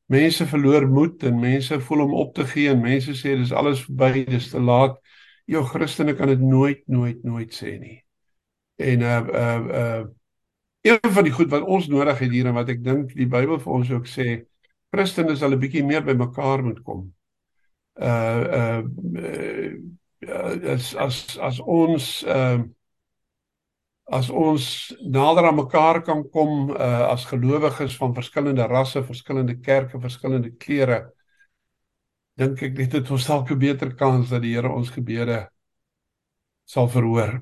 mense 0.09 0.47
verloor 0.49 0.87
moed 0.89 1.25
en 1.29 1.41
mense 1.41 1.81
voel 1.85 2.07
om 2.07 2.15
op 2.23 2.35
te 2.37 2.47
gee 2.49 2.71
en 2.73 2.81
mense 2.81 3.13
sê 3.19 3.35
dis 3.37 3.53
alles 3.53 3.83
verby, 3.85 4.25
dis 4.29 4.51
te 4.53 4.63
laat. 4.63 4.97
Jou 5.49 5.65
Christene 5.69 6.15
kan 6.17 6.33
dit 6.33 6.41
nooit 6.41 6.81
nooit 6.89 7.21
nooit 7.25 7.53
sê 7.55 7.75
nie. 7.81 7.99
En 8.81 9.05
uh 9.05 9.21
uh 9.43 9.67
uh 9.83 10.07
een 10.87 11.13
van 11.13 11.27
die 11.27 11.33
goed 11.35 11.51
wat 11.51 11.67
ons 11.67 11.89
nodig 11.91 12.21
het 12.23 12.31
hier 12.33 12.47
en 12.49 12.57
wat 12.57 12.71
ek 12.73 12.81
dink 12.85 13.13
die 13.19 13.27
Bybel 13.29 13.59
vir 13.61 13.73
ons 13.75 13.91
ook 13.93 14.07
sê, 14.09 14.45
Christene 14.95 15.37
sal 15.37 15.53
'n 15.53 15.61
bietjie 15.61 15.85
meer 15.85 16.05
bymekaar 16.07 16.63
moet 16.65 16.81
kom. 16.87 17.09
Uh 17.99 18.45
uh, 18.61 18.83
uh 19.19 19.98
as 20.27 20.95
as 20.97 21.39
as 21.39 21.61
ons 21.61 22.25
ehm 22.27 22.61
uh, 22.61 22.67
as 24.09 24.31
ons 24.33 24.67
nader 25.05 25.45
aan 25.45 25.59
mekaar 25.59 25.99
kan 26.01 26.23
kom 26.33 26.71
uh, 26.71 27.11
as 27.13 27.27
gelowiges 27.29 27.97
van 28.01 28.15
verskillende 28.17 28.65
rasse, 28.65 29.03
verskillende 29.05 29.59
kerke, 29.61 30.01
verskillende 30.01 30.55
klere 30.57 31.03
dink 32.39 32.63
ek 32.63 32.75
dit 32.79 32.93
het 32.99 33.11
ons 33.11 33.27
dalk 33.27 33.51
'n 33.51 33.59
beter 33.59 33.95
kans 33.95 34.31
dat 34.31 34.43
die 34.43 34.55
Here 34.55 34.71
ons 34.71 34.91
gebede 34.95 35.49
sal 36.65 36.89
verhoor. 36.89 37.39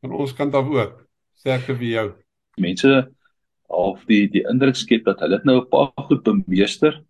Van 0.00 0.14
ons 0.14 0.34
kant 0.38 0.54
af 0.54 0.70
ook. 0.70 1.00
Sterkte 1.40 1.74
vir 1.74 1.90
jou. 1.90 2.06
Mense 2.60 2.92
of 3.70 4.04
die 4.10 4.26
die 4.30 4.44
indruk 4.50 4.78
skep 4.78 5.04
dat 5.06 5.20
hulle 5.22 5.38
dit 5.38 5.50
nou 5.50 5.58
'n 5.60 5.68
paar 5.70 6.06
goed 6.06 6.22
bemeester. 6.22 7.02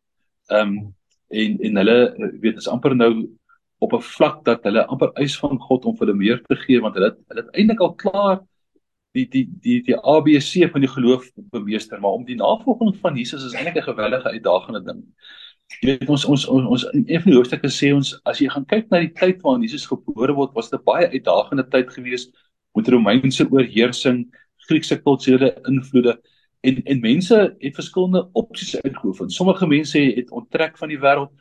Ehm 0.48 0.68
um, 0.68 0.94
en 1.30 1.58
en 1.60 1.76
hulle 1.76 1.98
weet 2.40 2.56
is 2.58 2.68
amper 2.68 2.96
nou 2.96 3.28
op 3.80 3.92
'n 3.96 4.06
vlak 4.14 4.44
dat 4.44 4.64
hulle 4.68 4.86
amper 4.86 5.12
eis 5.14 5.38
van 5.40 5.58
God 5.58 5.84
om 5.84 5.96
vir 5.96 6.06
hulle 6.06 6.18
meer 6.18 6.40
te 6.48 6.56
gee 6.56 6.80
want 6.80 6.94
hulle 6.94 7.16
hulle 7.28 7.42
het 7.42 7.54
eintlik 7.56 7.80
al 7.80 7.94
klaar 7.94 8.40
die 9.16 9.26
die 9.28 9.44
die 9.60 9.80
die 9.82 9.96
ABC 9.96 10.70
van 10.70 10.84
die 10.84 10.90
geloof 10.90 11.30
bemeester, 11.50 12.00
maar 12.00 12.18
om 12.18 12.24
die 12.24 12.36
navolging 12.38 12.96
van 13.02 13.16
Jesus 13.16 13.44
is 13.44 13.54
eintlik 13.54 13.76
'n 13.76 13.90
geweldige 13.90 14.28
uitdagende 14.30 14.82
ding. 14.84 15.00
Jy 15.80 15.98
weet 15.98 16.08
ons 16.08 16.24
ons 16.24 16.46
ons, 16.46 16.66
ons 16.66 16.84
in 16.92 17.04
een 17.06 17.22
van 17.22 17.30
die 17.30 17.38
hoofstukke 17.38 17.70
sê 17.70 17.92
ons 17.94 18.20
as 18.24 18.38
jy 18.38 18.48
gaan 18.48 18.66
kyk 18.66 18.90
na 18.90 19.00
die 19.00 19.12
tyd 19.12 19.42
waarin 19.42 19.62
Jesus 19.62 19.86
gebore 19.86 20.34
word, 20.34 20.54
was 20.54 20.70
dit 20.70 20.80
'n 20.80 20.84
baie 20.84 21.08
uitdagende 21.10 21.68
tyd 21.70 21.90
geweest 21.90 22.30
met 22.74 22.88
Romeinse 22.88 23.46
oorheersing, 23.50 24.26
Griekse 24.68 25.02
kulturele 25.02 25.56
invloede 25.66 26.20
en 26.60 26.82
en 26.84 27.00
mense 27.00 27.56
het 27.58 27.74
verskillende 27.74 28.28
opsies 28.32 28.82
uitgeoefen. 28.82 29.30
Sommige 29.30 29.66
mense 29.66 29.98
het 29.98 30.30
onttrek 30.30 30.78
van 30.78 30.88
die 30.88 30.98
wêreld, 30.98 31.32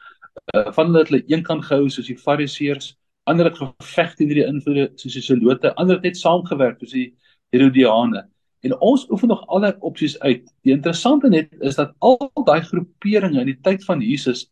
uh, 0.55 0.71
van 0.75 0.89
hulle 0.89 1.03
het 1.03 1.11
hulle 1.11 1.23
eenkant 1.27 1.65
gehou 1.65 1.89
soos 1.89 2.07
die 2.07 2.17
Fariseërs, 2.17 2.93
ander 3.29 3.49
het 3.49 3.57
geveg 3.59 4.15
teen 4.17 4.31
hierdie 4.31 4.47
invloede 4.47 4.89
soos 4.95 5.15
die 5.17 5.23
Zelote, 5.25 5.73
ander 5.75 5.99
het 5.99 6.09
net 6.09 6.17
saamgewerk 6.17 6.79
soos 6.81 6.95
die 6.95 7.09
Herodiane. 7.53 8.25
En 8.65 8.75
ons 8.83 9.05
oefen 9.09 9.31
nog 9.31 9.45
al 9.47 9.63
daai 9.63 9.75
opsies 9.87 10.17
uit. 10.19 10.47
Die 10.67 10.73
interessante 10.75 11.29
net 11.31 11.53
is 11.63 11.77
dat 11.79 11.93
al 12.03 12.17
daai 12.45 12.61
groeperinge 12.67 13.39
in 13.39 13.53
die 13.53 13.59
tyd 13.63 13.85
van 13.87 14.01
Jesus 14.03 14.49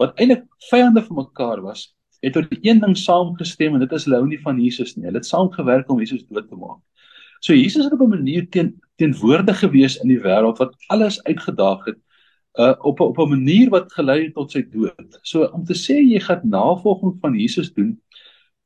wat 0.00 0.18
eintlik 0.20 0.44
vyande 0.68 1.00
van 1.06 1.22
mekaar 1.22 1.62
was, 1.64 1.86
het 2.20 2.36
oor 2.36 2.44
die 2.50 2.60
een 2.68 2.82
ding 2.82 2.96
saamgestem 2.98 3.76
en 3.76 3.84
dit 3.84 3.94
is 3.96 4.04
hulle 4.04 4.20
hou 4.20 4.26
nie 4.28 4.40
van 4.42 4.60
Jesus 4.60 4.96
nie. 4.96 5.06
Hulle 5.08 5.22
het 5.22 5.28
saamgewerk 5.28 5.88
om 5.92 6.02
Jesus 6.02 6.26
dood 6.28 6.50
te 6.50 6.58
maak. 6.60 6.82
So 7.40 7.54
Jesus 7.54 7.84
het 7.84 7.94
op 7.94 8.00
'n 8.00 8.12
manier 8.18 8.48
teen 8.50 8.74
teenwoordig 8.96 9.58
gewees 9.58 9.96
in 10.02 10.08
die 10.08 10.20
wêreld 10.20 10.58
wat 10.58 10.74
alles 10.88 11.22
uitgedaag 11.24 11.84
het 11.84 11.98
uh 12.58 12.74
op 12.80 13.00
op 13.00 13.18
'n 13.18 13.28
manier 13.28 13.70
wat 13.70 13.92
gelei 13.92 14.24
het 14.24 14.34
tot 14.34 14.50
sy 14.50 14.62
dood. 14.70 15.18
So 15.22 15.44
om 15.44 15.64
te 15.64 15.74
sê 15.74 15.94
jy 16.00 16.20
gaan 16.20 16.40
navolging 16.44 17.16
van 17.20 17.34
Jesus 17.34 17.72
doen, 17.72 18.00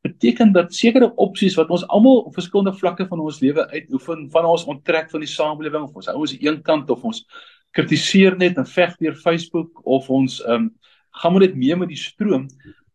beteken 0.00 0.52
dat 0.52 0.75
sekere 0.75 1.15
opsies 1.15 1.54
wat 1.54 1.69
ons 1.69 1.87
almal 1.88 2.25
op 2.25 2.35
verskillende 2.35 2.79
vlakke 2.79 3.06
van 3.06 3.21
ons 3.21 3.40
lewe 3.40 3.69
uitoefen, 3.71 4.31
van 4.31 4.44
ons 4.44 4.65
onttrek 4.65 5.10
van 5.10 5.21
die 5.21 5.29
samelewing 5.29 5.85
of 5.85 5.94
ons 5.94 6.06
hou 6.06 6.21
ons 6.21 6.37
een 6.40 6.62
kant 6.62 6.90
of 6.90 7.04
ons 7.04 7.25
kritiseer 7.77 8.37
net 8.37 8.56
en 8.58 8.67
veg 8.67 8.96
deur 8.98 9.15
Facebook 9.15 9.81
of 9.85 10.10
ons 10.10 10.40
ehm 10.42 10.54
um, 10.54 10.71
gaan 11.10 11.33
moet 11.33 11.42
dit 11.42 11.54
mee 11.58 11.77
met 11.77 11.88
die 11.90 11.98
stroom. 11.98 12.46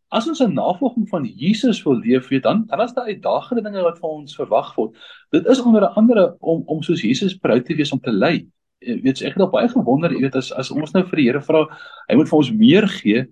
As 0.08 0.28
ons 0.28 0.40
'n 0.40 0.54
navolging 0.54 1.10
van 1.10 1.26
Jesus 1.26 1.84
wil 1.84 2.00
leef, 2.00 2.28
weet 2.28 2.44
dan 2.44 2.64
dan 2.66 2.82
is 2.82 2.94
daar 2.94 3.06
uitdagende 3.06 3.62
dinge 3.62 3.82
wat 3.82 4.00
van 4.00 4.10
ons 4.10 4.36
verwag 4.36 4.76
word. 4.76 4.96
Dit 5.32 5.46
is 5.46 5.62
onder 5.62 5.88
andere 5.88 6.36
om 6.40 6.64
om 6.66 6.82
soos 6.82 7.02
Jesus 7.02 7.36
proud 7.36 7.66
te 7.66 7.76
wees 7.76 7.92
om 7.92 8.00
te 8.00 8.12
lei. 8.12 8.48
Weet 8.86 9.22
ek 9.26 9.38
het 9.38 9.44
al 9.46 9.52
baie 9.54 9.70
gewonder, 9.72 10.14
jy 10.14 10.26
weet 10.28 10.38
as 10.40 10.52
as 10.54 10.72
ons 10.74 10.94
nou 10.96 11.04
vir 11.10 11.22
die 11.22 11.28
Here 11.30 11.42
vra, 11.44 11.66
hy 12.10 12.18
moet 12.20 12.30
vir 12.32 12.38
ons 12.38 12.52
meer 12.54 12.88
gee, 13.00 13.26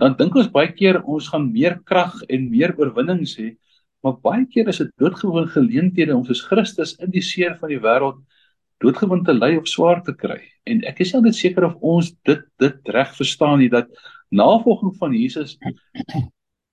dan 0.00 0.16
dink 0.18 0.36
ons 0.36 0.50
baie 0.52 0.72
keer 0.76 1.00
ons 1.04 1.28
gaan 1.32 1.50
meer 1.52 1.78
krag 1.88 2.16
en 2.28 2.50
meer 2.50 2.74
oorwinnings 2.76 3.36
hê, 3.40 3.52
maar 4.04 4.18
baie 4.22 4.44
keer 4.50 4.68
is 4.70 4.82
dit 4.82 4.90
doodgewoon 5.00 5.48
geleenthede 5.54 6.14
om 6.14 6.24
soos 6.26 6.44
Christus 6.46 6.96
in 7.02 7.10
die 7.14 7.24
seer 7.24 7.56
van 7.60 7.72
die 7.72 7.80
wêreld 7.82 8.20
doodgewoon 8.84 9.24
te 9.24 9.34
ly 9.34 9.54
of 9.56 9.68
swaar 9.70 10.02
te 10.04 10.12
kry. 10.14 10.40
En 10.68 10.82
ek 10.88 11.00
is 11.00 11.12
nie 11.12 11.20
altyd 11.20 11.38
seker 11.38 11.66
of 11.70 11.76
ons 11.80 12.12
dit 12.28 12.42
dit 12.60 12.94
reg 12.94 13.12
verstaan 13.16 13.60
nie 13.62 13.70
dat 13.72 13.88
navolging 14.34 14.92
van 15.00 15.14
Jesus 15.16 15.56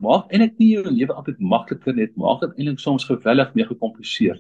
maak 0.04 0.32
eintlik 0.34 0.58
nie 0.60 0.74
jou 0.74 0.84
lewe 0.90 1.16
altyd 1.16 1.40
makliker 1.40 1.96
net, 1.96 2.12
maak 2.20 2.42
dit 2.42 2.58
eintlik 2.58 2.82
soms 2.82 3.06
geweldig 3.08 3.54
meer 3.56 3.70
gekompliseer. 3.70 4.40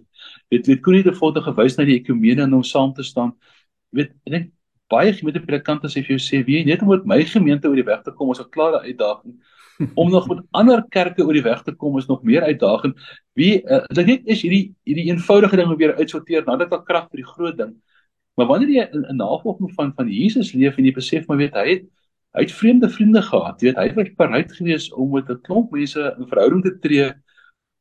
Weet 0.51 0.67
weet 0.67 0.81
Koenie 0.83 1.03
het 1.05 1.19
voorte 1.19 1.43
gewys 1.45 1.77
na 1.77 1.85
die 1.87 1.99
ekumene 2.01 2.43
en 2.47 2.57
om 2.59 2.65
saam 2.67 2.91
te 2.93 3.05
staan. 3.07 3.31
Weet 3.93 4.13
ek 4.25 4.35
dink 4.35 4.51
baie 4.91 5.13
gemeentepredikante 5.15 5.89
sê 5.89 6.03
vir 6.03 6.17
jou 6.17 6.21
sê 6.21 6.41
wie 6.47 6.63
net 6.67 6.81
om 6.83 6.91
met 6.93 7.05
my 7.09 7.19
gemeente 7.29 7.69
oor 7.69 7.79
die 7.79 7.87
weg 7.87 8.03
te 8.05 8.11
kom 8.11 8.31
is 8.31 8.41
'n 8.41 8.49
klare 8.51 8.81
uitdaging. 8.87 9.35
Om 9.95 10.11
nog 10.11 10.27
met 10.29 10.43
ander 10.51 10.83
kerke 10.89 11.25
oor 11.25 11.33
die 11.33 11.45
weg 11.45 11.63
te 11.63 11.73
kom 11.73 11.97
is 11.97 12.07
nog 12.07 12.23
meer 12.23 12.43
uitdagend. 12.43 12.95
Wie 13.33 13.63
uh, 13.63 13.81
ek 13.89 14.05
dink 14.05 14.27
is 14.27 14.43
hierdie 14.45 14.75
hierdie 14.85 15.09
eenvoudige 15.09 15.57
ding 15.57 15.73
weer 15.77 15.95
uitsorteer 15.97 16.45
nadat 16.45 16.71
al 16.71 16.83
krag 16.83 17.09
vir 17.09 17.23
die 17.23 17.31
groot 17.31 17.57
ding. 17.57 17.73
Maar 18.37 18.47
wanneer 18.47 18.69
jy 18.69 18.85
'n 18.91 19.17
navolging 19.17 19.73
van 19.73 19.93
van 19.95 20.07
Jesus 20.09 20.53
leef 20.53 20.77
en 20.77 20.85
jy 20.85 20.93
besef 20.93 21.27
maar 21.27 21.37
weet 21.37 21.53
hy 21.53 21.67
het 21.69 21.85
hy 22.33 22.41
het 22.41 22.51
vreemde 22.51 22.89
vriende 22.89 23.21
gehad, 23.21 23.61
jy 23.61 23.67
weet 23.69 23.77
hy 23.77 23.93
was 23.93 24.15
bereid 24.17 24.51
geweest 24.57 24.93
om 24.93 25.11
met 25.13 25.29
'n 25.29 25.41
klomp 25.41 25.71
mense 25.71 26.15
in 26.17 26.27
verhouding 26.27 26.63
te 26.63 26.79
tree 26.79 27.13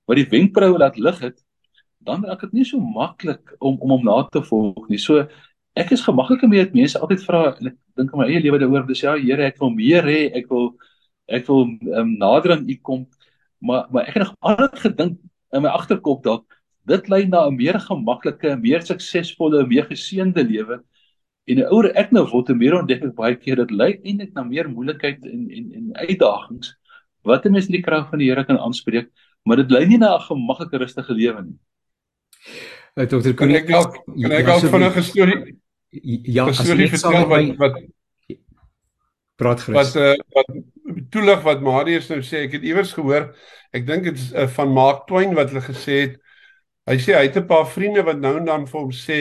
wat 0.07 0.17
die 0.17 0.29
wenkbroue 0.29 0.79
laat 0.79 0.99
lig 0.99 1.19
het, 1.21 1.39
dan 2.05 2.25
raak 2.25 2.41
dit 2.41 2.53
nie 2.53 2.65
so 2.65 2.81
maklik 2.81 3.55
om 3.61 3.79
om 3.81 3.91
hom 3.91 4.05
na 4.05 4.23
te 4.29 4.43
volg 4.43 4.89
nie. 4.89 4.99
So 4.99 5.27
ek 5.75 5.93
is 5.93 6.05
gemaklik 6.05 6.43
om 6.43 6.51
dit 6.51 6.75
mense 6.75 6.99
altyd 6.99 7.25
vra 7.25 7.43
en 7.61 7.73
ek 7.73 7.77
dink 7.97 8.13
in 8.13 8.19
my 8.19 8.27
eie 8.29 8.41
lewe 8.41 8.59
daaroor 8.59 8.87
dis 8.87 9.03
ja 9.03 9.17
Here 9.17 9.47
ek 9.47 9.61
wil 9.61 9.71
meer 9.71 10.03
hê 10.05 10.21
ek 10.35 10.49
wil 10.51 10.73
ek 11.29 11.47
wil 11.49 11.65
um, 11.65 12.17
nader 12.19 12.57
aan 12.57 12.69
u 12.69 12.77
kom 12.83 13.07
maar 13.61 13.87
maar 13.91 14.09
ek 14.09 14.19
het 14.19 14.27
nog 14.27 14.37
altyd 14.41 14.79
gedink 14.87 15.19
in 15.53 15.63
my 15.63 15.69
agterkop 15.69 16.23
dalk 16.25 16.45
dit 16.85 17.09
lei 17.09 17.27
na 17.27 17.47
'n 17.47 17.57
meer 17.57 17.79
gemaklike 17.81 18.57
meer 18.61 18.83
suksesvolle 18.83 19.67
meer 19.67 19.87
geseënde 19.87 20.43
lewe. 20.43 20.83
En 21.47 21.57
'n 21.59 21.71
ouer 21.71 21.93
ek 21.95 22.13
nou 22.13 22.27
word 22.27 22.49
meer 22.57 22.75
ontdek 22.75 23.05
ek 23.05 23.15
baie 23.15 23.37
keer 23.37 23.57
dit 23.57 23.71
lei 23.71 24.01
eintlik 24.05 24.35
na 24.35 24.43
meer 24.43 24.69
moeilikheid 24.69 25.25
en 25.25 25.51
en 25.51 25.73
en 25.75 25.93
uitdagings 25.95 26.75
wat 27.25 27.47
'n 27.47 27.53
mens 27.53 27.67
in 27.67 27.73
die 27.73 27.83
krag 27.83 28.11
van 28.11 28.19
die 28.19 28.29
Here 28.29 28.45
kan 28.45 28.59
aanspreek 28.59 29.11
maar 29.45 29.57
dit 29.57 29.71
lei 29.71 29.87
nie 29.87 29.99
na 29.99 30.17
'n 30.17 30.21
gemaklike 30.21 30.79
rustige 30.79 31.15
lewe 31.15 31.43
nie. 31.43 31.59
Uh, 32.97 33.07
Dokter 33.07 33.35
kan 33.35 33.51
ek 33.51 33.69
dalk 33.69 33.95
kan 34.05 34.33
ek 34.33 34.47
dalk 34.47 34.71
van 34.71 34.83
'n 34.83 35.03
storie 35.03 35.62
Ja, 35.93 36.47
as 36.49 36.63
jy 36.65 36.77
net 36.79 36.97
sal 37.01 37.27
wat 37.29 37.51
wat 37.61 37.81
praat 39.37 39.61
gerus. 39.61 39.93
Wat 39.93 39.97
uh, 40.01 40.15
wat 40.33 40.53
toelig 41.13 41.43
wat 41.45 41.65
Marius 41.65 42.09
nou 42.09 42.23
sê, 42.25 42.47
ek 42.47 42.57
het 42.57 42.65
iewers 42.65 42.95
gehoor, 42.97 43.31
ek 43.77 43.85
dink 43.89 44.09
dit 44.09 44.17
is 44.17 44.31
uh, 44.33 44.47
van 44.57 44.73
Mark 44.73 45.05
Twain 45.11 45.37
wat 45.37 45.53
hulle 45.53 45.65
gesê 45.67 45.99
het. 46.07 46.21
Hy 46.89 46.97
sê 46.99 47.15
hy 47.15 47.27
het 47.29 47.37
'n 47.39 47.47
paar 47.47 47.69
vriende 47.69 48.05
wat 48.07 48.19
nou 48.19 48.39
en 48.41 48.49
dan 48.49 48.67
vir 48.67 48.81
hom 48.81 48.91
sê 48.91 49.19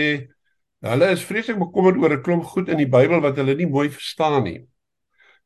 hulle 0.81 1.11
is 1.13 1.27
vreeslik 1.27 1.59
bekommerd 1.59 1.99
oor 2.01 2.15
'n 2.15 2.23
klomp 2.23 2.45
goed 2.55 2.69
in 2.69 2.79
die 2.79 2.89
Bybel 2.89 3.21
wat 3.21 3.37
hulle 3.37 3.55
nie 3.55 3.69
mooi 3.69 3.89
verstaan 3.89 4.43
nie. 4.43 4.65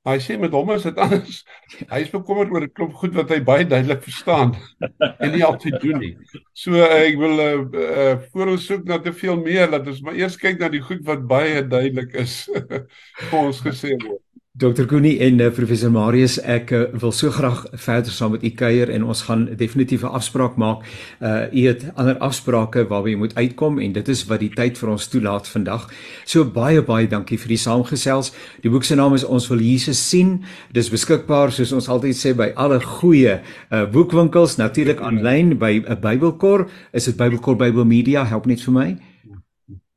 Hy 0.06 0.20
sê 0.22 0.36
met 0.38 0.54
hom 0.54 0.70
is 0.76 0.84
dit 0.86 1.00
anders. 1.02 1.40
Hy 1.92 2.02
is 2.04 2.12
bekommerd 2.14 2.52
oor 2.54 2.66
'n 2.68 2.74
klomp 2.78 2.94
goed 3.02 3.16
wat 3.18 3.32
hy 3.34 3.40
baie 3.46 3.66
duidelik 3.66 4.04
verstaan 4.06 4.54
en 5.24 5.32
nie 5.34 5.46
altyd 5.46 5.80
doen 5.82 5.98
nie. 6.04 6.12
So 6.54 6.78
uh, 6.78 6.92
ek 7.08 7.18
wil 7.22 7.42
uh, 7.42 7.54
uh, 7.86 8.12
voor 8.34 8.54
ons 8.54 8.68
soek 8.70 8.86
na 8.86 9.00
te 9.02 9.14
veel 9.14 9.42
meer 9.42 9.72
dat 9.74 9.88
ons 9.90 10.04
maar 10.06 10.20
eers 10.20 10.38
kyk 10.38 10.62
na 10.62 10.70
die 10.70 10.84
goed 10.86 11.02
wat 11.10 11.26
baie 11.26 11.66
duidelik 11.66 12.14
is 12.22 12.44
vir 13.30 13.40
ons 13.42 13.64
gesê 13.66 13.98
word. 13.98 14.25
Dr. 14.58 14.86
Koenie 14.88 15.18
en 15.20 15.40
uh, 15.44 15.50
professor 15.52 15.92
Marius, 15.92 16.38
ek 16.40 16.70
uh, 16.72 16.86
wil 16.96 17.12
so 17.12 17.28
graag 17.28 17.66
verder 17.76 18.14
saam 18.16 18.32
met 18.38 18.44
u 18.48 18.54
kuier 18.56 18.88
en 18.88 19.04
ons 19.04 19.26
gaan 19.28 19.42
definitief 19.60 20.06
'n 20.08 20.16
afspraak 20.16 20.56
maak. 20.56 20.86
Uh 21.20 21.52
u 21.52 21.66
het 21.68 21.84
ander 21.96 22.16
afsprake 22.24 22.88
waarby 22.88 23.10
jy 23.10 23.18
moet 23.18 23.36
uitkom 23.36 23.80
en 23.80 23.92
dit 23.92 24.08
is 24.08 24.24
wat 24.32 24.40
die 24.40 24.50
tyd 24.56 24.78
vir 24.78 24.90
ons 24.90 25.08
toelaat 25.08 25.48
vandag. 25.48 25.92
So 26.24 26.46
baie 26.46 26.82
baie 26.82 27.08
dankie 27.08 27.38
vir 27.38 27.48
die 27.48 27.58
saamgesels. 27.58 28.32
Die 28.62 28.72
boek 28.72 28.84
se 28.84 28.96
naam 28.96 29.14
is 29.14 29.26
Ons 29.26 29.50
wil 29.50 29.60
Jesus 29.60 30.10
sien. 30.10 30.46
Dis 30.72 30.90
beskikbaar 30.90 31.52
soos 31.52 31.74
ons 31.74 31.90
altyd 31.90 32.16
sê 32.16 32.34
by 32.34 32.54
alle 32.56 32.80
goeie 32.80 33.42
uh 33.72 33.86
boekwinkels, 33.92 34.56
natuurlik 34.56 35.02
aanlyn 35.02 35.58
by 35.60 35.84
'n 35.84 35.92
uh, 35.92 36.00
Bybelkor. 36.00 36.70
Is 36.94 37.06
dit 37.06 37.18
Bybelkor 37.18 37.58
Bible 37.58 37.86
Media? 37.86 38.24
Help 38.24 38.46
net 38.46 38.62
vir 38.62 38.74
my. 38.74 38.98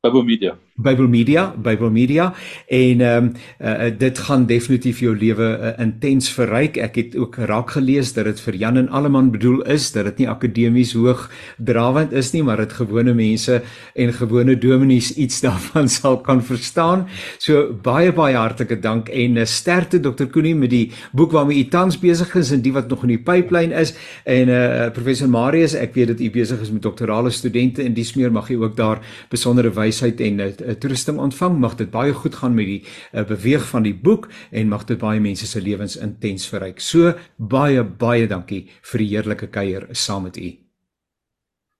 Bible 0.03 0.59
Bible 0.79 1.07
Media, 1.07 1.53
Bible 1.57 1.91
Media 1.91 2.31
en 2.67 3.01
ehm 3.01 3.23
um, 3.23 3.31
uh, 3.59 3.89
dit 3.97 4.17
gaan 4.17 4.45
definitief 4.47 4.99
jou 5.03 5.11
lewe 5.17 5.47
uh, 5.59 5.71
intens 5.83 6.29
verryk. 6.31 6.77
Ek 6.79 6.95
het 6.95 7.15
ook 7.19 7.35
raak 7.49 7.73
gelees 7.75 8.13
dat 8.15 8.29
dit 8.29 8.39
vir 8.45 8.55
Jan 8.61 8.79
en 8.79 8.89
Alleman 8.95 9.31
bedoel 9.33 9.61
is, 9.71 9.89
dat 9.91 10.07
dit 10.09 10.23
nie 10.23 10.29
akademies 10.29 10.93
hoog 10.95 11.27
drawend 11.57 12.13
is 12.15 12.31
nie, 12.33 12.43
maar 12.43 12.61
dit 12.63 12.73
gewone 12.73 13.13
mense 13.13 13.59
en 13.95 14.13
gewone 14.13 14.55
dominees 14.59 15.11
iets 15.15 15.41
daarvan 15.45 15.89
sal 15.91 16.19
kan 16.23 16.43
verstaan. 16.43 17.07
So 17.37 17.73
baie 17.83 18.13
baie 18.15 18.37
hartlike 18.37 18.79
dank 18.79 19.09
en 19.09 19.37
uh, 19.37 19.45
sterkte 19.45 19.99
Dr. 19.99 20.29
Koenie 20.31 20.55
met 20.55 20.71
die 20.71 20.85
boek 21.11 21.35
waarmee 21.35 21.59
u 21.59 21.67
tans 21.69 21.99
besig 21.99 22.35
is 22.39 22.53
en 22.55 22.63
die 22.63 22.73
wat 22.73 22.89
nog 22.89 23.03
in 23.07 23.15
die 23.17 23.23
pipeline 23.23 23.75
is 23.75 23.95
en 24.23 24.49
eh 24.49 24.57
uh, 24.59 24.91
professor 24.93 25.29
Marius, 25.29 25.73
ek 25.75 25.93
weet 25.95 26.13
dat 26.13 26.19
u 26.19 26.29
besig 26.31 26.61
is 26.61 26.71
met 26.71 26.81
doktorale 26.81 27.31
studente 27.31 27.83
en 27.83 27.93
dis 27.93 28.13
meer 28.15 28.31
mag 28.31 28.47
jy 28.49 28.57
ook 28.59 28.75
daar 28.77 29.01
besondere 29.29 29.71
wysheid 29.73 30.21
en 30.21 30.39
uh, 30.39 30.51
toerusting 30.75 31.19
ontvang. 31.19 31.57
Mag 31.59 31.75
dit 31.79 31.91
baie 31.91 32.13
goed 32.13 32.35
gaan 32.35 32.55
met 32.55 32.69
die 32.69 32.79
uh, 32.83 33.25
beweeg 33.27 33.67
van 33.71 33.83
die 33.87 33.95
boek 33.95 34.29
en 34.51 34.69
mag 34.69 34.85
dit 34.89 34.99
baie 34.99 35.19
mense 35.19 35.47
se 35.47 35.61
lewens 35.61 35.97
intens 35.97 36.47
verryk. 36.51 36.79
So 36.79 37.13
baie 37.37 37.83
baie 37.83 38.27
dankie 38.27 38.67
vir 38.91 39.05
die 39.05 39.11
heerlike 39.15 39.51
kuier 39.53 39.87
saam 39.91 40.27
met 40.29 40.37
u. 40.37 40.49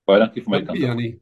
Baie 0.09 0.21
dankie 0.25 0.45
vir 0.45 0.55
my 0.55 0.63
kant. 0.65 1.19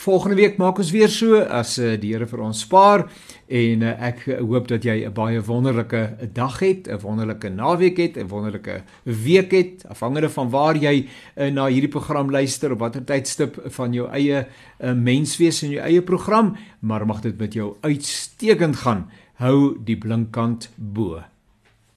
Volgende 0.00 0.36
week 0.38 0.54
maak 0.56 0.78
ons 0.80 0.90
weer 0.94 1.10
so 1.12 1.36
as 1.52 1.74
uh, 1.76 1.90
die 2.00 2.14
Here 2.14 2.24
vir 2.24 2.40
ons 2.40 2.62
spaar 2.64 3.02
en 3.52 3.82
uh, 3.84 3.90
ek 4.08 4.22
hoop 4.38 4.70
dat 4.70 4.86
jy 4.88 4.94
'n 5.04 5.12
baie 5.12 5.42
wonderlike 5.44 6.30
dag 6.32 6.56
het, 6.64 6.88
'n 6.88 7.02
wonderlike 7.02 7.50
naweek 7.52 7.98
het, 8.00 8.16
'n 8.16 8.28
wonderlike 8.32 8.80
week 9.04 9.52
het, 9.52 9.84
afhangende 9.92 10.30
van 10.32 10.48
waar 10.48 10.76
jy 10.76 11.04
uh, 11.04 11.50
na 11.52 11.66
hierdie 11.68 11.92
program 11.92 12.30
luister 12.30 12.72
op 12.72 12.78
watter 12.78 13.04
tydstip 13.04 13.60
van 13.76 13.92
jou 13.92 14.08
eie 14.08 14.46
menswees 14.80 15.62
en 15.62 15.70
jou 15.70 15.84
eie 15.84 16.02
program, 16.02 16.56
maar 16.80 17.06
mag 17.06 17.20
dit 17.20 17.36
met 17.38 17.52
jou 17.52 17.76
uitstekend 17.82 18.76
gaan. 18.76 19.10
Hou 19.36 19.76
die 19.84 19.96
blinkkant 19.96 20.70
bo. 20.76 21.29